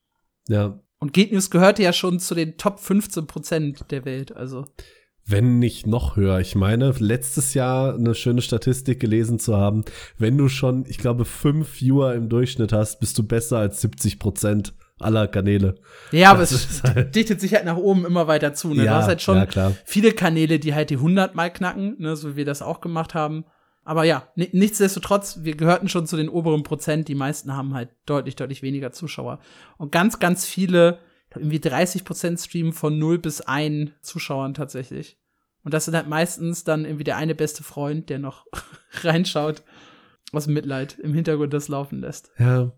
[0.48, 0.78] Ja.
[0.98, 4.66] Und Geek News gehörte ja schon zu den Top 15 Prozent der Welt, also
[5.26, 6.38] wenn nicht noch höher.
[6.38, 9.84] Ich meine, letztes Jahr eine schöne Statistik gelesen zu haben,
[10.18, 14.20] wenn du schon, ich glaube, fünf Viewer im Durchschnitt hast, bist du besser als 70
[14.20, 15.74] Prozent aller Kanäle.
[16.12, 18.68] Ja, aber es halt dichtet sich halt nach oben immer weiter zu.
[18.68, 18.84] Ne?
[18.84, 22.16] Ja, du hast halt schon ja, viele Kanäle, die halt die 100 mal knacken, ne?
[22.16, 23.44] so wie wir das auch gemacht haben.
[23.84, 27.06] Aber ja, nichtsdestotrotz, wir gehörten schon zu den oberen Prozent.
[27.08, 29.38] Die meisten haben halt deutlich, deutlich weniger Zuschauer.
[29.76, 30.98] Und ganz, ganz viele
[31.34, 35.18] irgendwie 30 Prozent streamen von 0 bis 1 Zuschauern tatsächlich.
[35.64, 38.46] Und das sind halt meistens dann irgendwie der eine beste Freund, der noch
[39.02, 39.64] reinschaut
[40.32, 42.30] aus Mitleid im Hintergrund das laufen lässt.
[42.38, 42.72] Ja.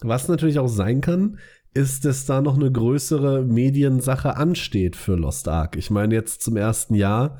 [0.00, 1.38] Was natürlich auch sein kann,
[1.74, 5.76] ist, dass da noch eine größere Mediensache ansteht für Lost Ark.
[5.76, 7.38] Ich meine, jetzt zum ersten Jahr.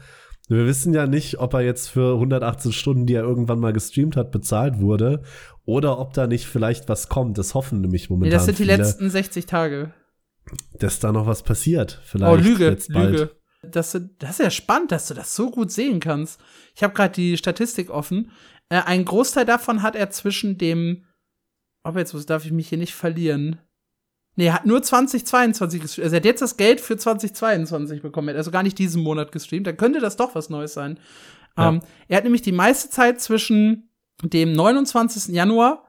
[0.49, 4.17] Wir wissen ja nicht, ob er jetzt für 118 Stunden, die er irgendwann mal gestreamt
[4.17, 5.23] hat, bezahlt wurde
[5.65, 7.37] oder ob da nicht vielleicht was kommt.
[7.37, 8.31] Das hoffen nämlich momentan.
[8.31, 8.77] Nee, das sind die viele.
[8.79, 9.93] letzten 60 Tage
[10.79, 12.01] dass da noch was passiert.
[12.05, 13.31] Vielleicht oh, Lüge, Lüge.
[13.63, 16.41] Das, das ist ja spannend, dass du das so gut sehen kannst.
[16.77, 18.31] Ich habe gerade die Statistik offen.
[18.69, 21.05] Äh, ein Großteil davon hat er zwischen dem,
[21.83, 23.59] ob jetzt darf ich mich hier nicht verlieren.
[24.37, 26.05] Nee, er hat nur 2022 gestreamt.
[26.05, 28.29] Also er hat jetzt das Geld für 2022 bekommen.
[28.29, 29.67] Er hat also gar nicht diesen Monat gestreamt.
[29.67, 31.01] Da könnte das doch was Neues sein.
[31.57, 31.71] Ja.
[31.71, 33.91] Ähm, er hat nämlich die meiste Zeit zwischen
[34.23, 35.35] dem 29.
[35.35, 35.85] Januar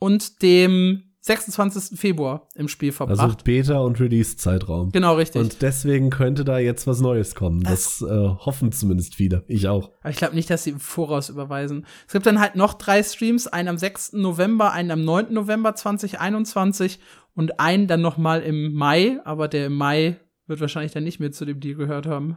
[0.00, 1.98] und dem 26.
[1.98, 3.44] Februar im Spiel Also verbracht.
[3.44, 4.90] Beta- und Release-Zeitraum.
[4.90, 5.40] genau, richtig.
[5.40, 7.62] Und deswegen könnte da jetzt was Neues kommen.
[7.62, 9.44] Das, äh, hoffen zumindest viele.
[9.46, 9.92] Ich auch.
[10.00, 11.86] Aber ich glaube nicht, dass sie im Voraus überweisen.
[12.08, 14.14] Es gibt dann halt noch drei Streams, einen am 6.
[14.14, 15.32] November, einen am 9.
[15.32, 16.98] November 2021
[17.34, 20.18] und einen dann noch mal im Mai, aber der im Mai
[20.48, 22.36] wird wahrscheinlich dann nicht mehr zu dem Deal gehört haben.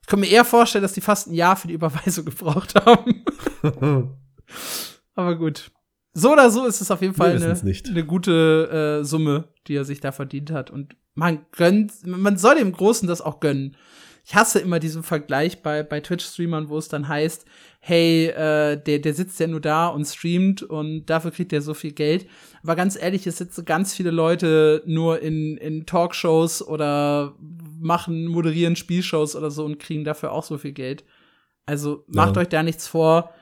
[0.00, 3.22] Ich kann mir eher vorstellen, dass die fast ein Jahr für die Überweisung gebraucht haben.
[5.14, 5.70] aber gut.
[6.14, 7.54] So oder so ist es auf jeden Fall eine,
[7.88, 10.70] eine gute äh, Summe, die er sich da verdient hat.
[10.70, 13.76] Und man gönnt, man soll dem Großen das auch gönnen.
[14.24, 17.44] Ich hasse immer diesen Vergleich bei, bei Twitch-Streamern, wo es dann heißt,
[17.80, 21.74] hey, äh, der, der sitzt ja nur da und streamt und dafür kriegt er so
[21.74, 22.26] viel Geld.
[22.62, 27.34] Aber ganz ehrlich, es sitzen ganz viele Leute nur in, in Talkshows oder
[27.80, 31.04] machen, moderieren Spielshows oder so und kriegen dafür auch so viel Geld.
[31.66, 32.42] Also macht Ja.
[32.42, 33.32] euch da nichts vor.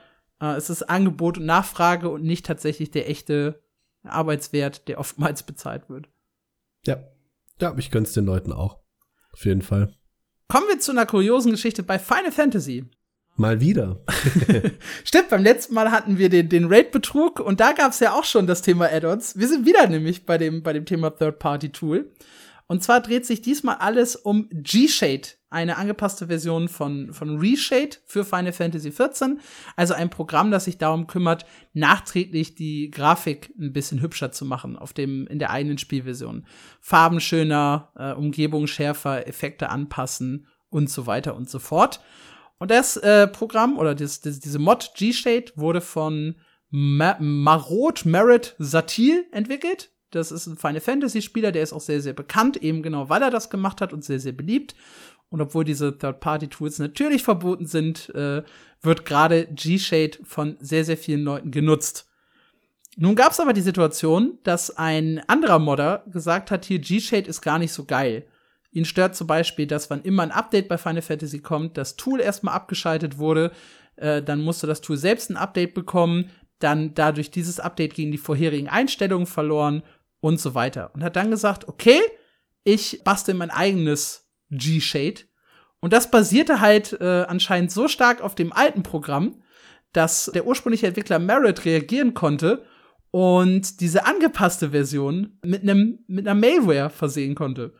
[0.41, 3.63] Äh, es ist Angebot und Nachfrage und nicht tatsächlich der echte
[4.03, 6.09] Arbeitswert, der oftmals bezahlt wird.
[6.87, 6.99] ja.
[7.61, 8.79] Ja, ich gönn's den Leuten auch.
[9.35, 9.93] Auf jeden Fall.
[10.49, 12.87] Kommen wir zu einer kuriosen Geschichte bei Final Fantasy.
[13.37, 14.03] Mal wieder.
[15.05, 18.25] Stimmt, beim letzten Mal hatten wir den, den Raid-Betrug und da gab es ja auch
[18.25, 19.39] schon das Thema Add-ons.
[19.39, 22.11] Wir sind wieder nämlich bei dem, bei dem Thema Third-Party-Tool.
[22.71, 28.25] Und zwar dreht sich diesmal alles um G-Shade, eine angepasste Version von, von Reshade für
[28.25, 29.41] Final Fantasy XIV.
[29.75, 34.77] Also ein Programm, das sich darum kümmert, nachträglich die Grafik ein bisschen hübscher zu machen
[34.77, 36.47] auf dem, in der eigenen Spielversion.
[36.81, 42.01] Farben schöner, äh, Umgebung schärfer, Effekte anpassen und so weiter und so fort.
[42.59, 46.37] Und das äh, Programm oder das, das, diese Mod G-Shade wurde von
[46.71, 49.91] Ma Marot Merit Satil entwickelt.
[50.11, 53.23] Das ist ein Final Fantasy Spieler, der ist auch sehr, sehr bekannt, eben genau weil
[53.23, 54.75] er das gemacht hat und sehr, sehr beliebt.
[55.29, 58.43] Und obwohl diese Third-Party-Tools natürlich verboten sind, äh,
[58.83, 62.09] wird gerade G-Shade von sehr, sehr vielen Leuten genutzt.
[62.97, 67.41] Nun gab es aber die Situation, dass ein anderer Modder gesagt hat, hier G-Shade ist
[67.41, 68.27] gar nicht so geil.
[68.73, 72.21] Ihn stört zum Beispiel, dass wann immer ein Update bei Final Fantasy kommt, das Tool
[72.21, 73.53] erstmal abgeschaltet wurde,
[73.97, 78.19] äh, dann musste das Tool selbst ein Update bekommen, dann dadurch dieses Update gegen die
[78.19, 79.83] vorherigen Einstellungen verloren
[80.21, 80.91] und so weiter.
[80.95, 82.01] Und hat dann gesagt, okay,
[82.65, 85.23] ich bastel mein eigenes G-Shade.
[85.81, 89.43] Und das basierte halt äh, anscheinend so stark auf dem alten Programm,
[89.93, 92.65] dass der ursprüngliche Entwickler Merit reagieren konnte
[93.11, 97.75] und diese angepasste Version mit einem mit einer Malware versehen konnte.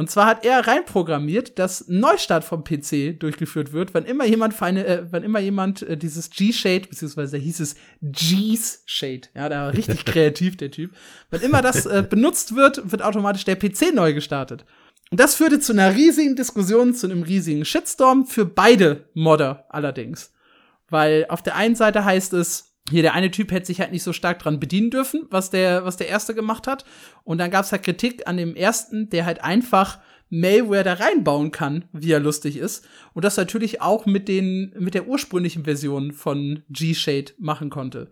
[0.00, 4.54] Und zwar hat er reinprogrammiert, dass ein Neustart vom PC durchgeführt wird, wann immer jemand
[4.54, 9.66] feine, äh, wann immer jemand äh, dieses G-Shade, beziehungsweise hieß es G's Shade, ja, da
[9.66, 10.92] war richtig kreativ, der Typ.
[11.28, 14.64] Wann immer das äh, benutzt wird, wird automatisch der PC neu gestartet.
[15.10, 20.32] Und das führte zu einer riesigen Diskussion, zu einem riesigen Shitstorm für beide Modder allerdings.
[20.88, 24.02] Weil auf der einen Seite heißt es, hier der eine Typ hätte sich halt nicht
[24.02, 26.84] so stark dran bedienen dürfen, was der, was der erste gemacht hat.
[27.24, 29.98] Und dann gab es halt Kritik an dem ersten, der halt einfach
[30.30, 32.86] Malware da reinbauen kann, wie er lustig ist.
[33.12, 38.10] Und das natürlich auch mit den, mit der ursprünglichen Version von G-Shade machen konnte.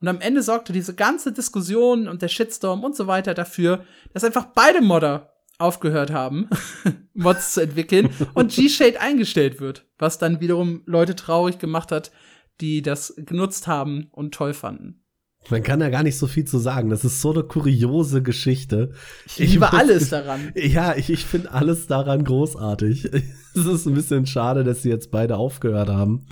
[0.00, 4.24] Und am Ende sorgte diese ganze Diskussion und der Shitstorm und so weiter dafür, dass
[4.24, 6.48] einfach beide Modder aufgehört haben,
[7.14, 12.12] Mods zu entwickeln und G-Shade eingestellt wird, was dann wiederum Leute traurig gemacht hat,
[12.60, 15.04] die das genutzt haben und toll fanden.
[15.50, 16.90] Man kann da gar nicht so viel zu sagen.
[16.90, 18.92] Das ist so eine kuriose Geschichte.
[19.26, 20.52] Ich liebe muss- alles daran.
[20.56, 23.08] Ja, ich, ich finde alles daran großartig.
[23.54, 26.26] Es ist ein bisschen schade, dass sie jetzt beide aufgehört haben.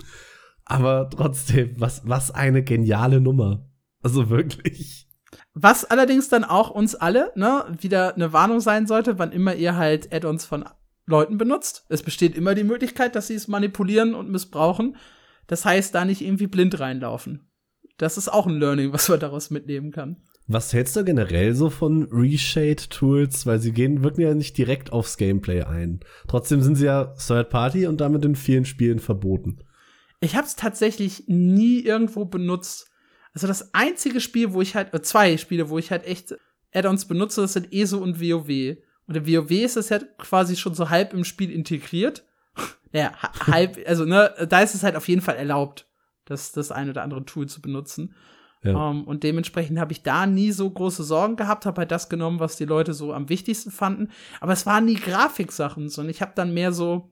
[0.63, 3.69] Aber trotzdem, was, was eine geniale Nummer.
[4.01, 5.09] Also wirklich.
[5.53, 9.75] Was allerdings dann auch uns alle, ne, wieder eine Warnung sein sollte, wann immer ihr
[9.75, 10.63] halt Add-ons von
[11.05, 11.85] Leuten benutzt.
[11.89, 14.95] Es besteht immer die Möglichkeit, dass sie es manipulieren und missbrauchen.
[15.47, 17.49] Das heißt, da nicht irgendwie blind reinlaufen.
[17.97, 20.17] Das ist auch ein Learning, was man daraus mitnehmen kann.
[20.49, 23.45] Was hältst du generell so von Reshade-Tools?
[23.45, 25.99] Weil sie gehen, wirken ja nicht direkt aufs Gameplay ein.
[26.27, 29.59] Trotzdem sind sie ja Third Party und damit in vielen Spielen verboten.
[30.21, 32.89] Ich habe es tatsächlich nie irgendwo benutzt.
[33.33, 36.35] Also das einzige Spiel, wo ich halt, äh, zwei Spiele, wo ich halt echt
[36.73, 38.77] Add-ons benutze, das sind ESO und WoW.
[39.05, 42.25] Und in WoW ist es ja quasi schon so halb im Spiel integriert.
[42.91, 45.87] Ja, ha- halb, also ne, da ist es halt auf jeden Fall erlaubt,
[46.25, 48.15] das, das ein oder andere Tool zu benutzen.
[48.63, 48.91] Ja.
[48.91, 52.39] Ähm, und dementsprechend habe ich da nie so große Sorgen gehabt, habe halt das genommen,
[52.39, 54.11] was die Leute so am wichtigsten fanden.
[54.41, 57.11] Aber es waren nie Grafiksachen, sondern ich habe dann mehr so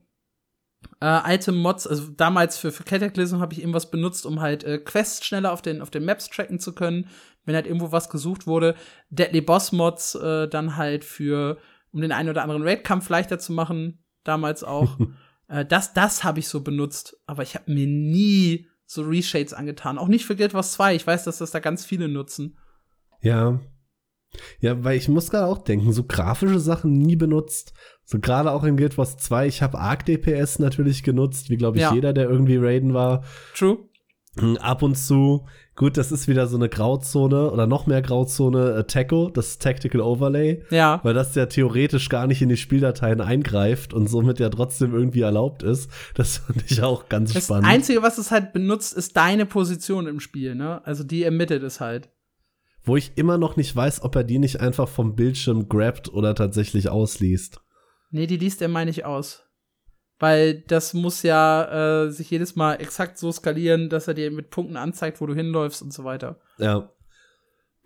[1.00, 4.78] äh, alte Mods, also damals für, für Cataclysm habe ich irgendwas benutzt, um halt äh,
[4.78, 7.08] Quests schneller auf den, auf den Maps tracken zu können,
[7.44, 8.74] wenn halt irgendwo was gesucht wurde.
[9.10, 11.58] Deadly Boss Mods äh, dann halt für,
[11.92, 14.98] um den einen oder anderen Raid-Kampf leichter zu machen, damals auch.
[15.48, 19.98] äh, das das habe ich so benutzt, aber ich habe mir nie so Reshades angetan.
[19.98, 20.94] Auch nicht für Guild Wars 2.
[20.94, 22.56] Ich weiß, dass das da ganz viele nutzen.
[23.20, 23.60] Ja.
[24.60, 27.72] Ja, weil ich muss gerade auch denken, so grafische Sachen nie benutzt.
[28.04, 29.46] So gerade auch in Guild Wars 2.
[29.46, 31.94] Ich habe Arc DPS natürlich genutzt, wie glaube ich Ja.
[31.94, 33.24] jeder, der irgendwie Raiden war.
[33.54, 33.78] True.
[34.60, 35.46] Ab und zu.
[35.76, 38.76] Gut, das ist wieder so eine Grauzone oder noch mehr Grauzone.
[38.76, 40.64] Äh, TACO, das Tactical Overlay.
[40.70, 41.00] Ja.
[41.02, 45.20] Weil das ja theoretisch gar nicht in die Spieldateien eingreift und somit ja trotzdem irgendwie
[45.20, 45.90] erlaubt ist.
[46.14, 47.68] Das fand ich auch ganz Das spannend.
[47.68, 50.80] Einzige, was es halt benutzt, ist deine Position im Spiel, ne?
[50.86, 52.08] Also die ermittelt es halt.
[52.82, 56.34] Wo ich immer noch nicht weiß, ob er die nicht einfach vom Bildschirm grabt oder
[56.34, 57.60] tatsächlich ausliest.
[58.10, 59.45] Nee, die liest er, meine ich, aus.
[60.18, 64.50] Weil das muss ja äh, sich jedes Mal exakt so skalieren, dass er dir mit
[64.50, 66.38] Punkten anzeigt, wo du hinläufst und so weiter.
[66.58, 66.90] Ja.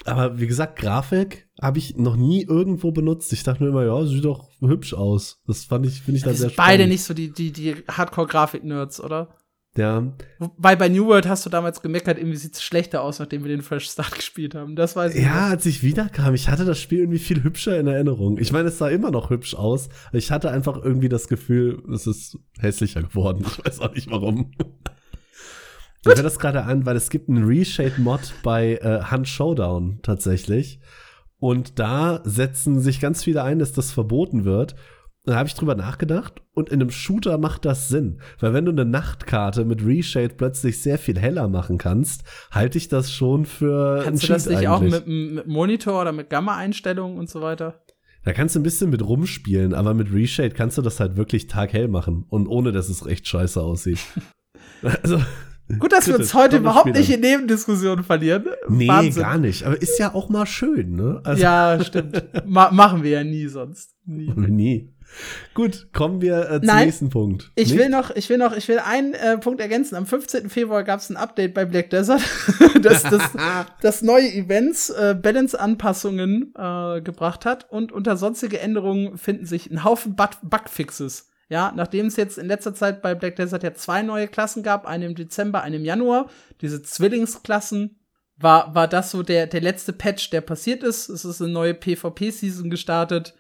[0.04, 3.32] Aber wie gesagt, Grafik habe ich noch nie irgendwo benutzt.
[3.32, 5.42] Ich dachte mir immer, ja, sieht doch hübsch aus.
[5.46, 6.92] Das fand ich, finde ich dann sehr sind beide spannend.
[6.92, 9.36] nicht so die, die, die Hardcore-Grafik-Nerds, oder?
[9.76, 13.50] Ja, Wobei bei New World hast du damals gemeckert, irgendwie sieht's schlechter aus, nachdem wir
[13.50, 14.74] den Fresh Start gespielt haben.
[14.74, 15.22] Das weiß ich.
[15.22, 18.38] ja, als ich wiederkam, ich hatte das Spiel irgendwie viel hübscher in Erinnerung.
[18.38, 19.88] Ich meine, es sah immer noch hübsch aus.
[20.12, 23.44] Ich hatte einfach irgendwie das Gefühl, es ist hässlicher geworden.
[23.50, 24.52] Ich weiß auch nicht warum.
[26.02, 30.80] Ich höre das gerade an, weil es gibt einen Reshade-Mod bei äh, Hunt Showdown tatsächlich.
[31.38, 34.74] Und da setzen sich ganz viele ein, dass das verboten wird.
[35.26, 38.20] Da habe ich drüber nachgedacht und in einem Shooter macht das Sinn.
[38.40, 42.88] Weil wenn du eine Nachtkarte mit Reshade plötzlich sehr viel heller machen kannst, halte ich
[42.88, 44.94] das schon für Kannst du das nicht auch eigentlich.
[44.94, 47.82] mit, dem- mit Monitor oder mit Gamma-Einstellungen und so weiter?
[48.24, 51.46] Da kannst du ein bisschen mit rumspielen, aber mit Reshade kannst du das halt wirklich
[51.48, 53.98] taghell machen und ohne, dass es recht scheiße aussieht.
[55.02, 55.20] also,
[55.78, 58.44] Gut, dass wir uns heute überhaupt nicht in Nebendiskussionen verlieren.
[58.68, 59.22] nee, Wahnsinn.
[59.22, 59.62] gar nicht.
[59.64, 61.20] Aber ist ja auch mal schön, ne?
[61.22, 62.24] Also, Ja, stimmt.
[62.46, 63.94] Ma machen wir ja nie sonst.
[64.04, 64.30] Nie.
[64.36, 64.92] Nie.
[65.54, 66.86] Gut, kommen wir äh, zum Nein.
[66.86, 67.50] nächsten Punkt.
[67.54, 67.78] Ich Nicht?
[67.78, 69.96] will noch, ich will noch, ich will einen äh, Punkt ergänzen.
[69.96, 70.48] Am 15.
[70.50, 72.20] Februar gab es ein Update bei Black Desert,
[72.82, 73.22] das, das,
[73.82, 79.84] das neue Events äh, Balance-Anpassungen äh, gebracht hat und unter sonstige Änderungen finden sich ein
[79.84, 81.28] Haufen Bug- Bugfixes.
[81.48, 84.86] Ja, nachdem es jetzt in letzter Zeit bei Black Desert ja zwei neue Klassen gab,
[84.86, 86.30] eine im Dezember, eine im Januar,
[86.60, 87.96] diese Zwillingsklassen,
[88.36, 91.08] war, war das so der, der letzte Patch, der passiert ist.
[91.08, 93.34] Es ist eine neue PvP-Season gestartet.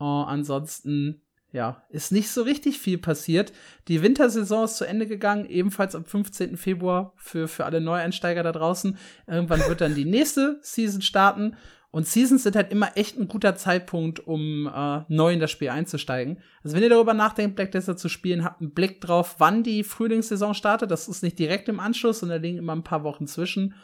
[0.00, 3.52] Äh, ansonsten, ja, ist nicht so richtig viel passiert.
[3.88, 6.56] Die Wintersaison ist zu Ende gegangen, ebenfalls am 15.
[6.56, 8.98] Februar für, für alle Neueinsteiger da draußen.
[9.26, 11.56] Irgendwann wird dann die nächste Season starten.
[11.90, 15.70] Und Seasons sind halt immer echt ein guter Zeitpunkt, um äh, neu in das Spiel
[15.70, 16.38] einzusteigen.
[16.62, 19.82] Also wenn ihr darüber nachdenkt, Black Desert zu spielen, habt einen Blick drauf, wann die
[19.82, 20.90] Frühlingssaison startet.
[20.90, 23.74] Das ist nicht direkt im Anschluss, sondern da liegen immer ein paar Wochen zwischen.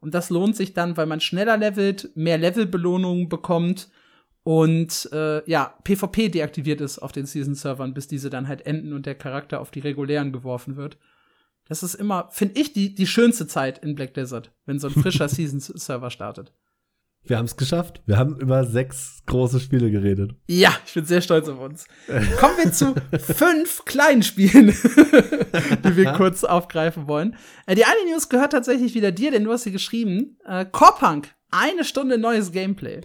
[0.00, 3.88] Und das lohnt sich dann, weil man schneller levelt, mehr Levelbelohnungen bekommt
[4.50, 9.06] und äh, ja, PvP deaktiviert ist auf den Season-Servern, bis diese dann halt enden und
[9.06, 10.98] der Charakter auf die regulären geworfen wird.
[11.68, 14.92] Das ist immer, finde ich, die, die schönste Zeit in Black Desert, wenn so ein
[14.92, 16.52] frischer Season-Server startet.
[17.22, 18.02] Wir haben es geschafft.
[18.06, 20.32] Wir haben über sechs große Spiele geredet.
[20.48, 21.86] Ja, ich bin sehr stolz auf uns.
[22.40, 24.66] Kommen wir zu fünf kleinen Spielen,
[25.84, 27.36] die wir kurz aufgreifen wollen.
[27.66, 30.38] Äh, die eine News gehört tatsächlich wieder dir, denn du hast sie geschrieben.
[30.44, 33.02] Äh, Corepunk, eine Stunde neues Gameplay.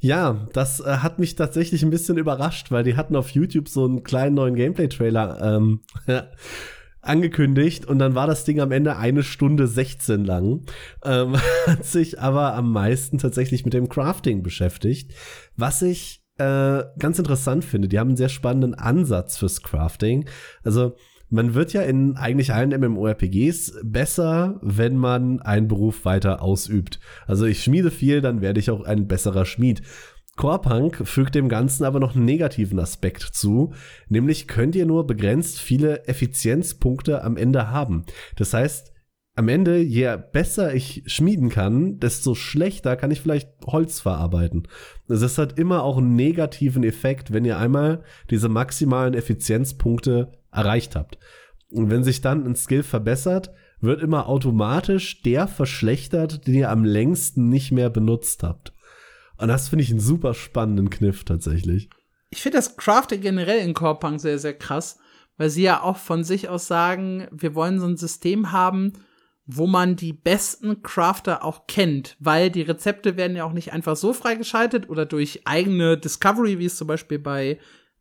[0.00, 3.84] Ja, das äh, hat mich tatsächlich ein bisschen überrascht, weil die hatten auf YouTube so
[3.84, 5.80] einen kleinen neuen Gameplay-Trailer ähm,
[7.00, 10.66] angekündigt und dann war das Ding am Ende eine Stunde 16 lang.
[11.04, 15.14] Ähm, hat sich aber am meisten tatsächlich mit dem Crafting beschäftigt,
[15.56, 17.88] was ich äh, ganz interessant finde.
[17.88, 20.28] Die haben einen sehr spannenden Ansatz fürs Crafting.
[20.62, 20.94] Also
[21.30, 27.00] man wird ja in eigentlich allen MMORPGs besser, wenn man einen Beruf weiter ausübt.
[27.26, 29.82] Also ich schmiede viel, dann werde ich auch ein besserer Schmied.
[30.36, 33.74] Corepunk fügt dem Ganzen aber noch einen negativen Aspekt zu,
[34.08, 38.04] nämlich könnt ihr nur begrenzt viele Effizienzpunkte am Ende haben.
[38.36, 38.92] Das heißt,
[39.34, 44.66] am Ende, je besser ich schmieden kann, desto schlechter kann ich vielleicht Holz verarbeiten.
[45.08, 50.96] Also das hat immer auch einen negativen Effekt, wenn ihr einmal diese maximalen Effizienzpunkte erreicht
[50.96, 51.18] habt.
[51.70, 53.50] Und wenn sich dann ein Skill verbessert,
[53.80, 58.72] wird immer automatisch der verschlechtert, den ihr am längsten nicht mehr benutzt habt.
[59.36, 61.88] Und das finde ich einen super spannenden Kniff tatsächlich.
[62.30, 64.98] Ich finde das Crafting generell in Corepunk sehr, sehr krass,
[65.36, 68.92] weil sie ja auch von sich aus sagen, wir wollen so ein System haben,
[69.46, 73.96] wo man die besten Crafter auch kennt, weil die Rezepte werden ja auch nicht einfach
[73.96, 77.58] so freigeschaltet oder durch eigene Discovery, wie es zum Beispiel bei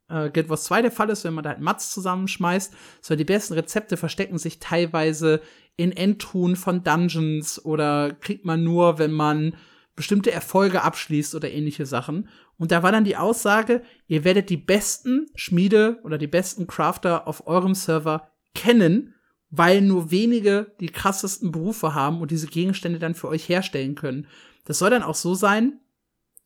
[0.09, 3.34] äh, Guild Wars 2 der Fall ist, wenn man da halt Mats zusammenschmeißt, sondern die
[3.34, 5.41] besten Rezepte verstecken sich teilweise
[5.75, 9.55] in Endtruhen von Dungeons oder kriegt man nur, wenn man
[9.95, 12.29] bestimmte Erfolge abschließt oder ähnliche Sachen.
[12.57, 17.27] Und da war dann die Aussage, ihr werdet die besten Schmiede oder die besten Crafter
[17.27, 19.13] auf eurem Server kennen
[19.49, 24.27] weil nur wenige die krassesten Berufe haben und diese Gegenstände dann für euch herstellen können.
[24.65, 25.79] Das soll dann auch so sein,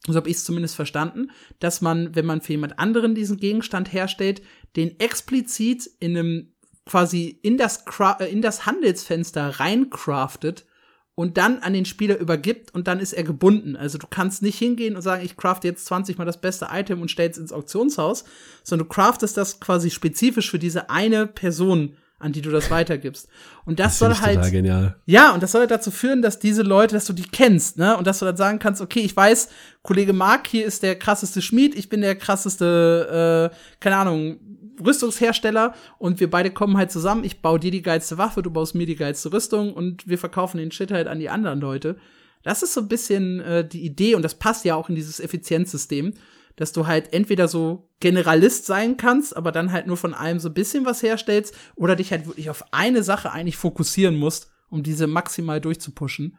[0.08, 3.94] so habe ich es zumindest verstanden, dass man, wenn man für jemand anderen diesen Gegenstand
[3.94, 4.42] herstellt,
[4.76, 6.54] den explizit in einem
[6.86, 7.84] quasi in das,
[8.20, 10.66] äh, in das Handelsfenster reincraftet
[11.14, 13.76] und dann an den Spieler übergibt und dann ist er gebunden.
[13.76, 17.02] Also du kannst nicht hingehen und sagen, ich crafte jetzt 20 mal das beste Item
[17.02, 18.24] und stell's ins Auktionshaus,
[18.64, 23.28] sondern du craftest das quasi spezifisch für diese eine Person an die du das weitergibst.
[23.66, 24.52] Und das, das soll halt.
[24.52, 24.96] Genial.
[25.06, 27.98] Ja, und das soll halt dazu führen, dass diese Leute, dass du die kennst, ne?
[27.98, 29.50] Und dass du dann sagen kannst, okay, ich weiß,
[29.82, 34.40] Kollege Mark hier ist der krasseste Schmied, ich bin der krasseste, äh, keine Ahnung,
[34.84, 37.24] Rüstungshersteller und wir beide kommen halt zusammen.
[37.24, 40.58] Ich baue dir die geilste Waffe, du baust mir die geilste Rüstung und wir verkaufen
[40.58, 41.98] den Shit halt an die anderen Leute.
[42.44, 45.20] Das ist so ein bisschen äh, die Idee und das passt ja auch in dieses
[45.20, 46.14] Effizienzsystem
[46.62, 50.50] dass du halt entweder so Generalist sein kannst, aber dann halt nur von allem so
[50.50, 54.84] ein bisschen was herstellst, oder dich halt wirklich auf eine Sache eigentlich fokussieren musst, um
[54.84, 56.38] diese maximal durchzupushen.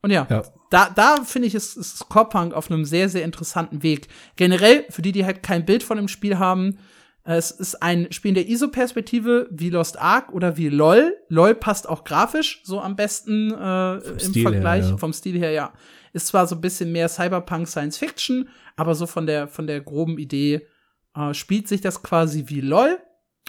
[0.00, 0.42] Und ja, ja.
[0.70, 4.08] da, da finde ich, ist, ist Core auf einem sehr, sehr interessanten Weg.
[4.36, 6.78] Generell, für die, die halt kein Bild von dem Spiel haben,
[7.22, 11.14] es ist ein Spiel in der ISO-Perspektive wie Lost Ark oder wie LOL.
[11.28, 14.96] LOL passt auch grafisch so am besten äh, im Stil Vergleich, her, ja.
[14.98, 15.72] vom Stil her, ja.
[16.14, 19.82] Ist zwar so ein bisschen mehr Cyberpunk Science Fiction, aber so von der, von der
[19.82, 20.66] groben Idee
[21.14, 22.98] äh, spielt sich das quasi wie LOL.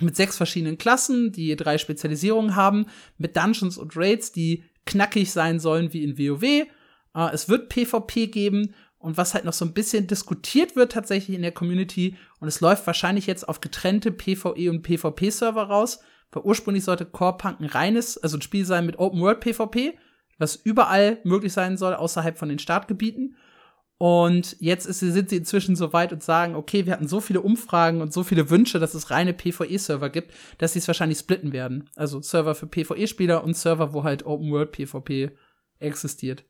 [0.02, 2.88] Mit sechs verschiedenen Klassen, die drei Spezialisierungen haben,
[3.18, 6.44] mit Dungeons und Raids, die knackig sein sollen wie in WoW.
[6.44, 6.68] Äh,
[7.32, 11.44] es wird PvP geben und was halt noch so ein bisschen diskutiert wird tatsächlich in
[11.44, 16.00] der Community und es läuft wahrscheinlich jetzt auf getrennte PvE und PvP-Server raus,
[16.32, 19.98] weil ursprünglich sollte Core Punk ein reines, also ein Spiel sein mit Open World PvP,
[20.38, 23.36] was überall möglich sein soll, außerhalb von den Startgebieten.
[23.98, 27.41] Und jetzt ist, sind sie inzwischen so weit und sagen, okay, wir hatten so viele
[27.41, 31.53] Umfragen und so viele Wünsche, dass es reine PvE-Server gibt, dass sie es wahrscheinlich splitten
[31.53, 31.90] werden.
[31.95, 35.32] Also Server für PvE-Spieler und Server, wo halt Open World PvP
[35.80, 36.44] existiert.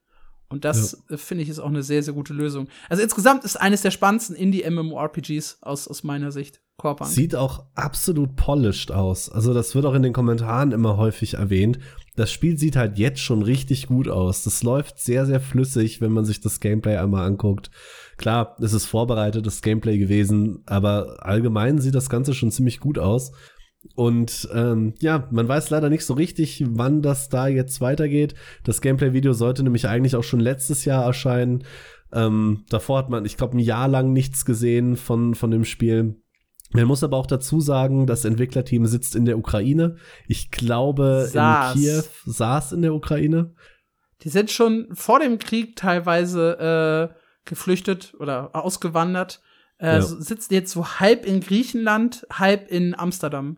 [0.49, 1.15] Und das ja.
[1.15, 2.67] Äh, finde ich ist auch eine sehr, sehr gute Lösung.
[2.89, 6.61] Also insgesamt ist eines der spannendsten Indie-MMORPGs aus, aus meiner Sicht.
[6.77, 7.07] Korpang.
[7.07, 9.29] Sieht auch absolut polished aus.
[9.29, 11.79] Also das wird auch in den Kommentaren immer häufig erwähnt.
[12.15, 14.43] Das Spiel sieht halt jetzt schon richtig gut aus.
[14.43, 17.71] Das läuft sehr, sehr flüssig, wenn man sich das Gameplay einmal anguckt.
[18.17, 23.33] Klar, es ist vorbereitetes Gameplay gewesen, aber allgemein sieht das Ganze schon ziemlich gut aus.
[23.93, 28.33] Und ähm, ja, man weiß leider nicht so richtig, wann das da jetzt weitergeht.
[28.63, 31.65] Das Gameplay-Video sollte nämlich eigentlich auch schon letztes Jahr erscheinen.
[32.11, 36.15] Ähm, davor hat man, ich glaube, ein Jahr lang nichts gesehen von, von dem Spiel.
[36.71, 39.97] Man muss aber auch dazu sagen, das Entwicklerteam sitzt in der Ukraine.
[40.27, 41.75] Ich glaube, saß.
[41.75, 43.53] in Kiew saß in der Ukraine.
[44.21, 49.41] Die sind schon vor dem Krieg teilweise äh, geflüchtet oder ausgewandert.
[49.77, 50.01] Äh, ja.
[50.01, 53.57] Sitzen jetzt so halb in Griechenland, halb in Amsterdam.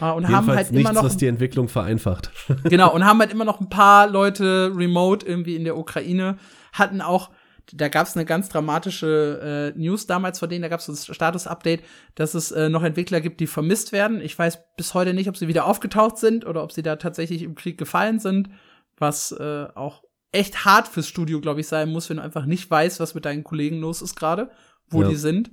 [0.00, 2.30] Uh, und haben halt nichts, immer noch was die Entwicklung vereinfacht.
[2.64, 6.38] genau und haben halt immer noch ein paar Leute remote irgendwie in der Ukraine
[6.72, 7.30] hatten auch
[7.72, 11.14] da gab es eine ganz dramatische äh, News damals von denen, da gab es ein
[11.14, 11.82] Status-Update,
[12.14, 14.20] dass es äh, noch Entwickler gibt, die vermisst werden.
[14.20, 17.42] Ich weiß bis heute nicht, ob sie wieder aufgetaucht sind oder ob sie da tatsächlich
[17.42, 18.50] im Krieg gefallen sind,
[18.96, 20.02] was äh, auch
[20.32, 23.24] echt hart fürs Studio, glaube ich, sein muss, wenn du einfach nicht weißt, was mit
[23.24, 24.50] deinen Kollegen los ist gerade,
[24.88, 25.08] wo ja.
[25.08, 25.50] die sind.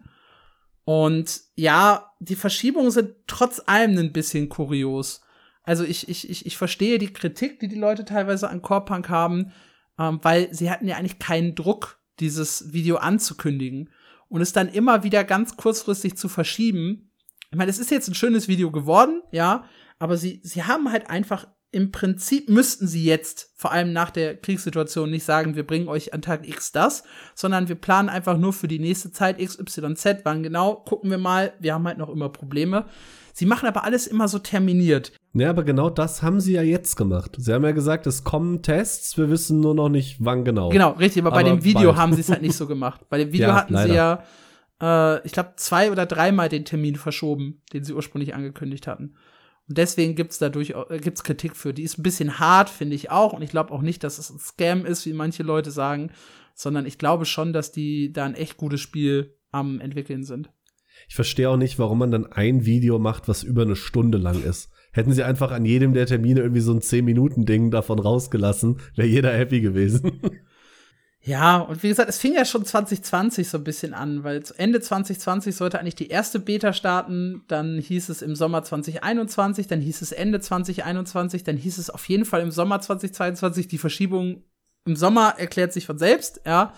[0.85, 5.21] Und ja, die Verschiebungen sind trotz allem ein bisschen kurios.
[5.63, 9.09] Also ich, ich, ich, ich verstehe die Kritik, die die Leute teilweise an Core Punk
[9.09, 9.53] haben,
[9.97, 13.89] ähm, weil sie hatten ja eigentlich keinen Druck, dieses Video anzukündigen
[14.29, 17.11] und es dann immer wieder ganz kurzfristig zu verschieben.
[17.51, 19.65] Ich meine, es ist jetzt ein schönes Video geworden, ja,
[19.99, 24.37] aber sie, sie haben halt einfach im Prinzip müssten sie jetzt, vor allem nach der
[24.37, 27.03] Kriegssituation, nicht sagen, wir bringen euch an Tag X das,
[27.33, 30.19] sondern wir planen einfach nur für die nächste Zeit XYZ.
[30.23, 31.53] Wann genau, gucken wir mal.
[31.59, 32.85] Wir haben halt noch immer Probleme.
[33.33, 35.13] Sie machen aber alles immer so terminiert.
[35.33, 37.35] Ja, aber genau das haben sie ja jetzt gemacht.
[37.39, 40.69] Sie haben ja gesagt, es kommen Tests, wir wissen nur noch nicht, wann genau.
[40.69, 41.97] Genau, richtig, aber, aber bei dem Video bald.
[41.97, 43.01] haben sie es halt nicht so gemacht.
[43.09, 43.89] Bei dem Video ja, hatten leider.
[43.89, 48.85] sie ja, äh, ich glaube, zwei oder dreimal den Termin verschoben, den sie ursprünglich angekündigt
[48.85, 49.15] hatten.
[49.67, 51.73] Und deswegen gibt's dadurch äh, gibt's Kritik für.
[51.73, 53.33] Die ist ein bisschen hart, finde ich auch.
[53.33, 56.11] Und ich glaube auch nicht, dass es ein Scam ist, wie manche Leute sagen,
[56.53, 60.51] sondern ich glaube schon, dass die da ein echt gutes Spiel am entwickeln sind.
[61.07, 64.43] Ich verstehe auch nicht, warum man dann ein Video macht, was über eine Stunde lang
[64.43, 64.69] ist.
[64.93, 69.33] Hätten sie einfach an jedem der Termine irgendwie so ein 10-Minuten-Ding davon rausgelassen, wäre jeder
[69.33, 70.21] happy gewesen.
[71.25, 74.81] Ja, und wie gesagt, es fing ja schon 2020 so ein bisschen an, weil Ende
[74.81, 80.01] 2020 sollte eigentlich die erste Beta starten, dann hieß es im Sommer 2021, dann hieß
[80.01, 83.69] es Ende 2021, dann hieß es auf jeden Fall im Sommer 2022.
[83.69, 84.43] Die Verschiebung
[84.85, 86.73] im Sommer erklärt sich von selbst, ja,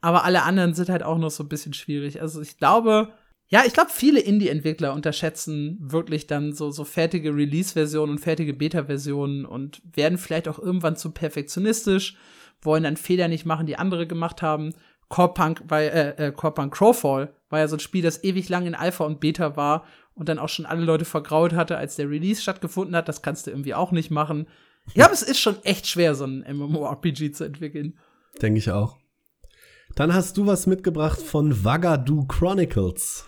[0.00, 2.22] aber alle anderen sind halt auch noch so ein bisschen schwierig.
[2.22, 3.08] Also ich glaube,
[3.50, 9.46] Ja, ich glaube, viele Indie-Entwickler unterschätzen wirklich dann so, so fertige Release-Versionen und fertige Beta-Versionen
[9.46, 12.16] und werden vielleicht auch irgendwann zu perfektionistisch,
[12.60, 14.74] wollen dann Fehler nicht machen, die andere gemacht haben.
[15.08, 18.50] Core Punk, war, äh, äh, Core Punk Crowfall war ja so ein Spiel, das ewig
[18.50, 21.96] lang in Alpha und Beta war und dann auch schon alle Leute vergraut hatte, als
[21.96, 23.08] der Release stattgefunden hat.
[23.08, 24.46] Das kannst du irgendwie auch nicht machen.
[24.94, 27.98] Ja, es ist schon echt schwer, so ein MMORPG zu entwickeln.
[28.42, 28.98] Denke ich auch.
[29.94, 33.27] Dann hast du was mitgebracht von Wagadu Chronicles.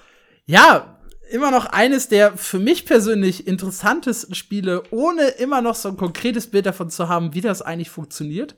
[0.51, 0.99] Ja,
[1.31, 6.49] immer noch eines der für mich persönlich interessantesten Spiele, ohne immer noch so ein konkretes
[6.49, 8.57] Bild davon zu haben, wie das eigentlich funktioniert.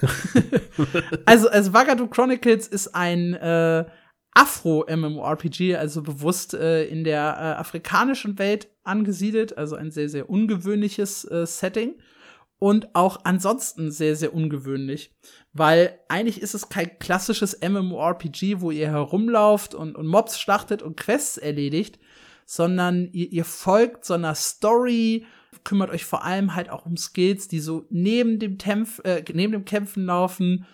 [1.26, 3.84] also, also Wagadu Chronicles ist ein äh,
[4.32, 11.24] Afro-MMORPG, also bewusst äh, in der äh, afrikanischen Welt angesiedelt, also ein sehr, sehr ungewöhnliches
[11.24, 11.96] äh, Setting
[12.58, 15.12] und auch ansonsten sehr, sehr ungewöhnlich,
[15.52, 20.96] weil eigentlich ist es kein klassisches MMORPG, wo ihr herumlauft und, und Mobs schlachtet und
[20.96, 21.98] Quests erledigt,
[22.46, 25.26] sondern ihr, ihr folgt so einer Story,
[25.64, 29.52] kümmert euch vor allem halt auch um Skills, die so neben dem, Tempf äh, neben
[29.52, 30.66] dem Kämpfen laufen.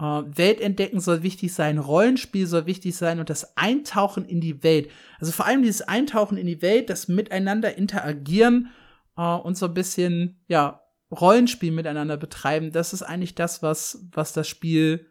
[0.00, 4.62] Äh, Welt entdecken soll wichtig sein, Rollenspiel soll wichtig sein und das Eintauchen in die
[4.62, 4.90] Welt.
[5.18, 8.70] Also vor allem dieses Eintauchen in die Welt, das Miteinander interagieren
[9.16, 14.32] äh, und so ein bisschen, ja, Rollenspiel miteinander betreiben, das ist eigentlich das, was, was
[14.32, 15.06] das Spiel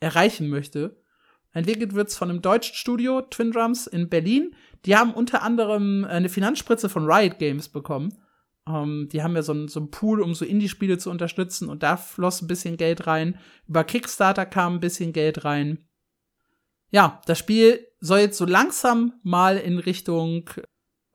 [0.00, 1.02] erreichen möchte.
[1.52, 4.54] Entwickelt wird's von einem deutschen Studio, Twin Drums in Berlin.
[4.84, 8.14] Die haben unter anderem eine Finanzspritze von Riot Games bekommen.
[8.68, 11.96] Ähm, die haben ja so einen so Pool, um so Indie-Spiele zu unterstützen und da
[11.96, 13.38] floss ein bisschen Geld rein.
[13.66, 15.88] Über Kickstarter kam ein bisschen Geld rein.
[16.90, 20.48] Ja, das Spiel soll jetzt so langsam mal in Richtung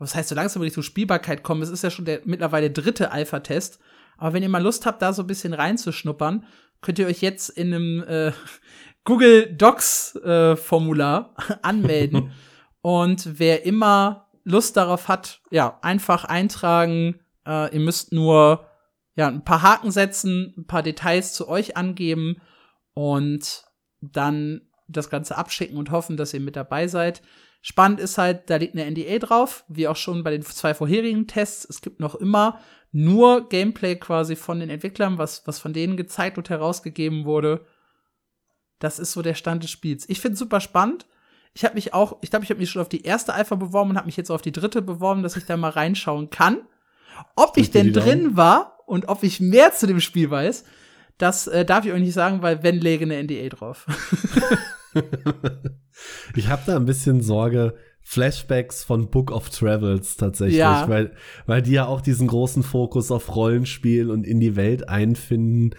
[0.04, 1.62] was heißt so langsam Richtung Spielbarkeit kommen.
[1.62, 3.80] Es ist ja schon der mittlerweile dritte Alpha-Test.
[4.18, 6.46] Aber wenn ihr mal Lust habt, da so ein bisschen reinzuschnuppern,
[6.82, 8.32] könnt ihr euch jetzt in einem äh,
[9.06, 12.32] Google Docs äh, Formular anmelden.
[12.82, 17.20] Und wer immer Lust darauf hat, ja, einfach eintragen.
[17.48, 18.68] Äh, ihr müsst nur
[19.16, 22.42] ja, ein paar Haken setzen, ein paar Details zu euch angeben
[22.94, 23.64] und
[24.02, 27.22] dann das Ganze abschicken und hoffen, dass ihr mit dabei seid.
[27.66, 31.28] Spannend ist halt, da liegt eine NDA drauf, wie auch schon bei den zwei vorherigen
[31.28, 31.64] Tests.
[31.64, 32.60] Es gibt noch immer
[32.92, 37.66] nur Gameplay quasi von den Entwicklern, was, was von denen gezeigt und herausgegeben wurde.
[38.80, 40.10] Das ist so der Stand des Spiels.
[40.10, 41.06] Ich finde super spannend.
[41.54, 43.92] Ich habe mich auch, ich glaube, ich habe mich schon auf die erste Alpha beworben
[43.92, 46.68] und habe mich jetzt auf die dritte beworben, dass ich da mal reinschauen kann.
[47.38, 50.66] Ob ich denn drin war und ob ich mehr zu dem Spiel weiß,
[51.18, 53.86] das äh, darf ich euch nicht sagen, weil wenn lege eine NDA drauf.
[56.36, 60.88] ich habe da ein bisschen Sorge, Flashbacks von Book of Travels tatsächlich, ja.
[60.90, 61.14] weil,
[61.46, 65.76] weil die ja auch diesen großen Fokus auf Rollenspiel und in die Welt einfinden.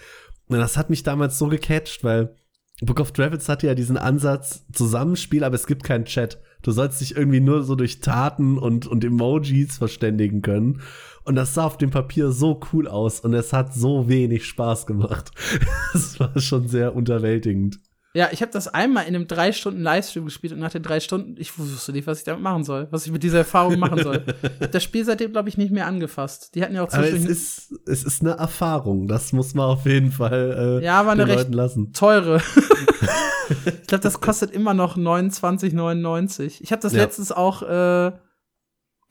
[0.49, 2.35] Und das hat mich damals so gecatcht, weil
[2.81, 6.41] Book of Travels hatte ja diesen Ansatz Zusammenspiel, aber es gibt keinen Chat.
[6.63, 10.81] Du sollst dich irgendwie nur so durch Taten und, und Emojis verständigen können.
[11.25, 14.87] Und das sah auf dem Papier so cool aus und es hat so wenig Spaß
[14.87, 15.31] gemacht.
[15.95, 17.79] Es war schon sehr unterwältigend.
[18.17, 21.01] Ja, ich habe das einmal in einem drei Stunden Livestream gespielt und nach den drei
[21.01, 24.05] Stunden, ich wusste nicht, was ich damit machen soll, was ich mit dieser Erfahrung machen
[24.05, 24.25] soll.
[24.71, 26.55] das Spiel seitdem, glaube ich, nicht mehr angefasst.
[26.55, 29.85] Die hatten ja auch Aber es ist, es ist eine Erfahrung, das muss man auf
[29.85, 31.93] jeden Fall äh, ja, aber eine recht lassen.
[31.93, 32.37] teure.
[33.67, 36.59] ich glaube, das kostet immer noch 29,99.
[36.61, 37.03] Ich habe das ja.
[37.03, 38.13] letztens auch äh,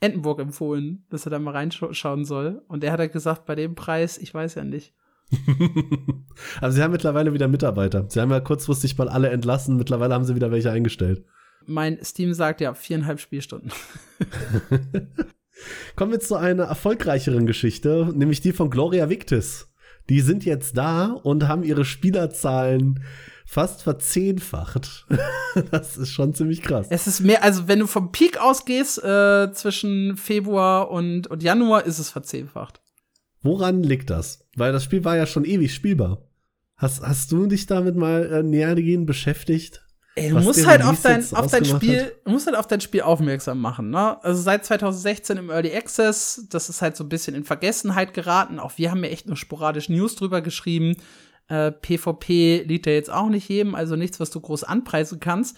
[0.00, 2.62] Entenburg empfohlen, dass er da mal reinschauen soll.
[2.68, 4.94] Und er hat halt gesagt, bei dem Preis, ich weiß ja nicht.
[6.60, 8.06] also sie haben mittlerweile wieder Mitarbeiter.
[8.08, 11.24] Sie haben ja kurzfristig mal alle entlassen, mittlerweile haben sie wieder welche eingestellt.
[11.66, 13.72] Mein Steam sagt ja viereinhalb Spielstunden.
[15.96, 19.68] Kommen wir zu einer erfolgreicheren Geschichte, nämlich die von Gloria Victis.
[20.10, 23.02] Die sind jetzt da und haben ihre Spielerzahlen
[23.46, 25.06] fast verzehnfacht.
[25.70, 26.88] das ist schon ziemlich krass.
[26.90, 31.86] Es ist mehr, also wenn du vom Peak ausgehst, äh, zwischen Februar und, und Januar,
[31.86, 32.80] ist es verzehnfacht.
[33.42, 34.43] Woran liegt das?
[34.56, 36.22] Weil das Spiel war ja schon ewig spielbar.
[36.76, 39.84] Hast, hast du dich damit mal äh, nähergehend beschäftigt?
[40.16, 43.60] Ey, du musst halt auf dein, auf dein Spiel, musst halt auf dein Spiel aufmerksam
[43.60, 44.22] machen, ne?
[44.22, 48.60] Also seit 2016 im Early Access, das ist halt so ein bisschen in Vergessenheit geraten.
[48.60, 50.94] Auch wir haben ja echt nur sporadisch News drüber geschrieben.
[51.48, 55.56] Äh, PvP liegt ja jetzt auch nicht jedem, also nichts, was du groß anpreisen kannst.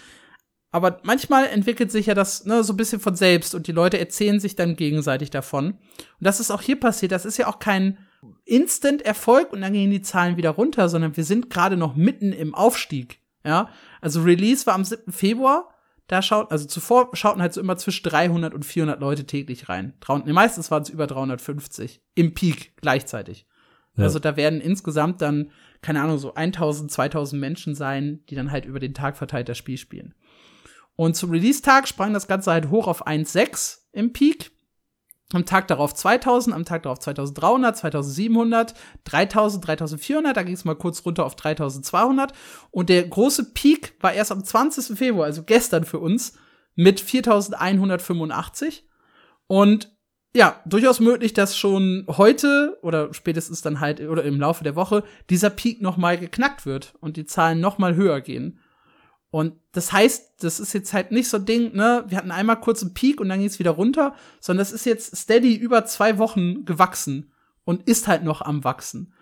[0.70, 3.98] Aber manchmal entwickelt sich ja das ne, so ein bisschen von selbst und die Leute
[3.98, 5.72] erzählen sich dann gegenseitig davon.
[5.72, 5.78] Und
[6.20, 7.12] das ist auch hier passiert.
[7.12, 7.98] Das ist ja auch kein
[8.44, 12.54] Instant-Erfolg und dann gehen die Zahlen wieder runter, sondern wir sind gerade noch mitten im
[12.54, 13.20] Aufstieg.
[13.44, 13.68] Ja,
[14.00, 15.12] also Release war am 7.
[15.12, 15.68] Februar.
[16.08, 19.94] Da schaut, also zuvor schauten halt so immer zwischen 300 und 400 Leute täglich rein.
[20.24, 23.46] Nee, meistens waren es über 350 im Peak gleichzeitig.
[23.96, 24.04] Ja.
[24.04, 25.50] Also da werden insgesamt dann,
[25.82, 29.58] keine Ahnung, so 1000, 2000 Menschen sein, die dann halt über den Tag verteilt das
[29.58, 30.14] Spiel spielen.
[30.94, 34.52] Und zum Release-Tag sprang das Ganze halt hoch auf 1,6 im Peak.
[35.32, 38.74] Am Tag darauf 2000, am Tag darauf 2300, 2700,
[39.04, 42.32] 3000, 3400, da ging es mal kurz runter auf 3200.
[42.70, 44.96] Und der große Peak war erst am 20.
[44.96, 46.34] Februar, also gestern für uns,
[46.76, 48.88] mit 4185.
[49.48, 49.96] Und
[50.36, 55.02] ja, durchaus möglich, dass schon heute oder spätestens dann halt oder im Laufe der Woche
[55.30, 58.60] dieser Peak noch mal geknackt wird und die Zahlen noch mal höher gehen.
[59.36, 62.58] Und das heißt, das ist jetzt halt nicht so ein Ding, ne, wir hatten einmal
[62.58, 65.84] kurz einen Peak und dann ging es wieder runter, sondern das ist jetzt steady über
[65.84, 67.30] zwei Wochen gewachsen
[67.66, 69.12] und ist halt noch am wachsen.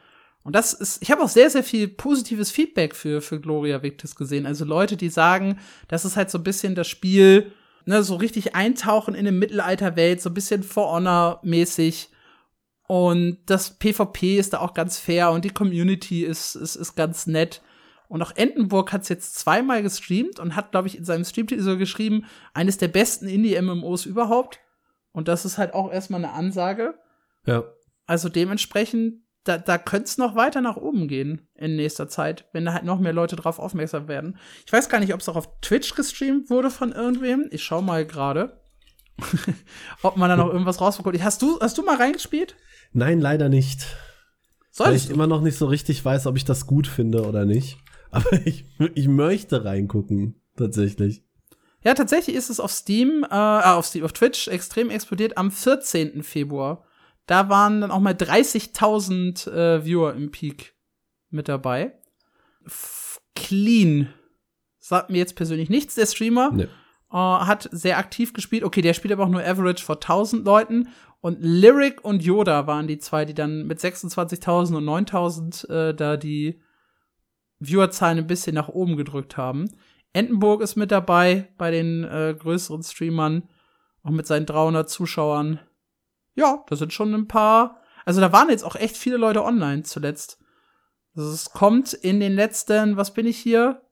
[0.44, 4.14] Und das ist, ich habe auch sehr, sehr viel positives Feedback für, für Gloria Victis
[4.14, 4.46] gesehen.
[4.46, 5.58] Also Leute, die sagen,
[5.88, 7.50] das ist halt so ein bisschen das Spiel,
[7.84, 12.08] ne, so richtig eintauchen in eine Mittelalterwelt, so ein bisschen For Honor mäßig.
[12.86, 17.26] Und das PvP ist da auch ganz fair und die Community ist, ist, ist ganz
[17.26, 17.62] nett.
[18.14, 21.62] Und auch Entenburg hat es jetzt zweimal gestreamt und hat, glaube ich, in seinem Streamtitel
[21.62, 24.60] so geschrieben, eines der besten Indie-MMOs überhaupt.
[25.10, 26.94] Und das ist halt auch erstmal eine Ansage.
[27.44, 27.64] Ja.
[28.06, 32.64] Also dementsprechend da, da könnte es noch weiter nach oben gehen in nächster Zeit, wenn
[32.64, 34.38] da halt noch mehr Leute drauf aufmerksam werden.
[34.64, 37.48] Ich weiß gar nicht, ob es auch auf Twitch gestreamt wurde von irgendwem.
[37.50, 38.60] Ich schau mal gerade,
[40.02, 41.20] ob man da noch irgendwas rausbekommt.
[41.20, 42.54] Hast du, hast du mal reingespielt?
[42.92, 43.80] Nein, leider nicht.
[44.70, 45.14] Sollst weil ich du?
[45.14, 47.78] immer noch nicht so richtig weiß, ob ich das gut finde oder nicht.
[48.14, 48.64] Aber ich,
[48.94, 51.24] ich möchte reingucken, tatsächlich.
[51.82, 56.22] Ja, tatsächlich ist es auf Steam, äh, auf Steam, auf Twitch extrem explodiert am 14.
[56.22, 56.84] Februar.
[57.26, 60.74] Da waren dann auch mal 30.000 äh, Viewer im Peak
[61.30, 61.92] mit dabei.
[62.64, 64.08] F Clean
[64.78, 65.94] sagt mir jetzt persönlich nichts.
[65.94, 66.64] Der Streamer nee.
[66.64, 66.68] äh,
[67.16, 68.64] hat sehr aktiv gespielt.
[68.64, 70.88] Okay, der spielt aber auch nur Average vor 1000 Leuten.
[71.20, 76.16] Und Lyric und Yoda waren die zwei, die dann mit 26.000 und 9.000 äh, da
[76.16, 76.60] die
[77.66, 79.70] Viewerzahlen ein bisschen nach oben gedrückt haben.
[80.12, 83.48] Entenburg ist mit dabei bei den äh, größeren Streamern,
[84.02, 85.60] auch mit seinen 300 Zuschauern
[86.34, 87.80] ja, da sind schon ein paar.
[88.04, 90.38] Also da waren jetzt auch echt viele Leute online zuletzt.
[91.16, 93.82] Also es kommt in den letzten, was bin ich hier?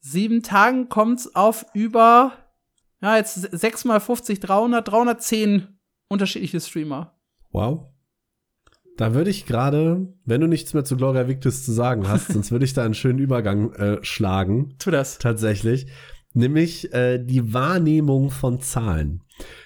[0.00, 2.32] Sieben Tagen kommt's auf über,
[3.00, 5.78] ja, jetzt sechs mal 50, 300, 310
[6.08, 7.18] unterschiedliche Streamer.
[7.50, 7.88] Wow.
[8.96, 12.50] Da würde ich gerade, wenn du nichts mehr zu Gloria Victis zu sagen hast, sonst
[12.50, 14.74] würde ich da einen schönen Übergang äh, schlagen.
[14.78, 15.18] Tu das.
[15.18, 15.86] Tatsächlich.
[16.32, 19.22] Nämlich äh, die Wahrnehmung von Zahlen.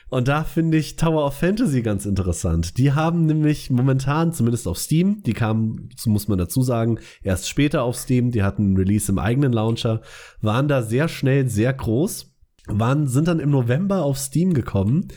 [0.09, 2.77] Und da finde ich Tower of Fantasy ganz interessant.
[2.78, 7.85] Die haben nämlich momentan, zumindest auf Steam, die kamen, muss man dazu sagen, erst später
[7.85, 10.01] auf Steam, die hatten einen Release im eigenen Launcher,
[10.40, 12.35] waren da sehr schnell sehr groß,
[12.66, 15.09] waren, sind dann im November auf Steam gekommen,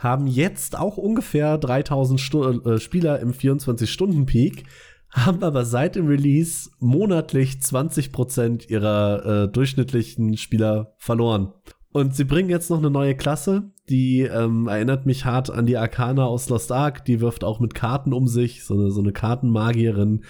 [0.00, 4.64] haben jetzt auch ungefähr 3000 Stu äh, Spieler im 24-Stunden-Peak,
[5.10, 11.52] haben aber seit dem Release monatlich 20% ihrer äh, durchschnittlichen Spieler verloren.
[11.92, 15.76] Und sie bringen jetzt noch eine neue Klasse, die ähm, erinnert mich hart an die
[15.76, 17.04] Arcana aus Lost Ark.
[17.04, 20.24] Die wirft auch mit Karten um sich, so eine, so eine Kartenmagierin.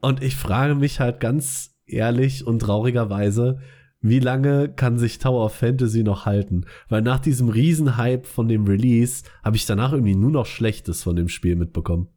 [0.00, 3.60] Und ich frage mich halt ganz ehrlich und traurigerweise,
[4.00, 6.66] wie lange kann sich Tower of Fantasy noch halten?
[6.88, 11.16] Weil nach diesem Riesenhype von dem Release habe ich danach irgendwie nur noch Schlechtes von
[11.16, 12.08] dem Spiel mitbekommen.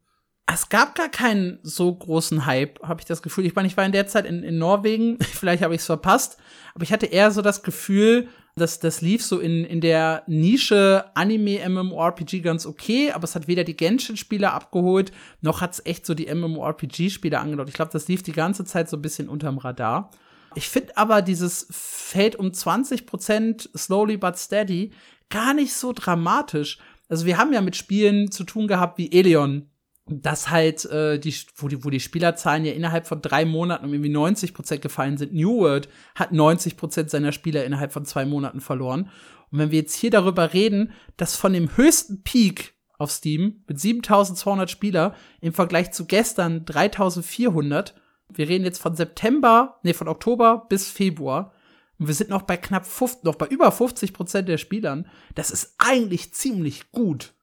[0.54, 3.46] Es gab gar keinen so großen Hype, habe ich das Gefühl.
[3.46, 6.38] Ich meine, ich war in der Zeit in, in Norwegen, vielleicht habe ich es verpasst,
[6.76, 11.06] aber ich hatte eher so das Gefühl, das, das lief so in, in der Nische
[11.16, 16.14] Anime-MMORPG ganz okay, aber es hat weder die Genshin-Spieler abgeholt, noch hat es echt so
[16.14, 17.70] die MMORPG-Spieler angedeutet.
[17.70, 20.12] Ich glaube, das lief die ganze Zeit so ein bisschen unterm Radar.
[20.56, 24.92] Ich finde aber dieses Feld um 20% slowly but steady
[25.30, 26.78] gar nicht so dramatisch.
[27.10, 29.70] Also wir haben ja mit Spielen zu tun gehabt wie Elion,
[30.08, 33.94] dass halt äh, die, wo die, wo die Spielerzahlen ja innerhalb von drei Monaten um
[33.94, 35.34] irgendwie 90 Prozent gefallen sind.
[35.34, 39.10] New World hat 90 Prozent seiner Spieler innerhalb von zwei Monaten verloren.
[39.52, 43.80] Und wenn wir jetzt hier darüber reden, dass von dem höchsten Peak auf Steam mit
[43.80, 47.96] 7200 Spieler im Vergleich zu gestern 3400,
[48.38, 51.54] wir reden jetzt von September, nee, von Oktober bis Februar,
[52.00, 55.52] und wir sind noch bei knapp 50, noch bei über 50 Prozent der Spielern, das
[55.52, 57.34] ist eigentlich ziemlich gut.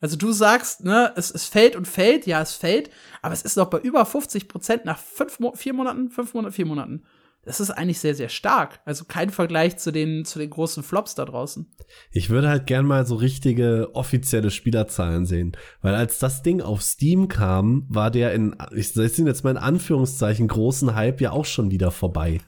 [0.00, 2.90] Also du sagst, ne, es, es fällt und fällt, ja, es fällt,
[3.22, 6.66] aber es ist noch bei über 50 Prozent nach fünf, vier Monaten, fünf Monaten, vier
[6.66, 7.04] Monaten.
[7.44, 8.80] Das ist eigentlich sehr, sehr stark.
[8.84, 11.66] Also kein Vergleich zu den, zu den großen Flops da draußen.
[12.10, 15.52] Ich würde halt gern mal so richtige offizielle Spielerzahlen sehen.
[15.80, 19.52] Weil als das Ding auf Steam kam, war der in, ich setze ihn jetzt mal
[19.52, 22.40] in Anführungszeichen, großen Hype ja auch schon wieder vorbei.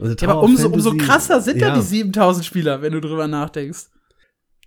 [0.00, 1.68] Also ja, aber umso, umso krasser sind ja.
[1.68, 3.86] da die 7000 Spieler, wenn du drüber nachdenkst.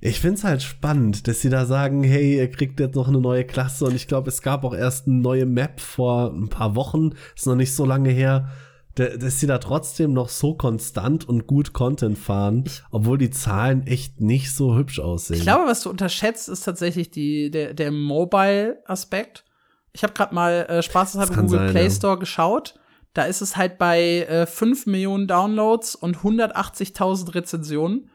[0.02, 3.46] Ich find's halt spannend, dass sie da sagen, hey, ihr kriegt jetzt noch eine neue
[3.46, 7.12] Klasse und ich glaube, es gab auch erst eine neue Map vor ein paar Wochen,
[7.36, 8.50] ist noch nicht so lange her.
[8.96, 14.22] Dass sie da trotzdem noch so konstant und gut Content fahren, obwohl die Zahlen echt
[14.22, 15.38] nicht so hübsch aussehen.
[15.38, 19.44] Ich glaube, was du unterschätzt, ist tatsächlich die, der, der Mobile-Aspekt.
[19.92, 22.20] Ich habe gerade mal äh, spaßeshalber Google sein, Play Store ja.
[22.20, 22.76] geschaut.
[23.14, 28.10] Da ist es halt bei äh, 5 Millionen Downloads und 180.000 Rezensionen.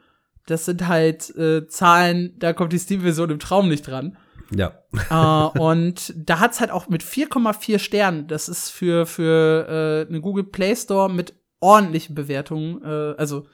[0.47, 4.17] Das sind halt äh, Zahlen, da kommt die Steam-Version im Traum nicht dran.
[4.55, 4.73] Ja.
[5.11, 10.21] äh, und da hat's halt auch mit 4,4 Sternen, das ist für, für äh, eine
[10.21, 13.47] Google Play Store mit ordentlichen Bewertungen, äh, also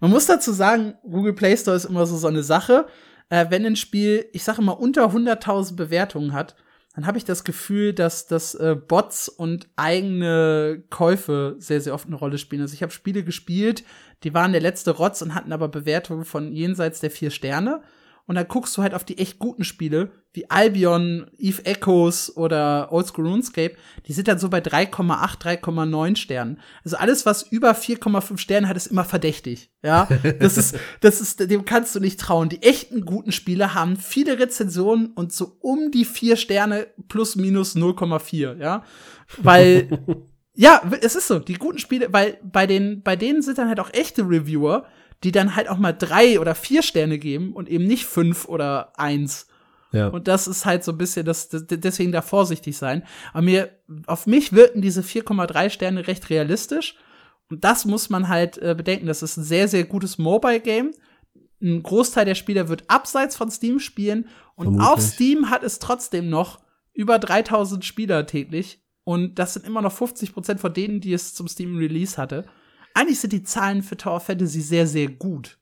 [0.00, 2.86] man muss dazu sagen, Google Play Store ist immer so so eine Sache.
[3.28, 6.56] Äh, wenn ein Spiel, ich sage immer, unter 100.000 Bewertungen hat,
[6.94, 12.06] dann habe ich das Gefühl, dass dass äh, Bots und eigene Käufe sehr, sehr oft
[12.06, 12.62] eine Rolle spielen.
[12.62, 13.84] Also ich habe Spiele gespielt,
[14.24, 17.82] die waren der letzte Rotz und hatten aber Bewertungen von jenseits der vier Sterne.
[18.30, 22.92] Und dann guckst du halt auf die echt guten Spiele, wie Albion, Eve Echoes oder
[22.92, 23.74] Old School RuneScape,
[24.06, 26.60] die sind dann so bei 3,8, 3,9 Sternen.
[26.84, 29.72] Also alles, was über 4,5 Sterne hat, ist immer verdächtig.
[29.82, 30.06] Ja,
[30.38, 32.48] das ist, das ist, dem kannst du nicht trauen.
[32.48, 37.74] Die echten guten Spiele haben viele Rezensionen und so um die 4 Sterne plus minus
[37.74, 38.84] 0,4, ja.
[39.38, 39.88] Weil,
[40.54, 43.80] ja, es ist so, die guten Spiele, weil bei den, bei denen sind dann halt
[43.80, 44.86] auch echte Reviewer,
[45.24, 48.98] die dann halt auch mal drei oder vier Sterne geben und eben nicht fünf oder
[48.98, 49.46] eins.
[49.92, 50.08] Ja.
[50.08, 53.02] Und das ist halt so ein bisschen, das, deswegen da vorsichtig sein.
[53.32, 53.70] Aber mir,
[54.06, 56.96] auf mich wirken diese 4,3 Sterne recht realistisch.
[57.50, 59.06] Und das muss man halt äh, bedenken.
[59.06, 60.92] Das ist ein sehr, sehr gutes Mobile-Game.
[61.60, 64.28] Ein Großteil der Spieler wird abseits von Steam spielen.
[64.54, 64.88] Und Vermutlich.
[64.88, 66.60] auf Steam hat es trotzdem noch
[66.94, 68.80] über 3000 Spieler täglich.
[69.02, 72.46] Und das sind immer noch 50 Prozent von denen, die es zum Steam Release hatte
[72.94, 75.58] eigentlich sind die Zahlen für Tower Fantasy sehr, sehr gut.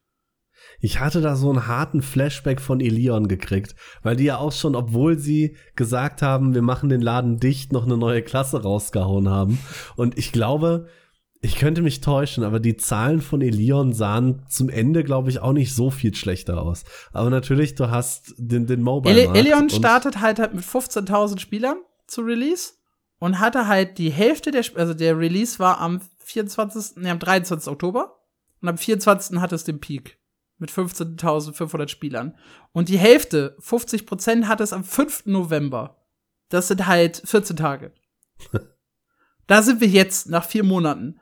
[0.81, 4.77] Ich hatte da so einen harten Flashback von Elion gekriegt, weil die ja auch schon,
[4.77, 9.59] obwohl sie gesagt haben, wir machen den Laden dicht, noch eine neue Klasse rausgehauen haben.
[9.97, 10.89] Und ich glaube,
[11.41, 15.53] ich könnte mich täuschen, aber die Zahlen von Elion sahen zum Ende, glaube ich, auch
[15.53, 16.85] nicht so viel schlechter aus.
[17.13, 19.15] Aber natürlich, du hast den, den Mobile.
[19.15, 22.73] Ele Elion startet halt, halt mit 15.000 Spielern zu Release
[23.21, 27.71] und hatte halt die Hälfte der, also der Release war am 24., nee, am 23.
[27.73, 28.21] Oktober.
[28.61, 29.39] Und am 24.
[29.41, 30.19] hat es den Peak.
[30.59, 32.37] Mit 15.500 Spielern.
[32.73, 35.27] Und die Hälfte, 50 Prozent, hat es am 5.
[35.27, 36.05] November.
[36.49, 37.93] Das sind halt 14 Tage.
[39.47, 41.21] da sind wir jetzt nach vier Monaten.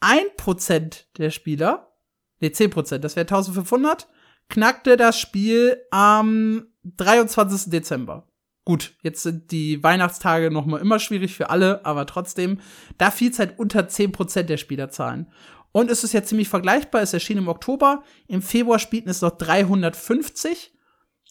[0.00, 1.94] Ein Prozent der Spieler,
[2.40, 4.08] nee, 10 Prozent, das wäre 1500,
[4.48, 7.70] knackte das Spiel am 23.
[7.70, 8.29] Dezember.
[8.64, 12.60] Gut, jetzt sind die Weihnachtstage noch mal immer schwierig für alle, aber trotzdem,
[12.98, 15.32] da fiel es halt unter 10% der Spielerzahlen.
[15.72, 19.36] Und es ist ja ziemlich vergleichbar, es erschien im Oktober, im Februar spielten es noch
[19.38, 20.72] 350,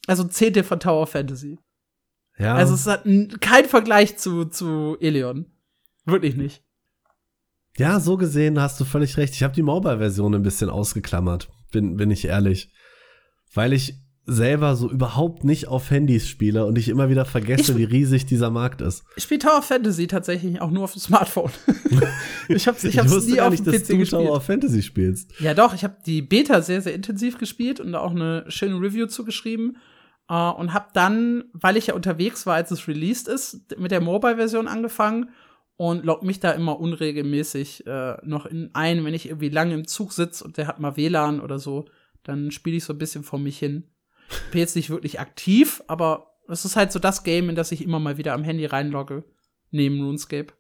[0.08, 1.60] also Zehnte von Tower Fantasy.
[2.38, 2.56] Ja.
[2.56, 3.04] Also es hat
[3.42, 5.46] kein Vergleich zu, zu Eleon.
[6.06, 6.64] Wirklich nicht.
[7.78, 9.34] Ja, so gesehen hast du völlig recht.
[9.36, 12.74] Ich habe die Mobile-Version ein bisschen ausgeklammert, bin, bin ich ehrlich.
[13.54, 13.96] Weil ich
[14.30, 18.26] selber so überhaupt nicht auf Handys spiele und ich immer wieder vergesse, ich, wie riesig
[18.26, 19.04] dieser Markt ist.
[19.16, 21.52] Ich spiele Tower Fantasy tatsächlich auch nur auf dem Smartphone.
[22.48, 24.10] ich hab's, ich hab's ich nie auf dem PC dass du gespielt.
[24.10, 25.40] Tower Fantasy spielst.
[25.40, 29.08] Ja, doch, ich habe die Beta sehr, sehr intensiv gespielt und auch eine schöne Review
[29.08, 29.78] zugeschrieben.
[30.32, 34.00] Uh, und habe dann, weil ich ja unterwegs war, als es released ist, mit der
[34.00, 35.32] Mobile-Version angefangen
[35.76, 39.88] und log mich da immer unregelmäßig äh, noch in ein, wenn ich irgendwie lange im
[39.88, 41.86] Zug sitze und der hat mal WLAN oder so,
[42.22, 43.86] dann spiele ich so ein bisschen vor mich hin
[44.52, 47.84] bin jetzt nicht wirklich aktiv, aber es ist halt so das Game, in das ich
[47.84, 49.24] immer mal wieder am Handy reinlogge,
[49.72, 50.54] neben RuneScape.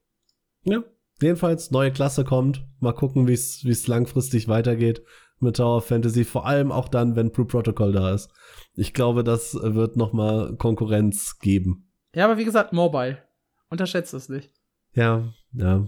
[0.64, 0.84] Ja,
[1.22, 2.66] jedenfalls neue Klasse kommt.
[2.80, 5.04] Mal gucken, wie es langfristig weitergeht
[5.40, 8.30] mit Tower Fantasy, vor allem auch dann, wenn Pro Protocol da ist.
[8.74, 11.90] Ich glaube, das wird noch mal Konkurrenz geben.
[12.14, 13.24] Ja, aber wie gesagt, Mobile.
[13.70, 14.52] Unterschätzt es nicht.
[14.94, 15.88] Ja, ja.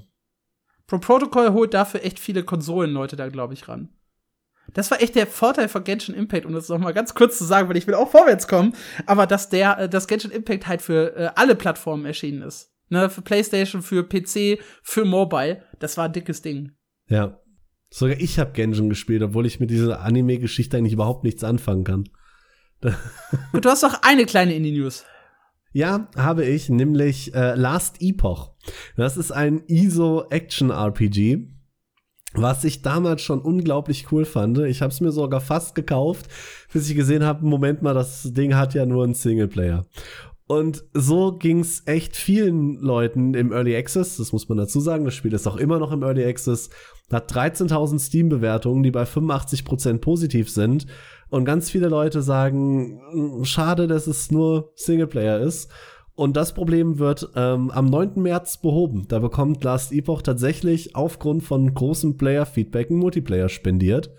[0.87, 3.89] Pro Protocol holt dafür echt viele Konsolenleute da, glaube ich, ran.
[4.73, 7.43] Das war echt der Vorteil von Genshin Impact, um das noch mal ganz kurz zu
[7.43, 8.73] sagen, weil ich will auch vorwärts kommen,
[9.05, 12.71] aber dass der, äh, das Genshin Impact halt für äh, alle Plattformen erschienen ist.
[12.89, 15.63] Ne, für PlayStation, für PC, für Mobile.
[15.79, 16.73] Das war ein dickes Ding.
[17.07, 17.39] Ja.
[17.89, 22.09] Sogar ich habe Genshin gespielt, obwohl ich mit dieser Anime-Geschichte eigentlich überhaupt nichts anfangen kann.
[23.51, 25.05] Gut, du hast noch eine kleine Indie-News.
[25.73, 28.53] Ja, habe ich, nämlich äh, Last Epoch.
[28.97, 31.47] Das ist ein ISO-Action-RPG
[32.33, 34.57] was ich damals schon unglaublich cool fand.
[34.59, 36.27] Ich habe es mir sogar fast gekauft,
[36.71, 39.85] bis ich gesehen habe, Moment mal, das Ding hat ja nur einen Singleplayer.
[40.47, 45.13] Und so ging's echt vielen Leuten im Early Access, das muss man dazu sagen, das
[45.13, 46.69] Spiel ist auch immer noch im Early Access,
[47.09, 50.87] hat 13.000 Steam-Bewertungen, die bei 85% positiv sind.
[51.29, 55.71] Und ganz viele Leute sagen, hm, schade, dass es nur Singleplayer ist.
[56.21, 58.21] Und das Problem wird ähm, am 9.
[58.21, 59.07] März behoben.
[59.07, 64.11] Da bekommt Last Epoch tatsächlich aufgrund von großem Player-Feedback einen Multiplayer spendiert.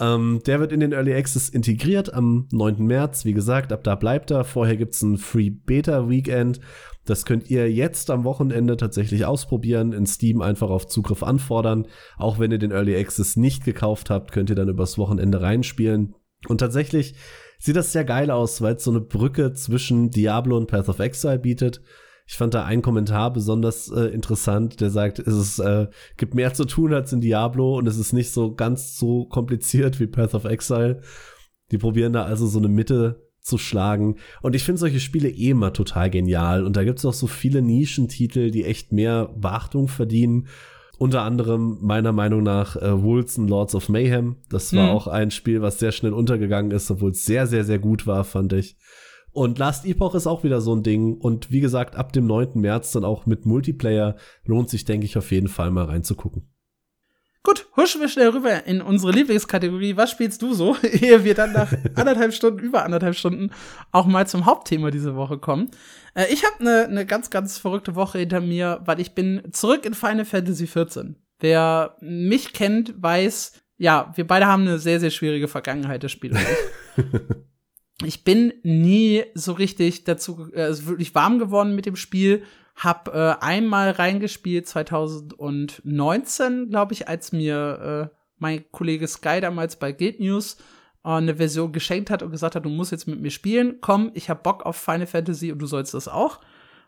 [0.00, 2.84] Ähm, der wird in den Early Access integriert am 9.
[2.84, 3.24] März.
[3.24, 4.42] Wie gesagt, ab da bleibt er.
[4.42, 6.58] Vorher gibt's ein Free Beta Weekend.
[7.04, 9.92] Das könnt ihr jetzt am Wochenende tatsächlich ausprobieren.
[9.92, 11.86] In Steam einfach auf Zugriff anfordern.
[12.16, 16.16] Auch wenn ihr den Early Access nicht gekauft habt, könnt ihr dann übers Wochenende reinspielen.
[16.48, 17.14] Und tatsächlich
[17.58, 20.98] sieht das sehr geil aus, weil es so eine Brücke zwischen Diablo und Path of
[20.98, 21.82] Exile bietet.
[22.26, 26.52] Ich fand da einen Kommentar besonders äh, interessant, der sagt, es ist, äh, gibt mehr
[26.52, 30.34] zu tun als in Diablo und es ist nicht so ganz so kompliziert wie Path
[30.34, 31.00] of Exile.
[31.70, 34.16] Die probieren da also so eine Mitte zu schlagen.
[34.42, 36.64] Und ich finde solche Spiele eh immer total genial.
[36.64, 40.48] Und da gibt es auch so viele Nischentitel, die echt mehr Beachtung verdienen.
[40.98, 44.36] Unter anderem meiner Meinung nach äh, Wolves Lords of Mayhem.
[44.50, 44.90] Das war mhm.
[44.90, 48.24] auch ein Spiel, was sehr schnell untergegangen ist, obwohl es sehr, sehr, sehr gut war,
[48.24, 48.76] fand ich.
[49.30, 51.14] Und Last Epoch ist auch wieder so ein Ding.
[51.14, 52.54] Und wie gesagt, ab dem 9.
[52.54, 56.50] März dann auch mit Multiplayer lohnt sich, denke ich, auf jeden Fall mal reinzugucken.
[57.44, 59.96] Gut, huschen wir schnell rüber in unsere Lieblingskategorie.
[59.96, 60.76] Was spielst du so?
[60.82, 63.50] Ehe wir dann nach anderthalb Stunden, über anderthalb Stunden
[63.92, 65.70] auch mal zum Hauptthema diese Woche kommen.
[66.14, 69.84] Äh, ich habe eine ne ganz, ganz verrückte Woche hinter mir, weil ich bin zurück
[69.84, 71.14] in Final Fantasy XIV.
[71.40, 76.38] Wer mich kennt, weiß, ja, wir beide haben eine sehr, sehr schwierige Vergangenheit des Spiels.
[78.04, 82.42] ich bin nie so richtig dazu, äh, also wirklich warm geworden mit dem Spiel.
[82.74, 89.92] Hab äh, einmal reingespielt 2019, glaube ich, als mir äh, mein Kollege Sky damals bei
[89.92, 90.58] Guild News
[91.02, 93.76] eine Version geschenkt hat und gesagt hat, du musst jetzt mit mir spielen.
[93.80, 96.40] Komm, ich hab Bock auf Final Fantasy und du sollst das auch.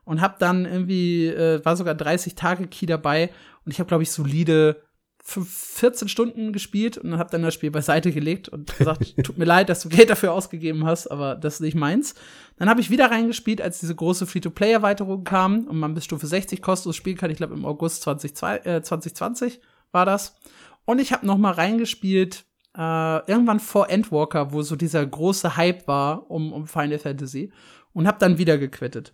[0.04, 3.30] Und hab dann irgendwie, äh, war sogar 30 Tage Key dabei
[3.64, 4.82] und ich habe, glaube ich, solide
[5.22, 9.68] 14 Stunden gespielt und habe dann das Spiel beiseite gelegt und gesagt, tut mir leid,
[9.68, 12.14] dass du Geld dafür ausgegeben hast, aber das ist nicht meins.
[12.56, 16.62] Dann habe ich wieder reingespielt, als diese große Free-to-Play-Erweiterung kam und man bis Stufe 60
[16.62, 17.30] kostenlos spielen kann.
[17.30, 18.32] Ich glaube, im August 20,
[18.64, 19.60] äh, 2020
[19.92, 20.36] war das.
[20.84, 22.44] Und ich habe noch mal reingespielt,
[22.80, 27.52] äh, irgendwann vor Endwalker, wo so dieser große Hype war um, um Final Fantasy
[27.92, 29.12] und habe dann wieder gequittet.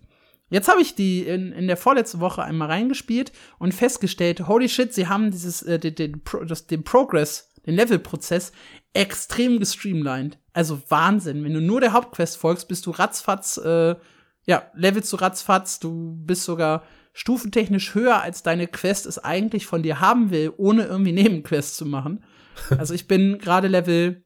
[0.49, 4.93] Jetzt habe ich die in, in der vorletzten Woche einmal reingespielt und festgestellt, holy shit,
[4.93, 8.53] sie haben dieses, äh, den, den, das, den Progress, den Levelprozess
[8.93, 10.39] extrem gestreamlined.
[10.53, 11.43] Also Wahnsinn.
[11.43, 13.95] Wenn du nur der Hauptquest folgst, bist du ratzfatz, äh,
[14.45, 19.83] ja, levelst du ratzfatz, du bist sogar stufentechnisch höher, als deine Quest es eigentlich von
[19.83, 22.23] dir haben will, ohne irgendwie Nebenquests zu machen.
[22.77, 24.23] Also ich bin gerade Level,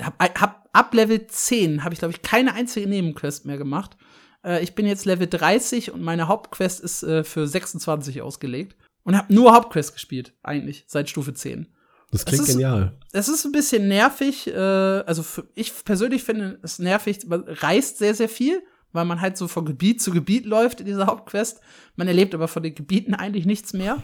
[0.00, 3.96] hab, hab, ab Level 10 habe ich, glaube ich, keine einzige Nebenquest mehr gemacht.
[4.44, 8.76] Äh, ich bin jetzt Level 30 und meine Hauptquest ist äh, für 26 ausgelegt.
[9.02, 11.68] Und habe nur Hauptquest gespielt, eigentlich, seit Stufe 10.
[12.10, 12.96] Das klingt es ist, genial.
[13.12, 14.46] Es ist ein bisschen nervig.
[14.46, 19.20] Äh, also für, ich persönlich finde es nervig, man reist sehr, sehr viel, weil man
[19.20, 21.60] halt so von Gebiet zu Gebiet läuft in dieser Hauptquest.
[21.96, 24.02] Man erlebt aber von den Gebieten eigentlich nichts mehr.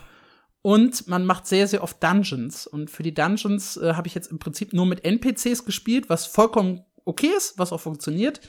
[0.62, 2.66] Und man macht sehr, sehr oft Dungeons.
[2.66, 6.26] Und für die Dungeons äh, habe ich jetzt im Prinzip nur mit NPCs gespielt, was
[6.26, 8.40] vollkommen okay ist, was auch funktioniert.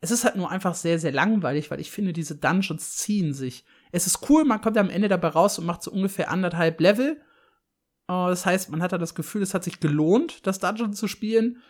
[0.00, 3.64] Es ist halt nur einfach sehr, sehr langweilig, weil ich finde, diese Dungeons ziehen sich.
[3.90, 7.20] Es ist cool, man kommt am Ende dabei raus und macht so ungefähr anderthalb Level.
[8.08, 11.08] Uh, das heißt, man hat da das Gefühl, es hat sich gelohnt, das Dungeon zu
[11.08, 11.62] spielen.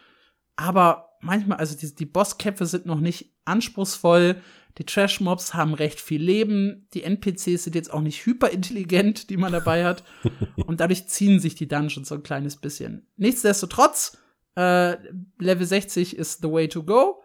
[0.56, 4.40] Aber manchmal, also die, die Bosskämpfe sind noch nicht anspruchsvoll.
[4.78, 6.88] Die Trash-Mobs haben recht viel Leben.
[6.92, 10.04] Die NPCs sind jetzt auch nicht hyperintelligent, die man dabei hat.
[10.66, 13.06] und dadurch ziehen sich die Dungeons so ein kleines bisschen.
[13.16, 14.18] Nichtsdestotrotz,
[14.56, 14.96] äh,
[15.38, 17.22] Level 60 ist the way to go.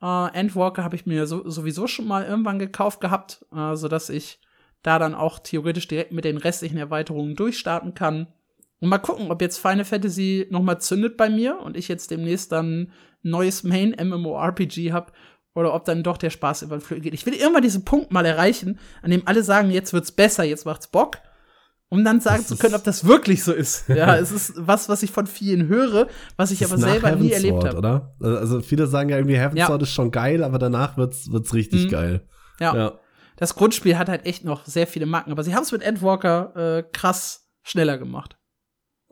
[0.00, 4.40] Äh, Endwalker habe ich mir so, sowieso schon mal irgendwann gekauft gehabt, äh, sodass ich
[4.82, 8.28] da dann auch theoretisch direkt mit den restlichen Erweiterungen durchstarten kann.
[8.80, 12.10] Und mal gucken, ob jetzt Final Fantasy noch mal zündet bei mir und ich jetzt
[12.10, 12.92] demnächst dann
[13.22, 15.12] neues Main MMORPG habe
[15.54, 17.14] oder ob dann doch der Spaß über den Flügel geht.
[17.14, 20.66] Ich will irgendwann diesen Punkt mal erreichen, an dem alle sagen, jetzt wird's besser, jetzt
[20.66, 21.18] macht's Bock
[21.94, 23.88] um dann sagen das zu können, ob das wirklich so ist.
[23.94, 27.64] Ja, es ist was, was ich von vielen höre, was ich aber selber nie erlebt
[27.64, 27.76] habe.
[27.76, 28.14] Oder?
[28.20, 29.66] Also viele sagen ja irgendwie, Heaven's ja.
[29.66, 31.90] Sword ist schon geil, aber danach wird's, wird's richtig mhm.
[31.90, 32.28] geil.
[32.58, 32.74] Ja.
[32.74, 32.92] ja.
[33.36, 36.78] Das Grundspiel hat halt echt noch sehr viele Macken, aber sie haben es mit Endwalker
[36.78, 38.36] äh, krass schneller gemacht.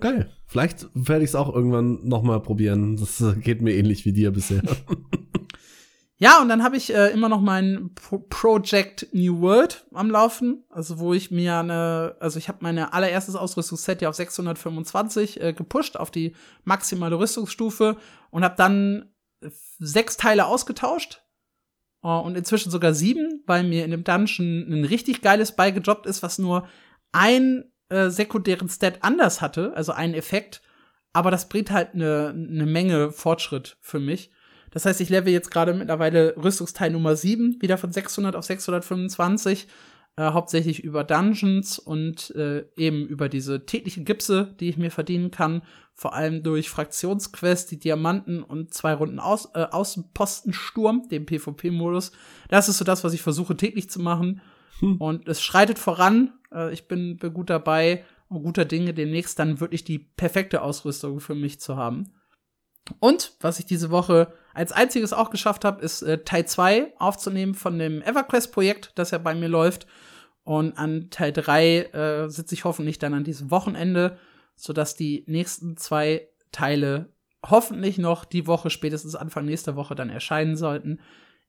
[0.03, 0.31] Geil.
[0.47, 2.97] Vielleicht werde ich es auch irgendwann noch mal probieren.
[2.97, 4.63] Das geht mir ähnlich wie dir bisher.
[6.23, 10.63] Ja, und dann habe ich äh, immer noch mein Pro Project New World am Laufen,
[10.71, 15.53] also wo ich mir eine, also ich habe meine allererstes Ausrüstungsset ja auf 625 äh,
[15.53, 17.97] gepusht auf die maximale Rüstungsstufe
[18.31, 19.11] und habe dann
[19.81, 21.25] sechs Teile ausgetauscht
[22.05, 26.23] äh, und inzwischen sogar sieben, weil mir in dem Dungeon ein richtig geiles beigejobbt ist,
[26.23, 26.69] was nur
[27.11, 30.63] ein äh, sekundären Stat anders hatte, also einen Effekt,
[31.13, 34.31] aber das bringt halt eine ne Menge Fortschritt für mich.
[34.71, 39.69] Das heißt, ich level jetzt gerade mittlerweile Rüstungsteil Nummer 7, wieder von 600 auf 625.
[40.15, 45.31] Äh, hauptsächlich über Dungeons und äh, eben über diese täglichen Gipse, die ich mir verdienen
[45.31, 45.63] kann.
[45.95, 52.13] Vor allem durch Fraktionsquests, die Diamanten und zwei Runden Aus äh, Außenpostensturm, dem PvP-Modus.
[52.49, 54.43] Das ist so das, was ich versuche täglich zu machen.
[54.83, 54.97] Hm.
[54.97, 56.35] Und es schreitet voran.
[56.53, 61.35] Äh, ich bin, gut dabei und guter Dinge, demnächst dann wirklich die perfekte Ausrüstung für
[61.35, 62.13] mich zu haben.
[62.99, 67.55] Und was ich diese Woche als einziges auch geschafft habe, ist äh, Teil 2 aufzunehmen
[67.55, 69.87] von dem EverQuest-Projekt, das ja bei mir läuft.
[70.43, 74.19] Und an Teil 3 äh, sitze ich hoffentlich dann an diesem Wochenende,
[74.57, 77.13] sodass die nächsten zwei Teile
[77.49, 80.99] hoffentlich noch die Woche, spätestens Anfang nächster Woche dann erscheinen sollten.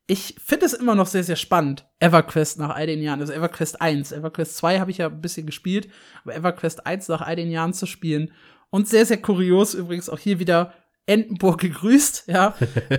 [0.06, 3.22] Ich finde es immer noch sehr, sehr spannend, EverQuest nach all den Jahren.
[3.22, 4.12] Also EverQuest 1.
[4.12, 5.88] EverQuest 2 habe ich ja ein bisschen gespielt,
[6.24, 8.32] aber EverQuest 1 nach all den Jahren zu spielen.
[8.70, 10.74] Und sehr, sehr kurios übrigens auch hier wieder
[11.06, 12.56] Entenburg gegrüßt, ja,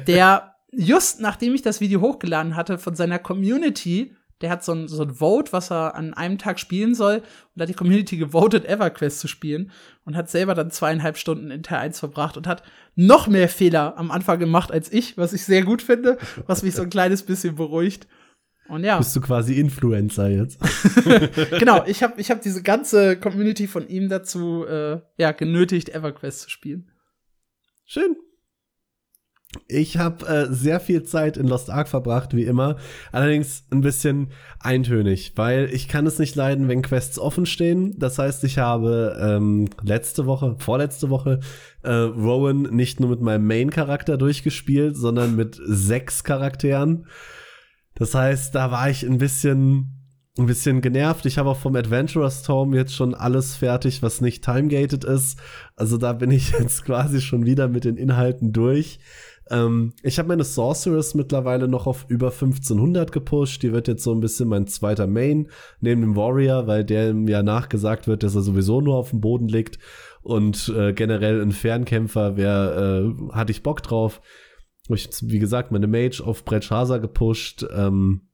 [0.07, 4.89] der just nachdem ich das Video hochgeladen hatte von seiner Community, der hat so ein,
[4.89, 7.23] so ein Vote, was er an einem Tag spielen soll,
[7.55, 9.71] und hat die Community gewotet, EverQuest zu spielen
[10.05, 12.63] und hat selber dann zweieinhalb Stunden in Teil 1 verbracht und hat
[12.95, 16.75] noch mehr Fehler am Anfang gemacht als ich, was ich sehr gut finde, was mich
[16.75, 18.07] so ein kleines bisschen beruhigt.
[18.69, 18.99] Und ja.
[18.99, 20.59] Bist du quasi Influencer jetzt?
[21.59, 26.43] genau, ich habe ich hab diese ganze Community von ihm dazu äh, ja, genötigt, EverQuest
[26.43, 26.91] zu spielen.
[27.87, 28.15] Schön.
[29.69, 32.77] Ich habe äh, sehr viel Zeit in Lost Ark verbracht, wie immer.
[33.13, 34.29] Allerdings ein bisschen
[34.61, 37.95] eintönig, weil ich kann es nicht leiden, wenn Quests offen stehen.
[37.99, 41.41] Das heißt, ich habe ähm, letzte Woche, vorletzte Woche,
[41.83, 47.07] äh, Rowan nicht nur mit meinem Main-Charakter durchgespielt, sondern mit sechs Charakteren.
[47.95, 49.95] Das heißt, da war ich ein bisschen
[50.37, 51.27] ein bisschen genervt.
[51.27, 55.39] Ich habe auch vom Adventurer's Tome jetzt schon alles fertig, was nicht timegated ist.
[55.77, 58.99] Also da bin ich jetzt quasi schon wieder mit den Inhalten durch.
[59.51, 63.63] Ähm, ich habe meine Sorceress mittlerweile noch auf über 1500 gepusht.
[63.63, 65.49] Die wird jetzt so ein bisschen mein zweiter Main
[65.81, 69.49] neben dem Warrior, weil der ja nachgesagt wird, dass er sowieso nur auf dem Boden
[69.49, 69.79] liegt.
[70.23, 74.23] Und äh, generell ein Fernkämpfer, wer äh, hatte ich Bock drauf.
[74.89, 77.67] Ich, wie gesagt, meine Mage auf Brett Chaser gepusht.
[77.75, 78.29] Ähm,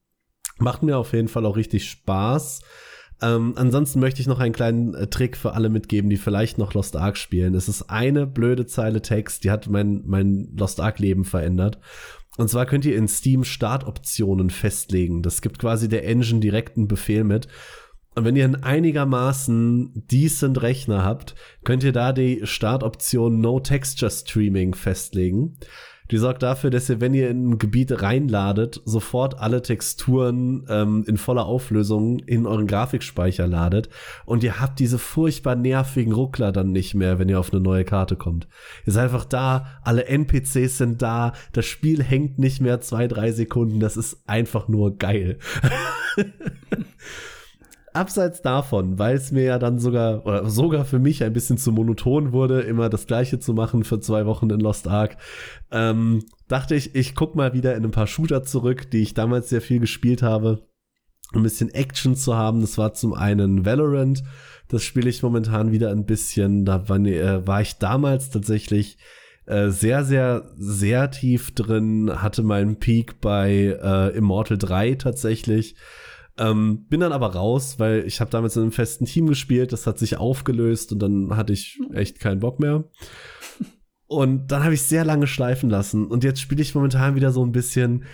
[0.61, 2.61] Macht mir auf jeden Fall auch richtig Spaß.
[3.23, 6.75] Ähm, ansonsten möchte ich noch einen kleinen äh, Trick für alle mitgeben, die vielleicht noch
[6.75, 7.55] Lost Ark spielen.
[7.55, 11.79] Es ist eine blöde Zeile Text, die hat mein, mein Lost Ark Leben verändert.
[12.39, 15.23] Und zwar könnt ihr in Steam Startoptionen festlegen.
[15.23, 17.49] Das gibt quasi der Engine direkt einen Befehl mit.
[18.15, 21.35] Und wenn ihr einen einigermaßen decent Rechner habt,
[21.65, 25.59] könnt ihr da die Startoption No Texture Streaming festlegen.
[26.11, 31.05] Die sorgt dafür, dass ihr, wenn ihr in ein Gebiet reinladet, sofort alle Texturen ähm,
[31.07, 33.89] in voller Auflösung in euren Grafikspeicher ladet.
[34.27, 37.85] Und ihr habt diese furchtbar nervigen Ruckler dann nicht mehr, wenn ihr auf eine neue
[37.85, 38.49] Karte kommt.
[38.87, 43.32] Ihr seid einfach da, alle NPCs sind da, das Spiel hängt nicht mehr zwei, drei
[43.32, 43.81] Sekunden.
[43.81, 45.39] Das ist einfach nur geil.
[47.93, 51.73] abseits davon, weil es mir ja dann sogar, oder sogar für mich ein bisschen zu
[51.73, 55.17] monoton wurde, immer das Gleiche zu machen für zwei Wochen in Lost Ark,
[55.71, 59.49] ähm, dachte ich, ich guck mal wieder in ein paar Shooter zurück, die ich damals
[59.49, 60.67] sehr viel gespielt habe.
[61.33, 62.61] Ein bisschen Action zu haben.
[62.61, 64.25] Das war zum einen Valorant.
[64.69, 66.65] Das spiele ich momentan wieder ein bisschen.
[66.65, 68.99] Da war, äh, war ich damals tatsächlich
[69.47, 75.77] äh, sehr, sehr, sehr tief drin, hatte meinen Peak bei äh, Immortal 3 tatsächlich.
[76.41, 79.87] Ähm, bin dann aber raus, weil ich habe damals in einem festen Team gespielt, das
[79.87, 82.85] hat sich aufgelöst und dann hatte ich echt keinen Bock mehr.
[84.07, 87.45] Und dann habe ich sehr lange schleifen lassen und jetzt spiele ich momentan wieder so
[87.45, 88.05] ein bisschen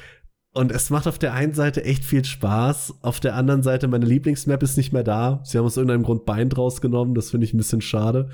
[0.52, 4.06] und es macht auf der einen Seite echt viel Spaß, auf der anderen Seite meine
[4.06, 5.40] Lieblingsmap ist nicht mehr da.
[5.44, 8.30] Sie haben aus irgendeinem Grund Bein draus genommen, das finde ich ein bisschen schade.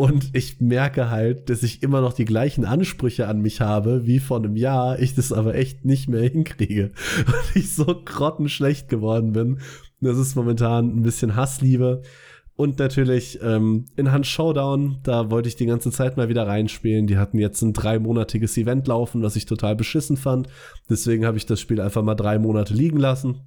[0.00, 4.18] Und ich merke halt, dass ich immer noch die gleichen Ansprüche an mich habe wie
[4.18, 6.92] vor einem Jahr, ich das aber echt nicht mehr hinkriege.
[7.26, 9.58] Und ich so grottenschlecht geworden bin.
[10.00, 12.00] Das ist momentan ein bisschen Hassliebe.
[12.56, 17.06] Und natürlich ähm, in Hand Showdown, da wollte ich die ganze Zeit mal wieder reinspielen.
[17.06, 20.48] Die hatten jetzt ein dreimonatiges Event laufen, was ich total beschissen fand.
[20.88, 23.42] Deswegen habe ich das Spiel einfach mal drei Monate liegen lassen.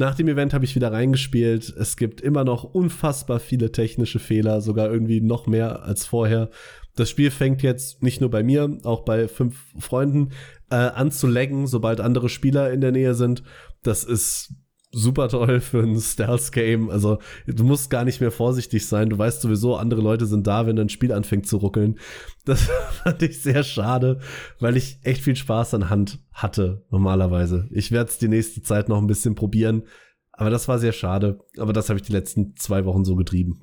[0.00, 1.68] Nach dem Event habe ich wieder reingespielt.
[1.76, 6.48] Es gibt immer noch unfassbar viele technische Fehler, sogar irgendwie noch mehr als vorher.
[6.96, 10.30] Das Spiel fängt jetzt nicht nur bei mir, auch bei fünf Freunden
[10.70, 13.42] äh, an zu laggen, sobald andere Spieler in der Nähe sind.
[13.82, 14.54] Das ist
[14.92, 16.90] super toll für ein Stealth-Game.
[16.90, 19.08] Also du musst gar nicht mehr vorsichtig sein.
[19.10, 21.98] Du weißt sowieso, andere Leute sind da, wenn dein Spiel anfängt zu ruckeln.
[22.46, 22.68] Das
[23.02, 24.18] fand ich sehr schade,
[24.60, 27.68] weil ich echt viel Spaß an Hand hatte normalerweise.
[27.70, 29.82] Ich werde es die nächste Zeit noch ein bisschen probieren.
[30.32, 31.38] Aber das war sehr schade.
[31.58, 33.60] Aber das habe ich die letzten zwei Wochen so getrieben.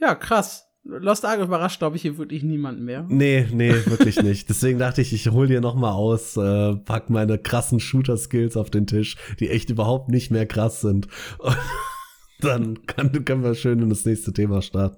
[0.00, 0.69] Ja, krass.
[0.82, 3.04] Lost Ark überrascht, glaube ich, hier wirklich niemanden mehr.
[3.08, 4.48] Nee, nee, wirklich nicht.
[4.48, 8.70] Deswegen dachte ich, ich hol dir noch mal aus, äh, pack meine krassen Shooter-Skills auf
[8.70, 11.08] den Tisch, die echt überhaupt nicht mehr krass sind.
[11.38, 11.56] Und
[12.40, 14.96] dann kann, können wir schön in das nächste Thema starten.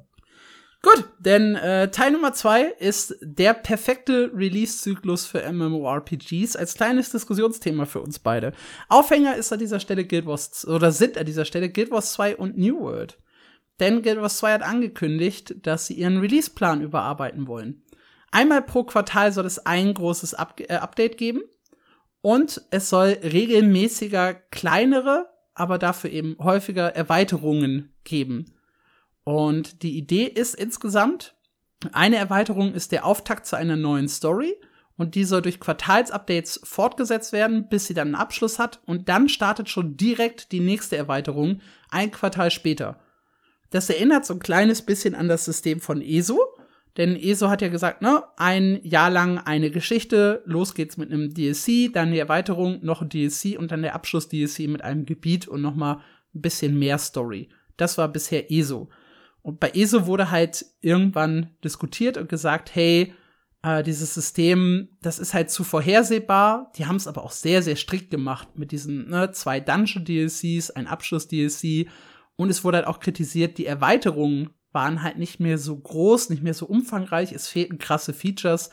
[0.83, 7.87] Gut, denn äh, Teil Nummer zwei ist der perfekte Release-Zyklus für MMORPGs als kleines Diskussionsthema
[7.87, 8.53] für uns beide.
[8.89, 12.37] Aufhänger ist an dieser Stelle Guild Wars, oder sind an dieser Stelle Guild Wars 2
[12.37, 13.17] und New World.
[13.83, 17.83] Denn Guild Wars 2 hat angekündigt, dass sie ihren Release-Plan überarbeiten wollen.
[18.31, 21.41] Einmal pro Quartal soll es ein großes Up äh, Update geben
[22.21, 28.55] und es soll regelmäßiger kleinere, aber dafür eben häufiger Erweiterungen geben.
[29.25, 31.35] Und die Idee ist insgesamt,
[31.91, 34.55] eine Erweiterung ist der Auftakt zu einer neuen Story
[34.97, 39.29] und die soll durch Quartalsupdates fortgesetzt werden, bis sie dann einen Abschluss hat und dann
[39.29, 41.61] startet schon direkt die nächste Erweiterung
[41.91, 43.02] ein Quartal später.
[43.73, 46.39] Das erinnert so ein kleines bisschen an das System von ESO.
[46.99, 51.33] Denn ESO hat ja gesagt, ne, ein Jahr lang eine Geschichte, los geht's mit einem
[51.33, 55.63] DLC, dann die Erweiterung, noch ein DLC und dann der Abschluss-DLC mit einem Gebiet und
[55.63, 56.03] noch mal
[56.35, 57.49] ein bisschen mehr Story.
[57.79, 58.91] Das war bisher ESO.
[59.41, 63.15] Und bei ESO wurde halt irgendwann diskutiert und gesagt, hey,
[63.63, 66.73] äh, dieses System, das ist halt zu vorhersehbar.
[66.77, 70.87] Die haben es aber auch sehr, sehr strikt gemacht mit diesen ne, zwei Dungeon-DLCs, ein
[70.87, 71.89] Abschluss-DLC
[72.43, 76.43] und es wurde halt auch kritisiert, die Erweiterungen waren halt nicht mehr so groß, nicht
[76.43, 78.71] mehr so umfangreich, es fehlten krasse Features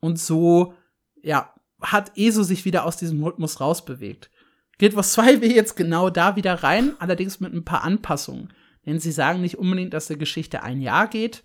[0.00, 0.74] und so,
[1.22, 4.30] ja, hat ESO sich wieder aus diesem Rhythmus rausbewegt.
[4.78, 8.52] Guild Wars 2 will jetzt genau da wieder rein, allerdings mit ein paar Anpassungen.
[8.86, 11.44] Denn sie sagen nicht unbedingt, dass die Geschichte ein Jahr geht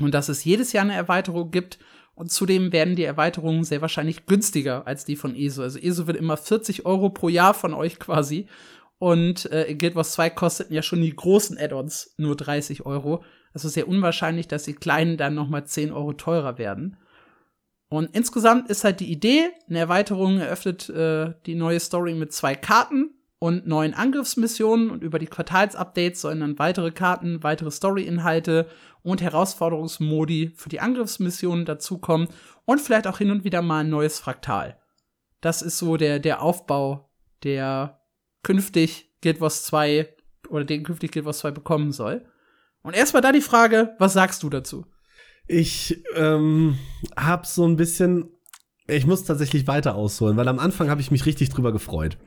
[0.00, 1.78] und dass es jedes Jahr eine Erweiterung gibt.
[2.14, 5.62] Und zudem werden die Erweiterungen sehr wahrscheinlich günstiger als die von ESO.
[5.62, 8.48] Also ESO wird immer 40 Euro pro Jahr von euch quasi.
[9.02, 13.24] Und äh, Guild Wars 2 kosteten ja schon die großen Add-ons nur 30 Euro.
[13.52, 16.96] Also sehr unwahrscheinlich, dass die kleinen dann noch mal 10 Euro teurer werden.
[17.88, 22.54] Und insgesamt ist halt die Idee, eine Erweiterung eröffnet äh, die neue Story mit zwei
[22.54, 23.10] Karten
[23.40, 28.68] und neuen Angriffsmissionen und über die Quartalsupdates sollen dann weitere Karten, weitere Story-Inhalte
[29.02, 32.28] und Herausforderungsmodi für die Angriffsmissionen dazukommen
[32.66, 34.78] und vielleicht auch hin und wieder mal ein neues Fraktal.
[35.40, 37.10] Das ist so der, der Aufbau
[37.42, 37.98] der
[38.42, 40.08] künftig Guild Wars 2
[40.48, 42.24] oder den künftig Guild Wars 2 bekommen soll.
[42.82, 44.84] Und erstmal da die Frage, was sagst du dazu?
[45.46, 46.78] Ich ähm,
[47.16, 48.30] hab so ein bisschen,
[48.86, 52.18] ich muss tatsächlich weiter ausholen, weil am Anfang habe ich mich richtig drüber gefreut.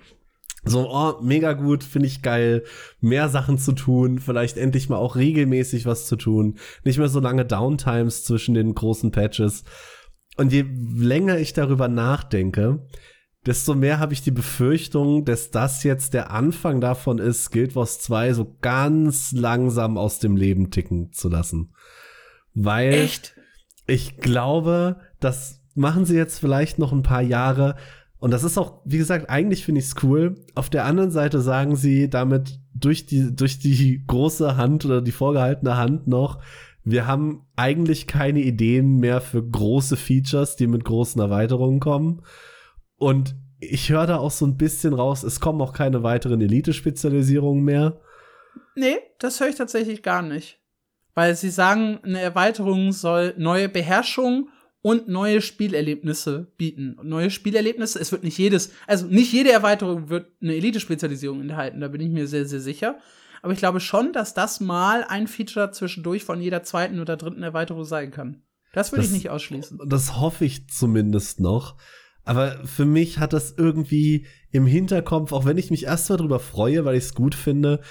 [0.68, 2.64] So, oh, mega gut, finde ich geil,
[3.00, 7.20] mehr Sachen zu tun, vielleicht endlich mal auch regelmäßig was zu tun, nicht mehr so
[7.20, 9.64] lange Downtimes zwischen den großen Patches.
[10.38, 12.88] Und je länger ich darüber nachdenke,
[13.46, 18.00] desto mehr habe ich die Befürchtung, dass das jetzt der Anfang davon ist, Guild Wars
[18.00, 21.74] 2 so ganz langsam aus dem Leben ticken zu lassen.
[22.54, 23.36] Weil Echt?
[23.86, 27.76] ich glaube, das machen sie jetzt vielleicht noch ein paar Jahre.
[28.20, 30.36] Und das ist auch, wie gesagt, eigentlich finde ich es cool.
[30.56, 35.12] Auf der anderen Seite sagen sie damit durch die, durch die große Hand oder die
[35.12, 36.40] vorgehaltene Hand noch,
[36.84, 42.22] wir haben eigentlich keine Ideen mehr für große Features, die mit großen Erweiterungen kommen.
[43.06, 47.64] Und ich höre da auch so ein bisschen raus, es kommen auch keine weiteren Elite-Spezialisierungen
[47.64, 48.02] mehr.
[48.74, 50.60] Nee, das höre ich tatsächlich gar nicht.
[51.14, 54.50] Weil sie sagen, eine Erweiterung soll neue Beherrschung
[54.82, 56.96] und neue Spielerlebnisse bieten.
[56.96, 61.82] Und neue Spielerlebnisse, es wird nicht jedes, also nicht jede Erweiterung wird eine Elite-Spezialisierung enthalten,
[61.82, 62.98] da bin ich mir sehr, sehr sicher.
[63.44, 67.44] Aber ich glaube schon, dass das mal ein Feature zwischendurch von jeder zweiten oder dritten
[67.44, 68.42] Erweiterung sein kann.
[68.74, 69.80] Das würde ich nicht ausschließen.
[69.86, 71.78] Das hoffe ich zumindest noch.
[72.26, 76.84] Aber für mich hat das irgendwie im Hinterkopf, auch wenn ich mich erstmal drüber freue,
[76.84, 77.82] weil ich es gut finde,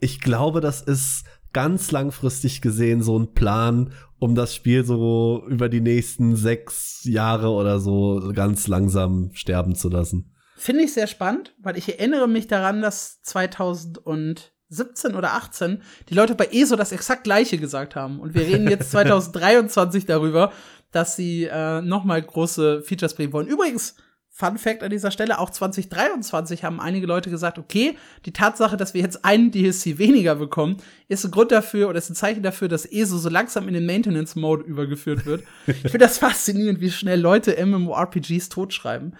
[0.00, 5.70] ich glaube, das ist ganz langfristig gesehen so ein Plan, um das Spiel so über
[5.70, 10.34] die nächsten sechs Jahre oder so ganz langsam sterben zu lassen.
[10.56, 16.34] Finde ich sehr spannend, weil ich erinnere mich daran, dass 2017 oder 18 die Leute
[16.34, 18.20] bei ESO das exakt gleiche gesagt haben.
[18.20, 20.52] Und wir reden jetzt 2023 darüber,
[20.94, 23.46] dass sie äh, noch mal große Features bringen wollen.
[23.46, 23.96] Übrigens,
[24.36, 27.96] Fun Fact an dieser Stelle, auch 2023 haben einige Leute gesagt, okay,
[28.26, 32.10] die Tatsache, dass wir jetzt einen DLC weniger bekommen, ist ein Grund dafür oder ist
[32.10, 35.44] ein Zeichen dafür, dass ESO so langsam in den Maintenance-Mode übergeführt wird.
[35.68, 39.14] ich finde das faszinierend, wie schnell Leute MMORPGs totschreiben.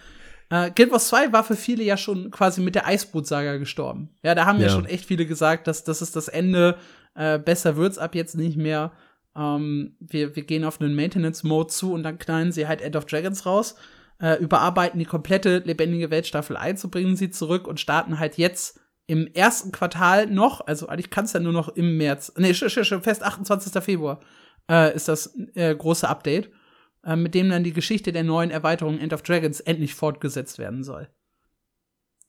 [0.51, 4.10] Äh, Guild Wars 2 war für viele ja schon quasi mit der Eisboot-Saga gestorben.
[4.24, 4.66] Ja, da haben ja.
[4.66, 6.76] ja schon echt viele gesagt, dass das ist das Ende,
[7.14, 8.90] äh, besser wird's ab jetzt nicht mehr.
[9.36, 13.06] Ähm, wir, wir gehen auf einen Maintenance-Mode zu und dann knallen sie halt End of
[13.06, 13.74] Dragons raus,
[14.20, 18.36] äh, überarbeiten die komplette lebendige Welt Staffel 1 und bringen sie zurück und starten halt
[18.39, 22.55] jetzt im ersten Quartal noch, also eigentlich kann es ja nur noch im März, nee,
[22.55, 23.82] schon fest 28.
[23.82, 24.20] Februar
[24.70, 26.51] äh, ist das äh, große Update,
[27.05, 30.85] äh, mit dem dann die Geschichte der neuen Erweiterung End of Dragons endlich fortgesetzt werden
[30.85, 31.09] soll.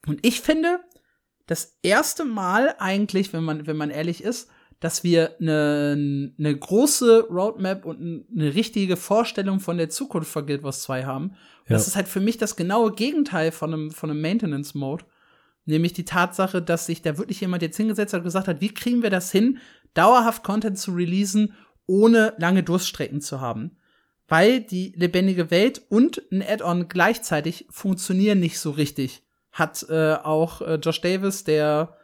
[0.06, 0.82] Und ich finde,
[1.48, 4.50] das erste Mal eigentlich, wenn man, wenn man ehrlich ist,
[4.80, 10.64] dass wir eine, eine große Roadmap und eine richtige Vorstellung von der Zukunft von Guild
[10.64, 11.32] Wars 2 haben.
[11.68, 11.76] Ja.
[11.76, 15.06] Das ist halt für mich das genaue Gegenteil von einem, von einem Maintenance-Mode.
[15.66, 18.74] Nämlich die Tatsache, dass sich da wirklich jemand jetzt hingesetzt hat und gesagt hat, wie
[18.74, 19.60] kriegen wir das hin,
[19.94, 21.54] dauerhaft Content zu releasen,
[21.88, 23.78] ohne lange Durststrecken zu haben.
[24.28, 29.24] Weil die lebendige Welt und ein Add-on gleichzeitig funktionieren nicht so richtig.
[29.52, 31.96] Hat äh, auch äh, Josh Davis, der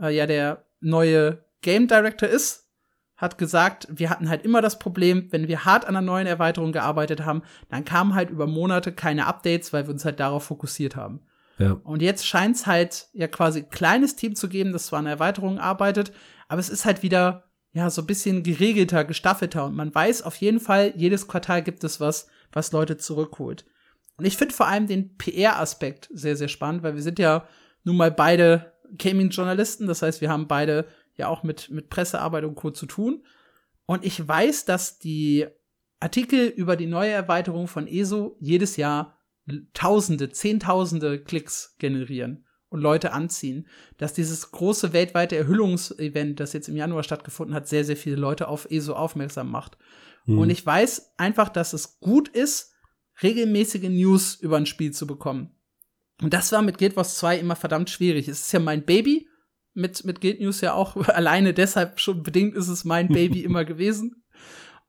[0.00, 2.68] äh, ja der neue Game Director ist,
[3.16, 6.72] hat gesagt, wir hatten halt immer das Problem, wenn wir hart an einer neuen Erweiterung
[6.72, 10.96] gearbeitet haben, dann kamen halt über Monate keine Updates, weil wir uns halt darauf fokussiert
[10.96, 11.20] haben.
[11.58, 11.72] Ja.
[11.84, 15.06] Und jetzt scheint es halt ja quasi ein kleines Team zu geben, das zwar an
[15.06, 16.12] Erweiterungen arbeitet,
[16.48, 20.36] aber es ist halt wieder ja so ein bisschen geregelter, gestaffelter und man weiß auf
[20.36, 23.66] jeden Fall, jedes Quartal gibt es was, was Leute zurückholt.
[24.16, 27.46] Und ich finde vor allem den PR-Aspekt sehr, sehr spannend, weil wir sind ja
[27.84, 30.86] nun mal beide Gaming-Journalisten, das heißt, wir haben beide
[31.20, 32.70] ja auch mit, mit Pressearbeit und Co.
[32.70, 33.24] zu tun.
[33.86, 35.46] Und ich weiß, dass die
[36.00, 39.18] Artikel über die neue Erweiterung von ESO jedes Jahr
[39.74, 43.66] Tausende, Zehntausende Klicks generieren und Leute anziehen.
[43.98, 48.48] Dass dieses große weltweite Erhüllungsevent, das jetzt im Januar stattgefunden hat, sehr, sehr viele Leute
[48.48, 49.76] auf ESO aufmerksam macht.
[50.26, 50.38] Mhm.
[50.38, 52.72] Und ich weiß einfach, dass es gut ist,
[53.22, 55.50] regelmäßige News über ein Spiel zu bekommen.
[56.22, 58.28] Und das war mit Guild Wars 2 immer verdammt schwierig.
[58.28, 59.26] Es ist ja mein Baby
[59.74, 63.64] mit, mit Guild News ja auch alleine deshalb schon bedingt ist es mein Baby immer
[63.64, 64.22] gewesen.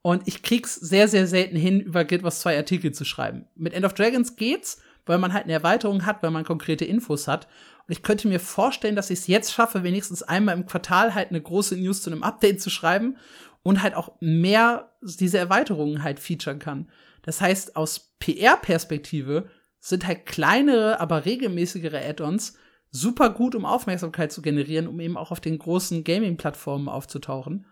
[0.02, 3.46] Und ich krieg's sehr, sehr selten hin, über Guild Wars 2 Artikel zu schreiben.
[3.56, 7.28] Mit End of Dragons geht's, weil man halt eine Erweiterung hat, weil man konkrete Infos
[7.28, 7.48] hat.
[7.88, 11.30] Und ich könnte mir vorstellen, dass ich es jetzt schaffe, wenigstens einmal im Quartal halt
[11.30, 13.18] eine große News zu einem Update zu schreiben
[13.64, 16.90] und halt auch mehr diese Erweiterungen halt featuren kann.
[17.22, 19.50] Das heißt, aus PR-Perspektive
[19.80, 22.58] sind halt kleinere, aber regelmäßigere Add-ons
[22.92, 27.66] super gut, um Aufmerksamkeit zu generieren, um eben auch auf den großen Gaming-Plattformen aufzutauchen.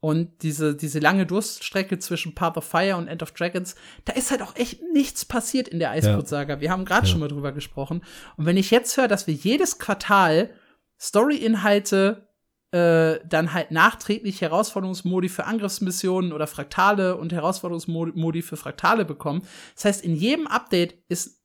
[0.00, 3.74] Und diese, diese lange Durststrecke zwischen Path of Fire und End of Dragons,
[4.04, 6.54] da ist halt auch echt nichts passiert in der Eisbrot-Saga.
[6.54, 6.60] Ja.
[6.60, 7.10] Wir haben gerade ja.
[7.10, 8.02] schon mal drüber gesprochen.
[8.36, 10.50] Und wenn ich jetzt höre, dass wir jedes Quartal
[11.00, 12.28] Story-Inhalte
[12.74, 19.46] äh, dann halt nachträglich Herausforderungsmodi für Angriffsmissionen oder Fraktale und Herausforderungsmodi für Fraktale bekommen.
[19.74, 21.40] Das heißt, in jedem Update ist,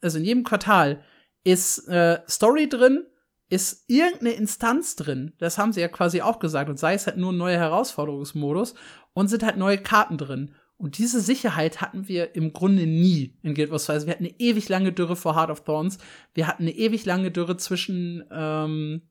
[0.00, 1.02] also in jedem Quartal
[1.48, 3.06] ist äh, Story drin,
[3.48, 5.32] ist irgendeine Instanz drin.
[5.38, 6.68] Das haben sie ja quasi auch gesagt.
[6.68, 8.74] Und sei es halt nur ein neuer Herausforderungsmodus
[9.14, 10.54] und sind halt neue Karten drin.
[10.76, 13.92] Und diese Sicherheit hatten wir im Grunde nie in Guild Wars 2.
[13.94, 15.98] Also wir hatten eine ewig lange Dürre vor Heart of Thorns.
[16.34, 19.08] Wir hatten eine ewig lange Dürre zwischen, ähm,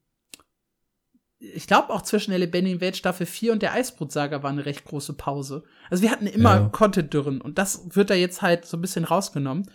[1.39, 4.85] ich glaube auch zwischen der lebendigen Welt Staffel 4 und der Eisbrutsaga war eine recht
[4.85, 5.63] große Pause.
[5.89, 6.69] Also wir hatten immer ja.
[6.69, 9.69] Content-Dürren und das wird da jetzt halt so ein bisschen rausgenommen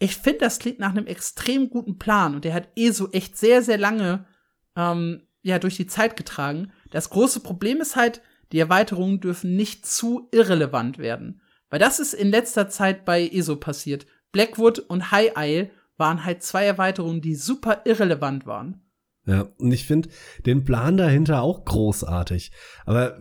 [0.00, 3.36] ich finde, das klingt nach einem extrem guten Plan und der hat eh so echt
[3.36, 4.26] sehr, sehr lange
[4.74, 6.72] ähm, ja durch die Zeit getragen.
[6.90, 11.42] Das große Problem ist halt, die Erweiterungen dürfen nicht zu irrelevant werden.
[11.68, 14.06] Weil das ist in letzter Zeit bei ESO passiert.
[14.32, 18.82] Blackwood und High Isle waren halt zwei Erweiterungen, die super irrelevant waren.
[19.26, 20.08] Ja, und ich finde
[20.46, 22.52] den Plan dahinter auch großartig.
[22.86, 23.18] Aber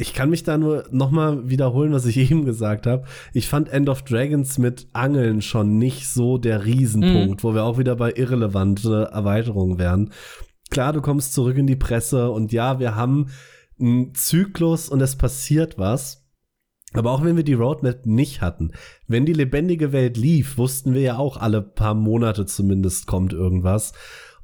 [0.00, 3.04] ich kann mich da nur nochmal wiederholen, was ich eben gesagt habe.
[3.32, 7.42] Ich fand End of Dragons mit Angeln schon nicht so der Riesenpunkt, mhm.
[7.42, 10.12] wo wir auch wieder bei irrelevante Erweiterungen wären.
[10.70, 13.28] Klar, du kommst zurück in die Presse und ja, wir haben
[13.78, 16.26] einen Zyklus und es passiert was.
[16.92, 18.72] Aber auch wenn wir die Roadmap nicht hatten,
[19.06, 23.92] wenn die lebendige Welt lief, wussten wir ja auch alle paar Monate zumindest kommt irgendwas.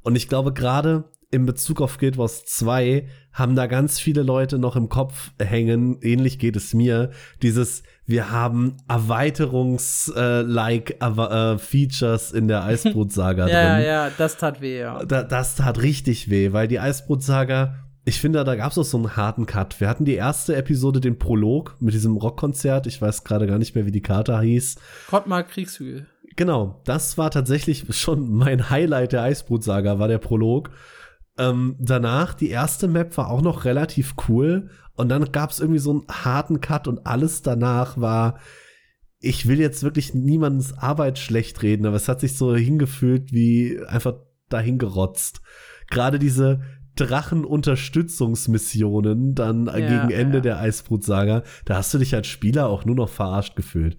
[0.01, 3.07] Und ich glaube, gerade in Bezug auf Guild Wars 2
[3.37, 7.11] haben da ganz viele Leute noch im Kopf hängen, ähnlich geht es mir,
[7.43, 13.85] dieses, wir haben Erweiterungs-like äh, äh, Features in der Eisbrut-Saga ja, drin.
[13.85, 15.05] Ja, ja, das tat weh, ja.
[15.05, 18.97] Da, das tat richtig weh, weil die Eisbrut-Saga, ich finde, da gab es auch so
[18.97, 19.79] einen harten Cut.
[19.79, 23.75] Wir hatten die erste Episode, den Prolog mit diesem Rockkonzert, ich weiß gerade gar nicht
[23.75, 24.77] mehr, wie die Karte hieß.
[25.09, 26.07] Kottmar Kriegshügel.
[26.35, 30.71] Genau, das war tatsächlich schon mein Highlight der Eisbrut-Saga, war der Prolog.
[31.37, 34.69] Ähm, danach, die erste Map war auch noch relativ cool.
[34.95, 38.39] Und dann gab es irgendwie so einen harten Cut und alles danach war,
[39.19, 43.79] ich will jetzt wirklich niemandens Arbeit schlecht reden, aber es hat sich so hingefühlt wie
[43.87, 44.13] einfach
[44.49, 45.41] dahin gerotzt.
[45.89, 46.61] Gerade diese
[46.95, 50.41] Drachenunterstützungsmissionen dann ja, gegen Ende ja.
[50.41, 53.97] der Eisbrutsaga, da hast du dich als Spieler auch nur noch verarscht gefühlt.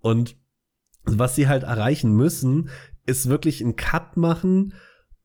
[0.00, 0.36] Und
[1.04, 2.68] was sie halt erreichen müssen,
[3.06, 4.74] ist wirklich einen Cut machen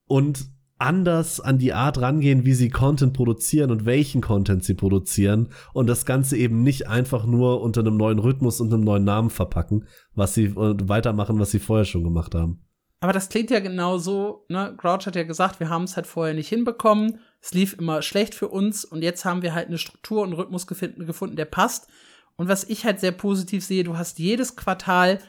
[0.06, 0.53] und
[0.84, 5.88] anders an die Art rangehen, wie sie Content produzieren und welchen Content sie produzieren und
[5.88, 9.88] das Ganze eben nicht einfach nur unter einem neuen Rhythmus und einem neuen Namen verpacken,
[10.14, 12.65] was sie äh, weitermachen, was sie vorher schon gemacht haben.
[12.99, 14.76] Aber das klingt ja genau so, ne?
[14.77, 17.19] Grouch hat ja gesagt, wir haben es halt vorher nicht hinbekommen.
[17.41, 20.68] Es lief immer schlecht für uns und jetzt haben wir halt eine Struktur und Rhythmus
[20.68, 21.88] gefunden, der passt.
[22.35, 25.19] Und was ich halt sehr positiv sehe, du hast jedes Quartal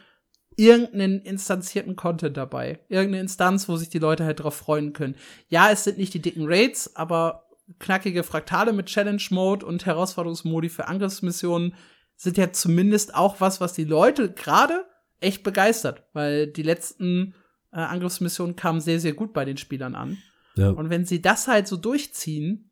[0.56, 2.81] irgendeinen instanzierten Content dabei.
[2.89, 5.16] Irgendeine Instanz, wo sich die Leute halt drauf freuen können.
[5.48, 7.47] Ja, es sind nicht die dicken Raids, aber
[7.78, 11.74] knackige Fraktale mit Challenge Mode und Herausforderungsmodi für Angriffsmissionen
[12.16, 14.85] sind ja zumindest auch was, was die Leute gerade
[15.20, 17.35] echt begeistert, weil die letzten
[17.72, 20.18] äh, Angriffsmissionen kamen sehr, sehr gut bei den Spielern an.
[20.56, 20.70] Ja.
[20.70, 22.70] Und wenn sie das halt so durchziehen,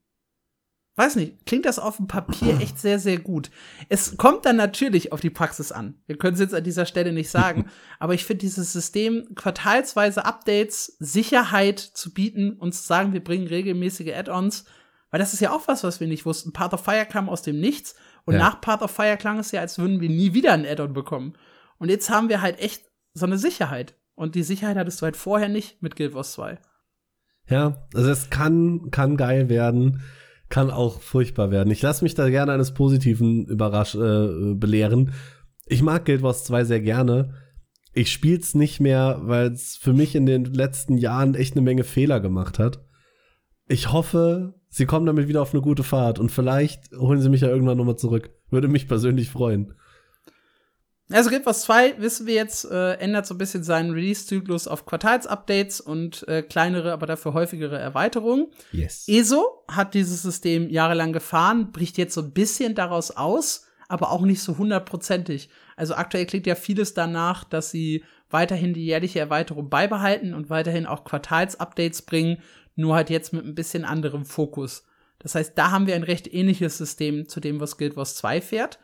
[1.02, 3.50] weiß nicht, klingt das auf dem Papier echt sehr, sehr gut.
[3.88, 5.96] Es kommt dann natürlich auf die Praxis an.
[6.06, 7.66] Wir können es jetzt an dieser Stelle nicht sagen,
[7.98, 13.48] aber ich finde dieses System, quartalsweise Updates, Sicherheit zu bieten und zu sagen, wir bringen
[13.48, 14.64] regelmäßige Add-ons,
[15.10, 16.52] weil das ist ja auch was, was wir nicht wussten.
[16.52, 18.40] Path of Fire kam aus dem Nichts und ja.
[18.40, 21.34] nach Path of Fire klang es ja, als würden wir nie wieder ein Add-on bekommen.
[21.78, 23.96] Und jetzt haben wir halt echt so eine Sicherheit.
[24.14, 26.58] Und die Sicherheit hattest du halt vorher nicht mit Guild Wars 2.
[27.48, 30.02] Ja, also es kann, kann geil werden
[30.52, 31.70] kann auch furchtbar werden.
[31.70, 35.14] Ich lasse mich da gerne eines Positiven überrasch äh, belehren.
[35.64, 37.32] Ich mag Guild Wars 2 sehr gerne.
[37.94, 41.84] Ich spiel's nicht mehr, weil es für mich in den letzten Jahren echt eine Menge
[41.84, 42.84] Fehler gemacht hat.
[43.66, 47.40] Ich hoffe, sie kommen damit wieder auf eine gute Fahrt und vielleicht holen sie mich
[47.40, 48.28] ja irgendwann nochmal zurück.
[48.50, 49.72] Würde mich persönlich freuen.
[51.12, 54.86] Also Guild Wars 2, wissen wir jetzt, äh, ändert so ein bisschen seinen Release-Zyklus auf
[54.86, 58.48] Quartals-Updates und äh, kleinere, aber dafür häufigere Erweiterungen.
[58.72, 59.04] Yes.
[59.08, 64.22] ESO hat dieses System jahrelang gefahren, bricht jetzt so ein bisschen daraus aus, aber auch
[64.22, 65.50] nicht so hundertprozentig.
[65.76, 70.86] Also aktuell klingt ja vieles danach, dass sie weiterhin die jährliche Erweiterung beibehalten und weiterhin
[70.86, 72.38] auch Quartals-Updates bringen,
[72.74, 74.84] nur halt jetzt mit ein bisschen anderem Fokus.
[75.18, 78.40] Das heißt, da haben wir ein recht ähnliches System zu dem, was Guild Wars 2
[78.40, 78.78] fährt.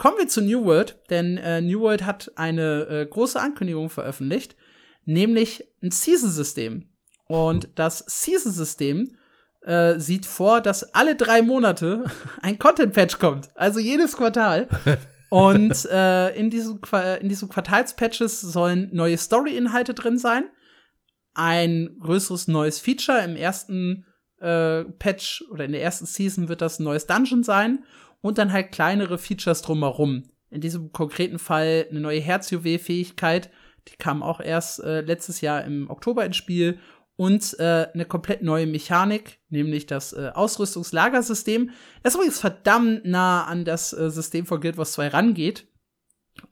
[0.00, 4.56] Kommen wir zu New World, denn äh, New World hat eine äh, große Ankündigung veröffentlicht,
[5.04, 6.88] nämlich ein Season-System.
[7.26, 9.14] Und das Season-System
[9.60, 12.04] äh, sieht vor, dass alle drei Monate
[12.40, 13.50] ein Content-Patch kommt.
[13.56, 14.68] Also jedes Quartal.
[15.28, 16.80] Und äh, in, diesem
[17.20, 20.44] in diesen Quartalspatches sollen neue Story-Inhalte drin sein.
[21.34, 23.22] Ein größeres neues Feature.
[23.22, 24.06] Im ersten
[24.40, 27.84] äh, Patch oder in der ersten Season wird das ein neues Dungeon sein
[28.20, 30.24] und dann halt kleinere Features drumherum.
[30.50, 33.50] In diesem konkreten Fall eine neue Herzjuwel-Fähigkeit,
[33.88, 36.78] die kam auch erst äh, letztes Jahr im Oktober ins Spiel
[37.16, 41.70] und äh, eine komplett neue Mechanik, nämlich das äh, Ausrüstungslagersystem,
[42.02, 45.66] das übrigens verdammt nah an das äh, System von Guild Wars 2 rangeht.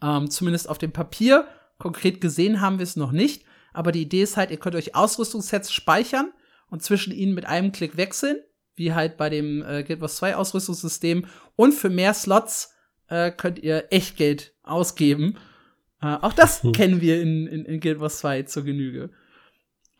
[0.02, 1.48] Ähm, zumindest auf dem Papier.
[1.78, 3.44] Konkret gesehen haben wir es noch nicht.
[3.72, 6.32] Aber die Idee ist halt, ihr könnt euch Ausrüstungssets speichern
[6.68, 8.38] und zwischen ihnen mit einem Klick wechseln
[8.78, 11.26] wie halt bei dem äh, Guild Wars 2 Ausrüstungssystem.
[11.56, 12.74] Und für mehr Slots
[13.08, 15.36] äh, könnt ihr Echtgeld ausgeben.
[16.00, 16.72] Äh, auch das hm.
[16.72, 19.10] kennen wir in, in, in Guild Wars 2 zur Genüge.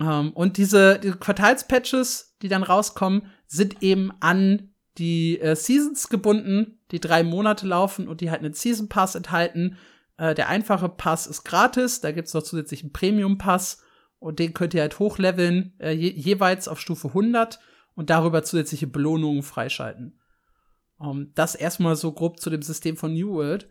[0.00, 6.78] Ähm, und diese, diese Quartalspatches, die dann rauskommen, sind eben an die äh, Seasons gebunden,
[6.90, 9.76] die drei Monate laufen und die halt einen Season Pass enthalten.
[10.16, 13.82] Äh, der einfache Pass ist gratis, da gibt's noch zusätzlich einen Premium Pass
[14.18, 17.60] und den könnt ihr halt hochleveln, äh, je jeweils auf Stufe 100
[17.98, 20.20] und darüber zusätzliche Belohnungen freischalten.
[20.98, 23.68] Um, ähm, das erstmal so grob zu dem System von New World.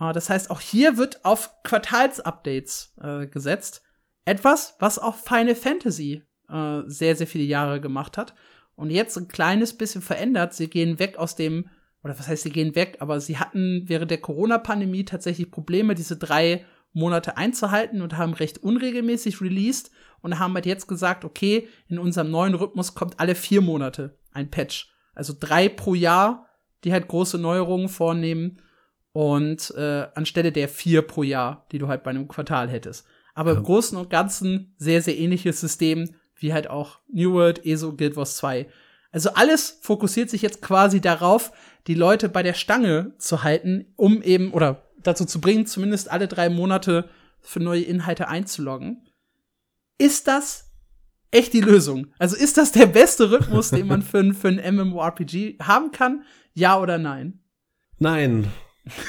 [0.00, 3.82] Uh, das heißt, auch hier wird auf Quartalsupdates uh, gesetzt.
[4.24, 8.34] Etwas, was auch Final Fantasy uh, sehr, sehr viele Jahre gemacht hat.
[8.74, 10.54] Und jetzt ein kleines bisschen verändert.
[10.54, 11.68] Sie gehen weg aus dem,
[12.02, 16.16] oder was heißt, sie gehen weg, aber sie hatten während der Corona-Pandemie tatsächlich Probleme, diese
[16.16, 16.64] drei
[16.98, 22.30] Monate einzuhalten und haben recht unregelmäßig released und haben halt jetzt gesagt, okay, in unserem
[22.30, 24.92] neuen Rhythmus kommt alle vier Monate ein Patch.
[25.14, 26.48] Also drei pro Jahr,
[26.84, 28.60] die halt große Neuerungen vornehmen
[29.12, 33.06] und äh, anstelle der vier pro Jahr, die du halt bei einem Quartal hättest.
[33.34, 37.94] Aber im Großen und Ganzen sehr, sehr ähnliches System wie halt auch New World, ESO,
[37.96, 38.68] Guild Wars 2.
[39.10, 41.52] Also alles fokussiert sich jetzt quasi darauf,
[41.86, 46.28] die Leute bei der Stange zu halten, um eben, oder dazu zu bringen, zumindest alle
[46.28, 47.08] drei Monate
[47.40, 49.08] für neue Inhalte einzuloggen.
[49.98, 50.70] Ist das
[51.30, 52.08] echt die Lösung?
[52.18, 56.24] Also ist das der beste Rhythmus, den man für, für ein MMORPG haben kann?
[56.54, 57.40] Ja oder nein?
[57.98, 58.48] Nein,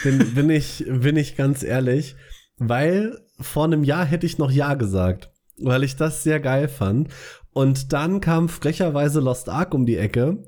[0.03, 2.15] bin, bin, ich, bin ich ganz ehrlich,
[2.57, 7.09] weil vor einem Jahr hätte ich noch Ja gesagt, weil ich das sehr geil fand.
[7.51, 10.43] Und dann kam frecherweise Lost Ark um die Ecke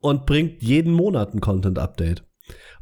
[0.00, 2.25] und bringt jeden Monat ein Content-Update.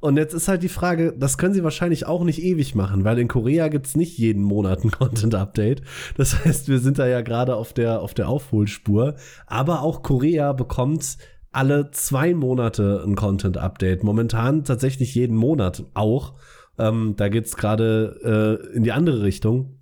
[0.05, 3.19] Und jetzt ist halt die Frage, das können sie wahrscheinlich auch nicht ewig machen, weil
[3.19, 5.81] in Korea gibt's nicht jeden Monat ein Content-Update.
[6.19, 9.15] Das heißt, wir sind da ja gerade auf der, auf der Aufholspur.
[9.47, 11.17] Aber auch Korea bekommt
[11.53, 14.05] alle zwei Monate ein Content-Update.
[14.05, 16.35] Momentan tatsächlich jeden Monat auch.
[16.79, 19.79] Ähm, da geht's gerade äh, in die andere Richtung.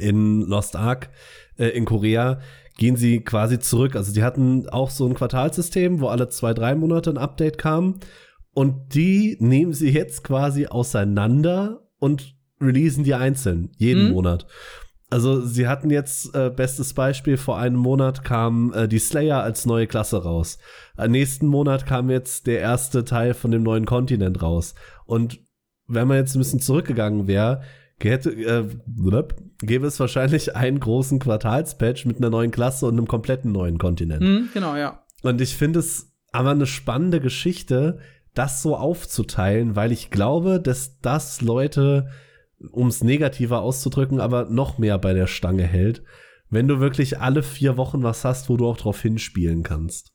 [0.00, 1.10] In Lost Ark
[1.56, 2.40] äh, in Korea
[2.78, 3.94] gehen sie quasi zurück.
[3.94, 8.00] Also die hatten auch so ein Quartalsystem, wo alle zwei, drei Monate ein Update kam.
[8.54, 14.12] Und die nehmen sie jetzt quasi auseinander und releasen die einzeln, jeden mhm.
[14.12, 14.46] Monat.
[15.12, 19.66] Also sie hatten jetzt, äh, bestes Beispiel, vor einem Monat kam äh, die Slayer als
[19.66, 20.58] neue Klasse raus.
[20.96, 24.74] Am nächsten Monat kam jetzt der erste Teil von dem neuen Kontinent raus.
[25.04, 25.40] Und
[25.86, 27.62] wenn man jetzt ein bisschen zurückgegangen wäre,
[28.00, 28.64] äh,
[29.60, 34.22] gäbe es wahrscheinlich einen großen Quartalspatch mit einer neuen Klasse und einem kompletten neuen Kontinent.
[34.22, 35.04] Mhm, genau, ja.
[35.22, 37.98] Und ich finde es aber eine spannende Geschichte,
[38.34, 42.10] das so aufzuteilen, weil ich glaube, dass das Leute,
[42.70, 46.02] um es negativer auszudrücken, aber noch mehr bei der Stange hält,
[46.48, 50.12] wenn du wirklich alle vier Wochen was hast, wo du auch drauf hinspielen kannst.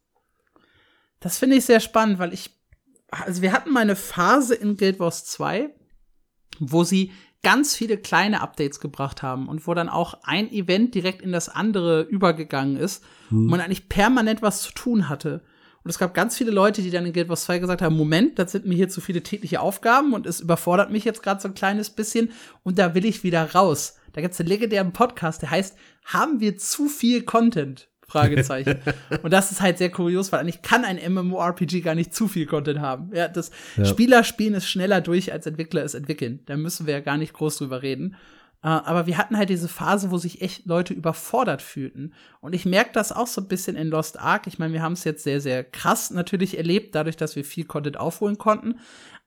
[1.20, 2.52] Das finde ich sehr spannend, weil ich,
[3.10, 5.70] also wir hatten mal eine Phase in Guild Wars 2,
[6.60, 7.12] wo sie
[7.44, 11.50] ganz viele kleine Updates gebracht haben und wo dann auch ein Event direkt in das
[11.50, 13.44] andere übergegangen ist hm.
[13.44, 15.44] und man eigentlich permanent was zu tun hatte.
[15.88, 18.40] Und es gab ganz viele Leute, die dann in Guild Wars 2 gesagt haben, Moment,
[18.40, 21.48] das sind mir hier zu viele tägliche Aufgaben und es überfordert mich jetzt gerade so
[21.48, 22.32] ein kleines bisschen
[22.64, 23.96] und da will ich wieder raus.
[24.12, 27.88] Da gibt es einen legendären Podcast, der heißt, haben wir zu viel Content?
[28.06, 28.80] Fragezeichen.
[29.24, 32.48] und das ist halt sehr kurios, weil eigentlich kann ein MMORPG gar nicht zu viel
[32.48, 33.12] Content haben.
[33.16, 33.86] Ja, das ja.
[33.86, 36.42] Spieler spielen es schneller durch, als Entwickler es entwickeln.
[36.48, 38.18] Da müssen wir ja gar nicht groß drüber reden.
[38.64, 42.14] Äh, aber wir hatten halt diese Phase, wo sich echt Leute überfordert fühlten.
[42.42, 44.48] Und ich merke das auch so ein bisschen in Lost Ark.
[44.48, 47.66] Ich meine, wir haben es jetzt sehr, sehr krass natürlich erlebt, dadurch, dass wir viel
[47.66, 48.80] Content aufholen konnten.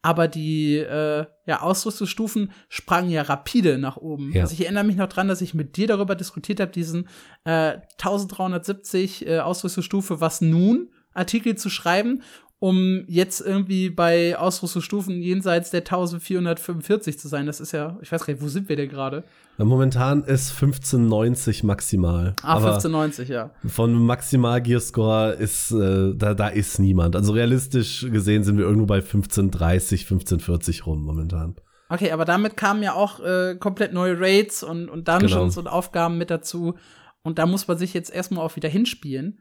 [0.03, 4.33] Aber die äh, ja, Ausrüstungsstufen sprangen ja rapide nach oben.
[4.33, 4.43] Ja.
[4.43, 7.07] Also ich erinnere mich noch dran, dass ich mit dir darüber diskutiert habe, diesen
[7.45, 12.23] äh, 1370 äh, Ausrüstungsstufe, was nun Artikel zu schreiben
[12.61, 17.47] um jetzt irgendwie bei Ausrüstungsstufen jenseits der 1445 zu sein.
[17.47, 19.25] Das ist ja, ich weiß gar nicht, wo sind wir denn gerade?
[19.57, 22.35] Momentan ist 1590 maximal.
[22.43, 23.51] Ah, 1590, ja.
[23.67, 27.17] Von Maximal Gearscore ist, äh, da, da ist niemand.
[27.17, 31.57] Also realistisch gesehen sind wir irgendwo bei 1530, 1540 rum momentan.
[31.89, 35.61] Okay, aber damit kamen ja auch äh, komplett neue Raids und, und Dungeons genau.
[35.61, 36.75] und Aufgaben mit dazu.
[37.23, 39.41] Und da muss man sich jetzt erstmal auch wieder hinspielen.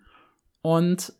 [0.62, 1.14] Und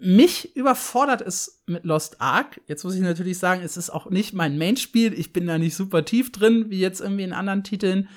[0.00, 2.60] mich überfordert es mit Lost Ark.
[2.66, 5.12] Jetzt muss ich natürlich sagen, es ist auch nicht mein Main-Spiel.
[5.12, 8.08] Ich bin da nicht super tief drin, wie jetzt irgendwie in anderen Titeln.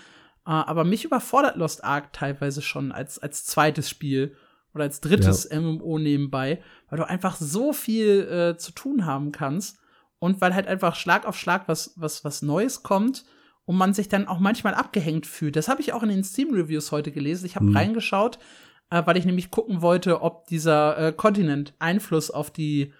[0.46, 4.36] Äh, aber mich überfordert Lost Ark teilweise schon als, als zweites Spiel
[4.74, 5.60] oder als drittes ja.
[5.60, 9.80] MMO nebenbei, weil du einfach so viel äh, zu tun haben kannst
[10.20, 13.26] und weil halt einfach Schlag auf Schlag was, was, was Neues kommt
[13.66, 15.56] und man sich dann auch manchmal abgehängt fühlt.
[15.56, 17.46] Das habe ich auch in den Steam-Reviews heute gelesen.
[17.46, 17.76] Ich habe hm.
[17.76, 18.38] reingeschaut
[18.95, 22.93] äh, weil ich nämlich gucken wollte, ob dieser äh, Kontinent Einfluss auf die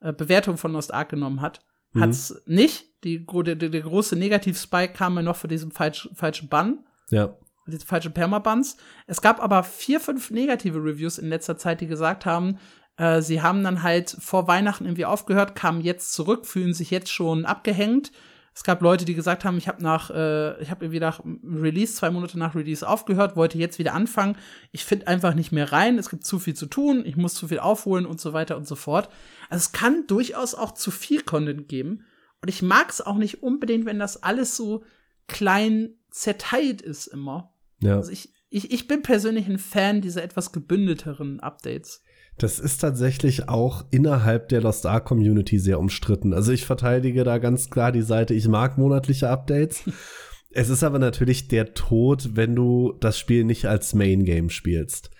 [0.00, 1.60] äh, Bewertung von Lost Ark genommen hat.
[1.92, 2.00] Mhm.
[2.00, 2.86] Hat's nicht.
[3.04, 6.86] Die, der, der große Negativ-Spike kam mir noch für diesen falsch, falschen Bann.
[7.10, 7.36] Ja.
[7.66, 8.78] Diese falschen Permabans.
[9.06, 12.58] Es gab aber vier, fünf negative Reviews in letzter Zeit, die gesagt haben,
[12.96, 17.10] äh, sie haben dann halt vor Weihnachten irgendwie aufgehört, kamen jetzt zurück, fühlen sich jetzt
[17.10, 18.10] schon abgehängt
[18.54, 21.94] es gab Leute, die gesagt haben, ich habe nach, äh, ich habe irgendwie nach Release,
[21.94, 24.36] zwei Monate nach Release aufgehört, wollte jetzt wieder anfangen.
[24.72, 27.48] Ich finde einfach nicht mehr rein, es gibt zu viel zu tun, ich muss zu
[27.48, 29.08] viel aufholen und so weiter und so fort.
[29.48, 32.04] Also es kann durchaus auch zu viel Content geben.
[32.42, 34.84] Und ich mag es auch nicht unbedingt, wenn das alles so
[35.28, 37.54] klein zerteilt ist immer.
[37.80, 37.96] Ja.
[37.96, 42.02] Also ich, ich, ich bin persönlich ein Fan dieser etwas gebündelteren Updates.
[42.38, 46.32] Das ist tatsächlich auch innerhalb der Lost Ark Community sehr umstritten.
[46.32, 49.84] Also ich verteidige da ganz klar die Seite, ich mag monatliche Updates.
[50.50, 55.10] es ist aber natürlich der Tod, wenn du das Spiel nicht als Main Game spielst.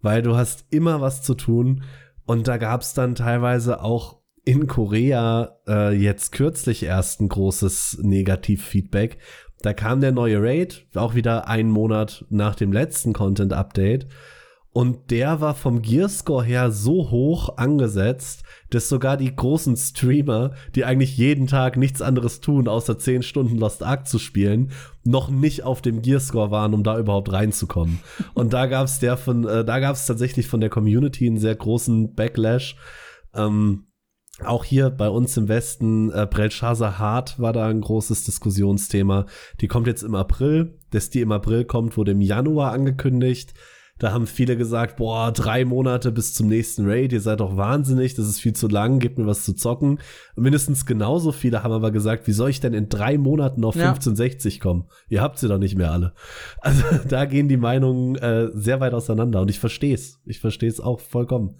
[0.00, 1.82] Weil du hast immer was zu tun
[2.26, 7.98] und da gab es dann teilweise auch in Korea äh, jetzt kürzlich erst ein großes
[8.02, 9.18] Negativ-Feedback.
[9.60, 14.06] Da kam der neue Raid, auch wieder einen Monat nach dem letzten Content-Update.
[14.78, 20.84] Und der war vom Gearscore her so hoch angesetzt, dass sogar die großen Streamer, die
[20.84, 24.70] eigentlich jeden Tag nichts anderes tun, außer 10 Stunden Lost Ark zu spielen,
[25.02, 27.98] noch nicht auf dem Gearscore waren, um da überhaupt reinzukommen.
[28.34, 31.38] Und da gab es der von, äh, da gab es tatsächlich von der Community einen
[31.38, 32.76] sehr großen Backlash.
[33.34, 33.88] Ähm,
[34.44, 39.26] auch hier bei uns im Westen, äh, Belshazzar Hart war da ein großes Diskussionsthema.
[39.60, 40.78] Die kommt jetzt im April.
[40.92, 43.54] Dass die im April kommt, wurde im Januar angekündigt
[43.98, 48.14] Da haben viele gesagt, boah, drei Monate bis zum nächsten Raid, ihr seid doch wahnsinnig,
[48.14, 49.98] das ist viel zu lang, gebt mir was zu zocken.
[50.36, 53.74] Und mindestens genauso viele haben aber gesagt, wie soll ich denn in drei Monaten auf
[53.74, 53.88] ja.
[53.88, 54.86] 1560 kommen?
[55.08, 56.14] Ihr habt sie doch nicht mehr alle.
[56.60, 60.20] Also da gehen die Meinungen äh, sehr weit auseinander und ich verstehe es.
[60.26, 61.56] Ich verstehe es auch vollkommen.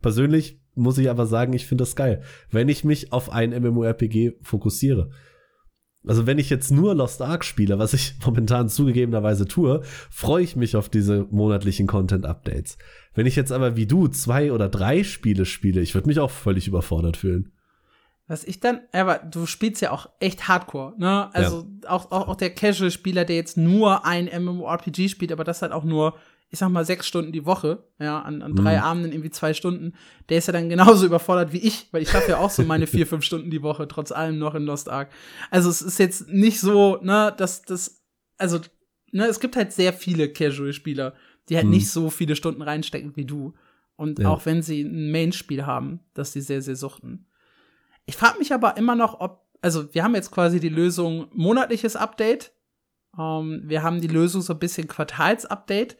[0.00, 4.38] Persönlich muss ich aber sagen, ich finde das geil, wenn ich mich auf ein MMORPG
[4.42, 5.10] fokussiere.
[6.06, 10.56] Also wenn ich jetzt nur Lost Ark spiele, was ich momentan zugegebenerweise tue, freue ich
[10.56, 12.78] mich auf diese monatlichen Content-Updates.
[13.14, 16.30] Wenn ich jetzt aber wie du zwei oder drei Spiele spiele, ich würde mich auch
[16.30, 17.52] völlig überfordert fühlen.
[18.30, 21.34] Was ich dann, aber du spielst ja auch echt Hardcore, ne?
[21.34, 21.90] Also ja.
[21.90, 25.82] auch, auch, auch der Casual-Spieler, der jetzt nur ein MMORPG spielt, aber das halt auch
[25.82, 26.14] nur
[26.50, 28.82] ich sag mal, sechs Stunden die Woche, ja, an, an drei mhm.
[28.82, 29.94] Abenden irgendwie zwei Stunden,
[30.28, 32.88] der ist ja dann genauso überfordert wie ich, weil ich schaffe ja auch so meine
[32.88, 35.10] vier, fünf Stunden die Woche, trotz allem noch in Lost Ark.
[35.50, 38.02] Also es ist jetzt nicht so, ne, dass das,
[38.36, 38.58] also,
[39.12, 41.14] ne, es gibt halt sehr viele Casual-Spieler,
[41.48, 41.72] die halt mhm.
[41.72, 43.54] nicht so viele Stunden reinstecken wie du.
[43.94, 44.28] Und ja.
[44.28, 47.26] auch wenn sie ein Main-Spiel haben, dass die sehr, sehr suchten.
[48.06, 51.94] Ich frage mich aber immer noch, ob, also wir haben jetzt quasi die Lösung monatliches
[51.94, 52.52] Update.
[53.16, 55.96] Ähm, wir haben die Lösung so ein bisschen Quartals-Update.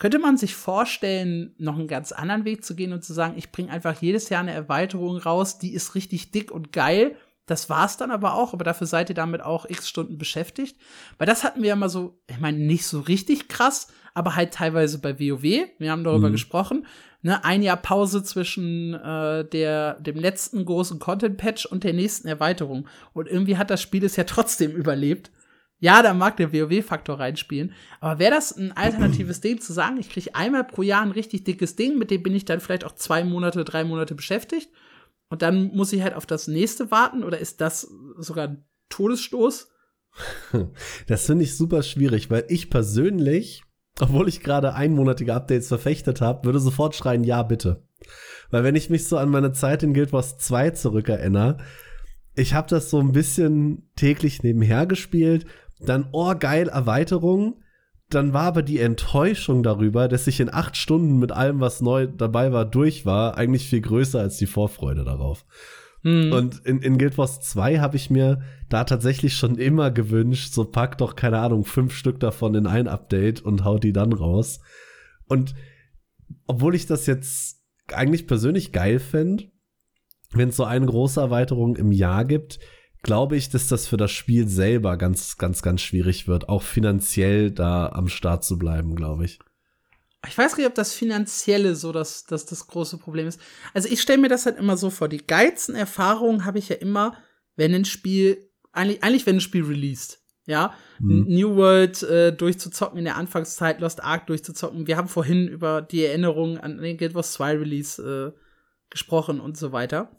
[0.00, 3.52] Könnte man sich vorstellen, noch einen ganz anderen Weg zu gehen und zu sagen, ich
[3.52, 7.16] bringe einfach jedes Jahr eine Erweiterung raus, die ist richtig dick und geil.
[7.44, 10.78] Das war's dann aber auch, aber dafür seid ihr damit auch x Stunden beschäftigt.
[11.18, 14.54] Weil das hatten wir ja mal so, ich meine, nicht so richtig krass, aber halt
[14.54, 15.42] teilweise bei WoW.
[15.42, 16.32] Wir haben darüber mhm.
[16.32, 16.86] gesprochen.
[17.20, 22.88] Ne, ein Jahr Pause zwischen äh, der, dem letzten großen Content-Patch und der nächsten Erweiterung.
[23.12, 25.30] Und irgendwie hat das Spiel es ja trotzdem überlebt.
[25.80, 27.72] Ja, da mag der WoW-Faktor reinspielen.
[28.00, 31.44] Aber wäre das ein alternatives Ding zu sagen, ich kriege einmal pro Jahr ein richtig
[31.44, 34.70] dickes Ding, mit dem bin ich dann vielleicht auch zwei Monate, drei Monate beschäftigt.
[35.30, 39.68] Und dann muss ich halt auf das nächste warten oder ist das sogar ein Todesstoß?
[41.06, 43.62] Das finde ich super schwierig, weil ich persönlich,
[44.00, 47.86] obwohl ich gerade einmonatige Updates verfechtet habe, würde sofort schreien, ja, bitte.
[48.50, 51.58] Weil wenn ich mich so an meine Zeit in Guild Wars 2 zurückerinnere,
[52.34, 55.46] ich habe das so ein bisschen täglich nebenher gespielt
[55.80, 57.62] dann, oh geil, Erweiterung.
[58.08, 62.08] Dann war aber die Enttäuschung darüber, dass ich in acht Stunden mit allem, was neu
[62.08, 65.46] dabei war, durch war, eigentlich viel größer als die Vorfreude darauf.
[66.02, 66.32] Hm.
[66.32, 70.64] Und in, in Guild Wars 2 habe ich mir da tatsächlich schon immer gewünscht, so
[70.64, 74.60] pack doch, keine Ahnung, fünf Stück davon in ein Update und haut die dann raus.
[75.28, 75.54] Und
[76.46, 77.62] obwohl ich das jetzt
[77.92, 79.44] eigentlich persönlich geil fände,
[80.32, 82.60] wenn es so eine große Erweiterung im Jahr gibt,
[83.02, 87.50] glaube ich, dass das für das Spiel selber ganz, ganz, ganz schwierig wird, auch finanziell
[87.50, 89.38] da am Start zu bleiben, glaube ich.
[90.28, 93.40] Ich weiß nicht, ob das Finanzielle so das, das, das große Problem ist.
[93.72, 95.08] Also ich stelle mir das halt immer so vor.
[95.08, 97.16] Die geilsten Erfahrungen habe ich ja immer,
[97.56, 100.18] wenn ein Spiel, eigentlich, eigentlich wenn ein Spiel released.
[100.46, 101.26] Ja, hm.
[101.28, 104.86] New World äh, durchzuzocken in der Anfangszeit, Lost Ark durchzuzocken.
[104.86, 108.38] Wir haben vorhin über die Erinnerungen an den Guild Wars 2 Release äh,
[108.90, 110.10] gesprochen und so weiter.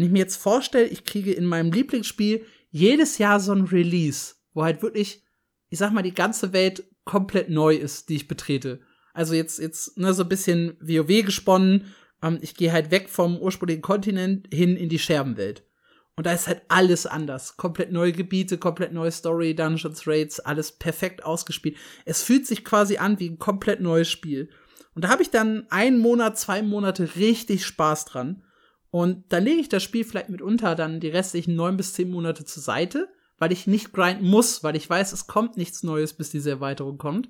[0.00, 4.36] Wenn ich mir jetzt vorstelle, ich kriege in meinem Lieblingsspiel jedes Jahr so ein Release,
[4.54, 5.22] wo halt wirklich,
[5.68, 8.80] ich sag mal, die ganze Welt komplett neu ist, die ich betrete.
[9.12, 11.92] Also jetzt, jetzt, ne, so ein bisschen WoW gesponnen.
[12.22, 15.64] Ähm, ich gehe halt weg vom ursprünglichen Kontinent hin in die Scherbenwelt.
[16.16, 17.58] Und da ist halt alles anders.
[17.58, 21.76] Komplett neue Gebiete, komplett neue Story, Dungeons, Raids, alles perfekt ausgespielt.
[22.06, 24.48] Es fühlt sich quasi an wie ein komplett neues Spiel.
[24.94, 28.44] Und da habe ich dann einen Monat, zwei Monate richtig Spaß dran.
[28.90, 32.44] Und dann lege ich das Spiel vielleicht mitunter dann die restlichen neun bis zehn Monate
[32.44, 33.08] zur Seite,
[33.38, 36.98] weil ich nicht grinden muss, weil ich weiß, es kommt nichts Neues, bis diese Erweiterung
[36.98, 37.28] kommt.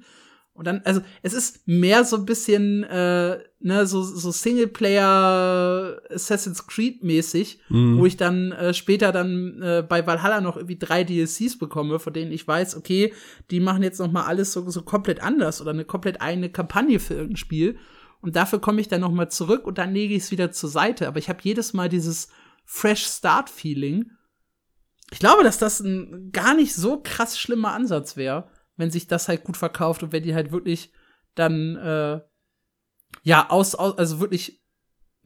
[0.53, 6.67] Und dann, also es ist mehr so ein bisschen, äh, ne, so, so Singleplayer Assassin's
[6.67, 7.99] Creed mäßig, mhm.
[7.99, 12.13] wo ich dann äh, später dann äh, bei Valhalla noch irgendwie drei DLCs bekomme, von
[12.13, 13.15] denen ich weiß, okay,
[13.51, 16.99] die machen jetzt noch mal alles so, so komplett anders oder eine komplett eigene Kampagne
[17.01, 17.79] für irgendein Spiel.
[18.21, 20.69] Und dafür komme ich dann noch mal zurück und dann lege ich es wieder zur
[20.69, 21.09] Seite.
[21.09, 22.29] Aber ich habe jedes Mal dieses
[22.65, 24.11] Fresh Start Feeling.
[25.11, 29.29] Ich glaube, dass das ein gar nicht so krass schlimmer Ansatz wäre, wenn sich das
[29.29, 30.93] halt gut verkauft und wenn die halt wirklich
[31.35, 32.21] dann äh,
[33.23, 34.61] ja aus, aus also wirklich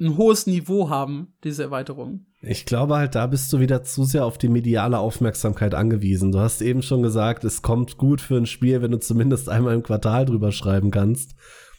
[0.00, 2.26] ein hohes Niveau haben, diese Erweiterung.
[2.40, 6.32] Ich glaube halt, da bist du wieder zu sehr auf die mediale Aufmerksamkeit angewiesen.
[6.32, 9.74] Du hast eben schon gesagt, es kommt gut für ein Spiel, wenn du zumindest einmal
[9.74, 11.34] im Quartal drüber schreiben kannst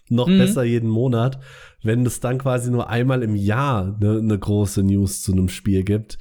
[0.09, 0.37] noch mhm.
[0.37, 1.39] besser jeden Monat,
[1.83, 5.83] wenn es dann quasi nur einmal im Jahr eine ne große News zu einem Spiel
[5.83, 6.17] gibt.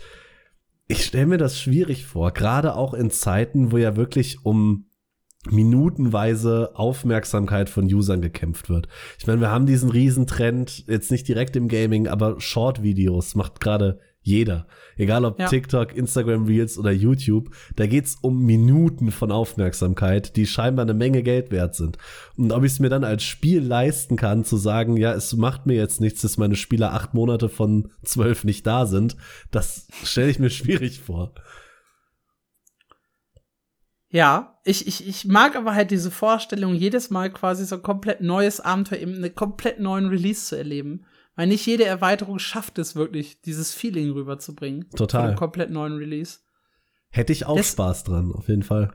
[0.87, 4.87] Ich stelle mir das schwierig vor, gerade auch in Zeiten, wo ja wirklich um
[5.51, 8.89] minutenweise Aufmerksamkeit von Usern gekämpft wird.
[9.19, 13.99] Ich meine, wir haben diesen Riesentrend, jetzt nicht direkt im Gaming, aber Short-Videos macht gerade
[14.25, 14.67] jeder.
[14.97, 15.47] Egal ob ja.
[15.47, 21.23] TikTok, Instagram Reels oder YouTube, da geht's um Minuten von Aufmerksamkeit, die scheinbar eine Menge
[21.23, 21.99] Geld wert sind.
[22.37, 25.67] Und ob ich es mir dann als Spiel leisten kann, zu sagen, ja, es macht
[25.67, 29.17] mir jetzt nichts, dass meine Spieler acht Monate von zwölf nicht da sind,
[29.51, 31.35] das stelle ich mir schwierig vor.
[34.09, 38.23] Ja, ich, ich, ich mag aber halt diese Vorstellung, jedes Mal quasi so ein komplett
[38.23, 41.05] neues Abenteuer, eben einen komplett neuen Release zu erleben.
[41.37, 44.89] Weil nicht jede Erweiterung schafft es wirklich, dieses Feeling rüberzubringen.
[44.91, 45.29] Total.
[45.29, 46.39] Einem komplett neuen Release.
[47.11, 48.93] Hätte ich auch das, Spaß dran, auf jeden Fall.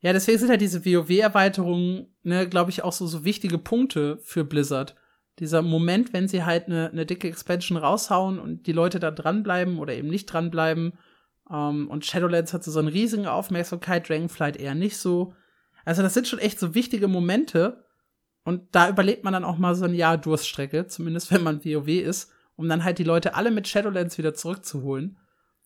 [0.00, 4.44] Ja, deswegen sind halt diese WoW-Erweiterungen, ne, glaube ich, auch so, so wichtige Punkte für
[4.44, 4.94] Blizzard.
[5.38, 9.78] Dieser Moment, wenn sie halt eine ne dicke Expansion raushauen und die Leute da dranbleiben
[9.78, 10.94] oder eben nicht dranbleiben.
[11.50, 15.34] Ähm, und Shadowlands hat so eine riesige Aufmerksamkeit, Dragonflight eher nicht so.
[15.84, 17.85] Also, das sind schon echt so wichtige Momente,
[18.46, 21.88] und da überlebt man dann auch mal so ein Jahr Durststrecke, zumindest wenn man WoW
[21.88, 25.18] ist, um dann halt die Leute alle mit Shadowlands wieder zurückzuholen.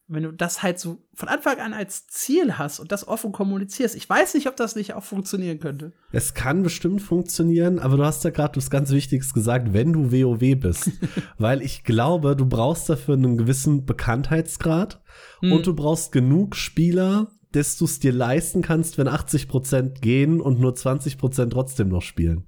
[0.08, 3.32] Und wenn du das halt so von Anfang an als Ziel hast und das offen
[3.32, 5.92] kommunizierst, ich weiß nicht, ob das nicht auch funktionieren könnte.
[6.10, 10.10] Es kann bestimmt funktionieren, aber du hast ja gerade was ganz Wichtiges gesagt, wenn du
[10.10, 10.90] WoW bist.
[11.38, 15.02] Weil ich glaube, du brauchst dafür einen gewissen Bekanntheitsgrad
[15.40, 15.52] hm.
[15.52, 20.60] und du brauchst genug Spieler, dass du es dir leisten kannst, wenn 80% gehen und
[20.60, 22.46] nur 20% trotzdem noch spielen.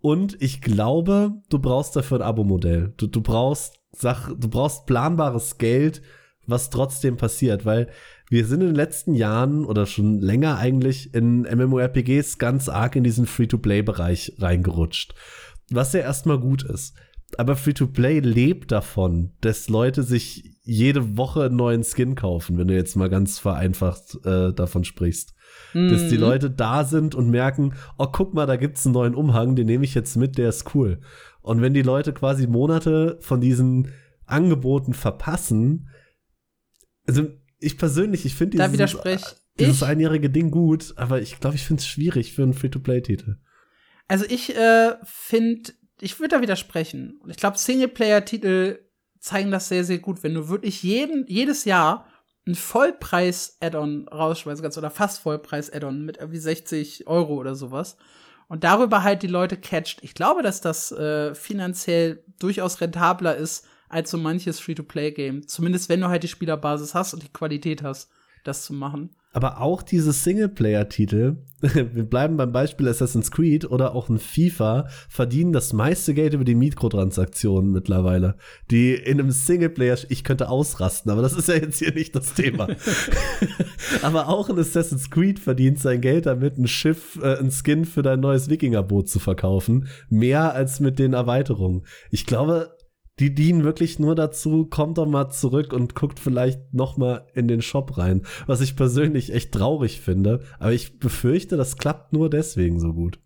[0.00, 2.92] Und ich glaube, du brauchst dafür ein Abo-Modell.
[2.96, 6.02] Du, du brauchst Sach, du brauchst planbares Geld,
[6.46, 7.88] was trotzdem passiert, weil
[8.30, 13.04] wir sind in den letzten Jahren oder schon länger eigentlich in MMORPGs ganz arg in
[13.04, 15.14] diesen Free-to-Play-Bereich reingerutscht.
[15.70, 16.94] Was ja erstmal gut ist.
[17.36, 22.74] Aber Free-to-Play lebt davon, dass Leute sich jede Woche einen neuen Skin kaufen, wenn du
[22.74, 25.34] jetzt mal ganz vereinfacht äh, davon sprichst.
[25.74, 25.90] Mhm.
[25.90, 26.20] Dass die mhm.
[26.20, 29.84] Leute da sind und merken, oh, guck mal, da gibt's einen neuen Umhang, den nehme
[29.84, 31.00] ich jetzt mit, der ist cool.
[31.40, 33.92] Und wenn die Leute quasi Monate von diesen
[34.26, 35.88] Angeboten verpassen,
[37.06, 37.26] also
[37.58, 38.96] ich persönlich, ich finde dieses,
[39.58, 43.36] dieses einjährige Ding gut, aber ich glaube, ich finde es schwierig für einen Free-to-Play-Titel.
[44.06, 47.20] Also ich äh, finde, ich würde da widersprechen.
[47.28, 48.78] Ich glaube, Singleplayer-Titel
[49.22, 50.22] zeigen das sehr, sehr gut.
[50.22, 52.06] Wenn du wirklich jeden, jedes Jahr
[52.46, 57.96] ein Vollpreis-Add-on rausschmeißen kannst oder fast Vollpreis-Add-on mit irgendwie 60 Euro oder sowas
[58.48, 60.02] und darüber halt die Leute catcht.
[60.02, 65.46] Ich glaube, dass das äh, finanziell durchaus rentabler ist als so manches Free-to-Play-Game.
[65.46, 68.10] Zumindest wenn du halt die Spielerbasis hast und die Qualität hast,
[68.42, 74.08] das zu machen aber auch diese Singleplayer-Titel, wir bleiben beim Beispiel Assassin's Creed oder auch
[74.08, 78.36] ein FIFA, verdienen das meiste Geld über die Mikrotransaktionen mittlerweile.
[78.70, 82.34] Die in einem Singleplayer, ich könnte ausrasten, aber das ist ja jetzt hier nicht das
[82.34, 82.68] Thema.
[84.02, 88.02] aber auch ein Assassin's Creed verdient sein Geld damit, ein Schiff, äh, ein Skin für
[88.02, 89.88] dein neues Wikingerboot zu verkaufen.
[90.10, 91.84] Mehr als mit den Erweiterungen.
[92.10, 92.76] Ich glaube,
[93.18, 97.46] die dienen wirklich nur dazu, kommt doch mal zurück und guckt vielleicht noch mal in
[97.46, 102.30] den Shop rein, was ich persönlich echt traurig finde, aber ich befürchte, das klappt nur
[102.30, 103.18] deswegen so gut.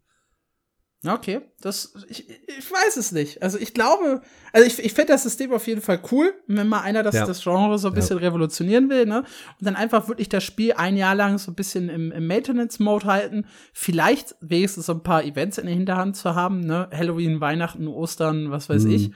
[1.07, 3.43] Okay, das, ich, ich weiß es nicht.
[3.43, 4.23] Also ich glaube,
[4.53, 7.27] also ich, ich finde das System auf jeden Fall cool, wenn mal einer das, ja.
[7.27, 8.25] das Genre so ein bisschen ja.
[8.25, 9.19] revolutionieren will, ne?
[9.19, 13.07] Und dann einfach wirklich das Spiel ein Jahr lang so ein bisschen im, im Maintenance-Mode
[13.07, 13.47] halten.
[13.73, 16.89] Vielleicht wenigstens so ein paar Events in der Hinterhand zu haben, ne?
[16.93, 18.91] Halloween, Weihnachten, Ostern, was weiß mhm.
[18.91, 19.11] ich.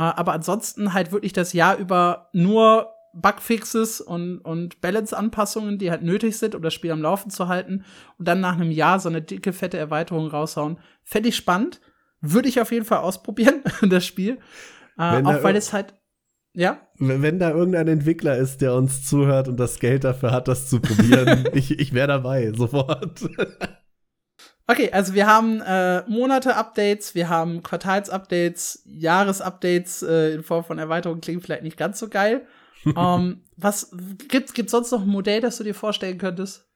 [0.00, 6.02] Äh, aber ansonsten halt wirklich das Jahr über nur Bugfixes und, und Balance-Anpassungen, die halt
[6.02, 7.84] nötig sind, um das Spiel am Laufen zu halten.
[8.18, 10.78] Und dann nach einem Jahr so eine dicke, fette Erweiterung raushauen.
[11.04, 11.82] Fände ich spannend.
[12.22, 14.38] Würde ich auf jeden Fall ausprobieren, das Spiel.
[14.98, 15.94] Äh, auch weil es halt
[16.52, 16.80] ja?
[16.98, 20.80] Wenn da irgendein Entwickler ist, der uns zuhört und das Geld dafür hat, das zu
[20.80, 23.20] probieren, ich, ich wäre dabei, sofort.
[24.70, 31.20] Okay, also wir haben äh, Monate-Updates, wir haben Quartals-Updates, Jahres-Updates äh, in Form von Erweiterungen
[31.20, 32.46] klingt vielleicht nicht ganz so geil.
[32.84, 33.90] um, ähm, was
[34.28, 36.68] gibt gibt sonst noch ein Modell, das du dir vorstellen könntest?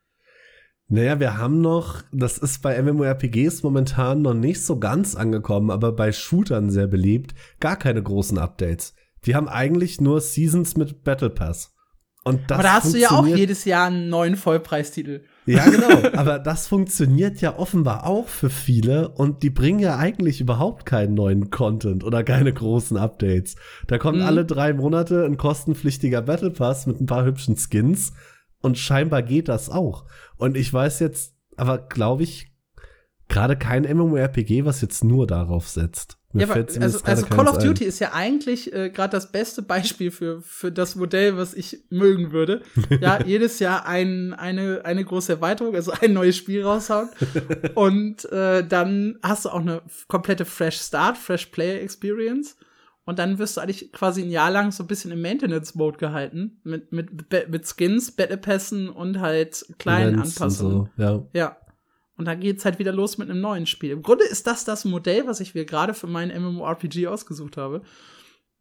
[0.89, 5.93] Naja, wir haben noch, das ist bei MMORPGs momentan noch nicht so ganz angekommen, aber
[5.93, 8.95] bei Shootern sehr beliebt, gar keine großen Updates.
[9.25, 11.73] Die haben eigentlich nur Seasons mit Battle Pass.
[12.25, 15.25] Und das aber da hast du ja auch jedes Jahr einen neuen Vollpreistitel.
[15.47, 16.09] Ja, genau.
[16.17, 21.15] Aber das funktioniert ja offenbar auch für viele und die bringen ja eigentlich überhaupt keinen
[21.15, 23.57] neuen Content oder keine großen Updates.
[23.87, 24.25] Da kommt mhm.
[24.25, 28.13] alle drei Monate ein kostenpflichtiger Battle Pass mit ein paar hübschen Skins
[28.63, 30.07] und scheinbar geht das auch.
[30.37, 32.53] Und ich weiß jetzt, aber glaube ich,
[33.29, 36.19] gerade kein MMORPG, was jetzt nur darauf setzt.
[36.35, 37.89] Ja, aber, also, also Call of Duty ein.
[37.89, 42.33] ist ja eigentlich äh, gerade das beste Beispiel für, für das Modell, was ich mögen
[42.33, 42.63] würde.
[43.01, 47.09] Ja, jedes Jahr ein, eine, eine große Erweiterung, also ein neues Spiel raushauen.
[47.75, 52.57] und äh, dann hast du auch eine komplette Fresh Start, Fresh Player Experience.
[53.07, 56.59] Und dann wirst du eigentlich quasi ein Jahr lang so ein bisschen im Maintenance-Mode gehalten.
[56.65, 57.11] Mit, mit,
[57.51, 60.89] mit Skins, Battle Pässen und halt kleinen Events Anpassungen.
[60.97, 61.23] So, ja.
[61.35, 61.57] ja.
[62.17, 63.91] Und dann geht's halt wieder los mit einem neuen Spiel.
[63.91, 67.83] Im Grunde ist das das Modell, was ich mir gerade für meinen MMORPG ausgesucht habe.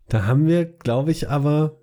[0.10, 1.80] Da haben wir, glaube ich, aber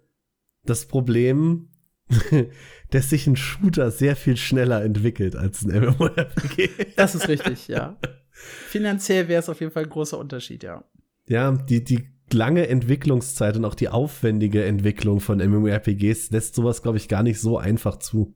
[0.64, 1.68] das Problem,
[2.90, 6.68] dass sich ein Shooter sehr viel schneller entwickelt als ein MMORPG.
[6.96, 7.96] das ist richtig, ja.
[8.32, 10.84] Finanziell wäre es auf jeden Fall ein großer Unterschied, ja.
[11.28, 16.98] Ja, die, die lange Entwicklungszeit und auch die aufwendige Entwicklung von MMORPGs lässt sowas, glaube
[16.98, 18.34] ich, gar nicht so einfach zu.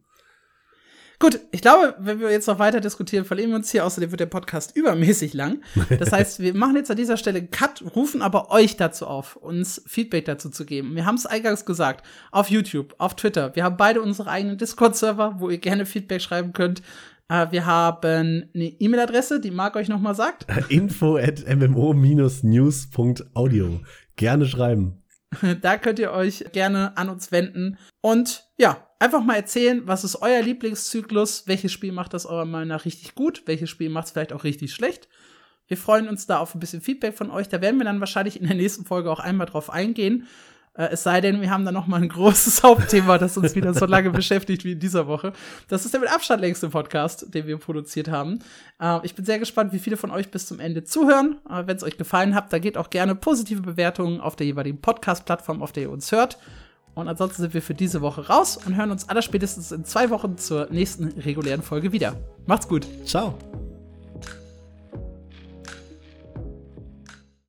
[1.18, 3.86] Gut, ich glaube, wenn wir jetzt noch weiter diskutieren, verlieren wir uns hier.
[3.86, 5.62] Außerdem wird der Podcast übermäßig lang.
[5.98, 9.36] Das heißt, wir machen jetzt an dieser Stelle einen Cut, rufen aber euch dazu auf,
[9.36, 10.96] uns Feedback dazu zu geben.
[10.96, 13.54] Wir haben es eingangs gesagt, auf YouTube, auf Twitter.
[13.54, 16.82] Wir haben beide unsere eigenen Discord-Server, wo ihr gerne Feedback schreiben könnt.
[17.32, 20.44] Uh, wir haben eine E-Mail-Adresse, die Marc euch nochmal sagt.
[20.68, 23.80] Info at mmo-news.audio.
[24.16, 25.02] Gerne schreiben.
[25.62, 27.76] Da könnt ihr euch gerne an uns wenden.
[28.02, 31.46] Und ja, einfach mal erzählen, was ist euer Lieblingszyklus?
[31.46, 33.42] Welches Spiel macht das eurer Meinung nach richtig gut?
[33.46, 35.08] Welches Spiel macht es vielleicht auch richtig schlecht?
[35.66, 37.48] Wir freuen uns da auf ein bisschen Feedback von euch.
[37.48, 40.26] Da werden wir dann wahrscheinlich in der nächsten Folge auch einmal drauf eingehen.
[40.76, 43.74] Äh, es sei denn, wir haben da noch mal ein großes Hauptthema, das uns wieder
[43.74, 45.32] so lange beschäftigt wie in dieser Woche.
[45.68, 48.40] Das ist der mit Abstand längste Podcast, den wir produziert haben.
[48.80, 51.36] Äh, ich bin sehr gespannt, wie viele von euch bis zum Ende zuhören.
[51.48, 54.80] Äh, Wenn es euch gefallen hat, da geht auch gerne positive Bewertungen auf der jeweiligen
[54.80, 56.38] Podcast-Plattform, auf der ihr uns hört.
[56.94, 60.38] Und ansonsten sind wir für diese Woche raus und hören uns allerspätestens in zwei Wochen
[60.38, 62.14] zur nächsten regulären Folge wieder.
[62.46, 62.86] Macht's gut.
[63.04, 63.34] Ciao.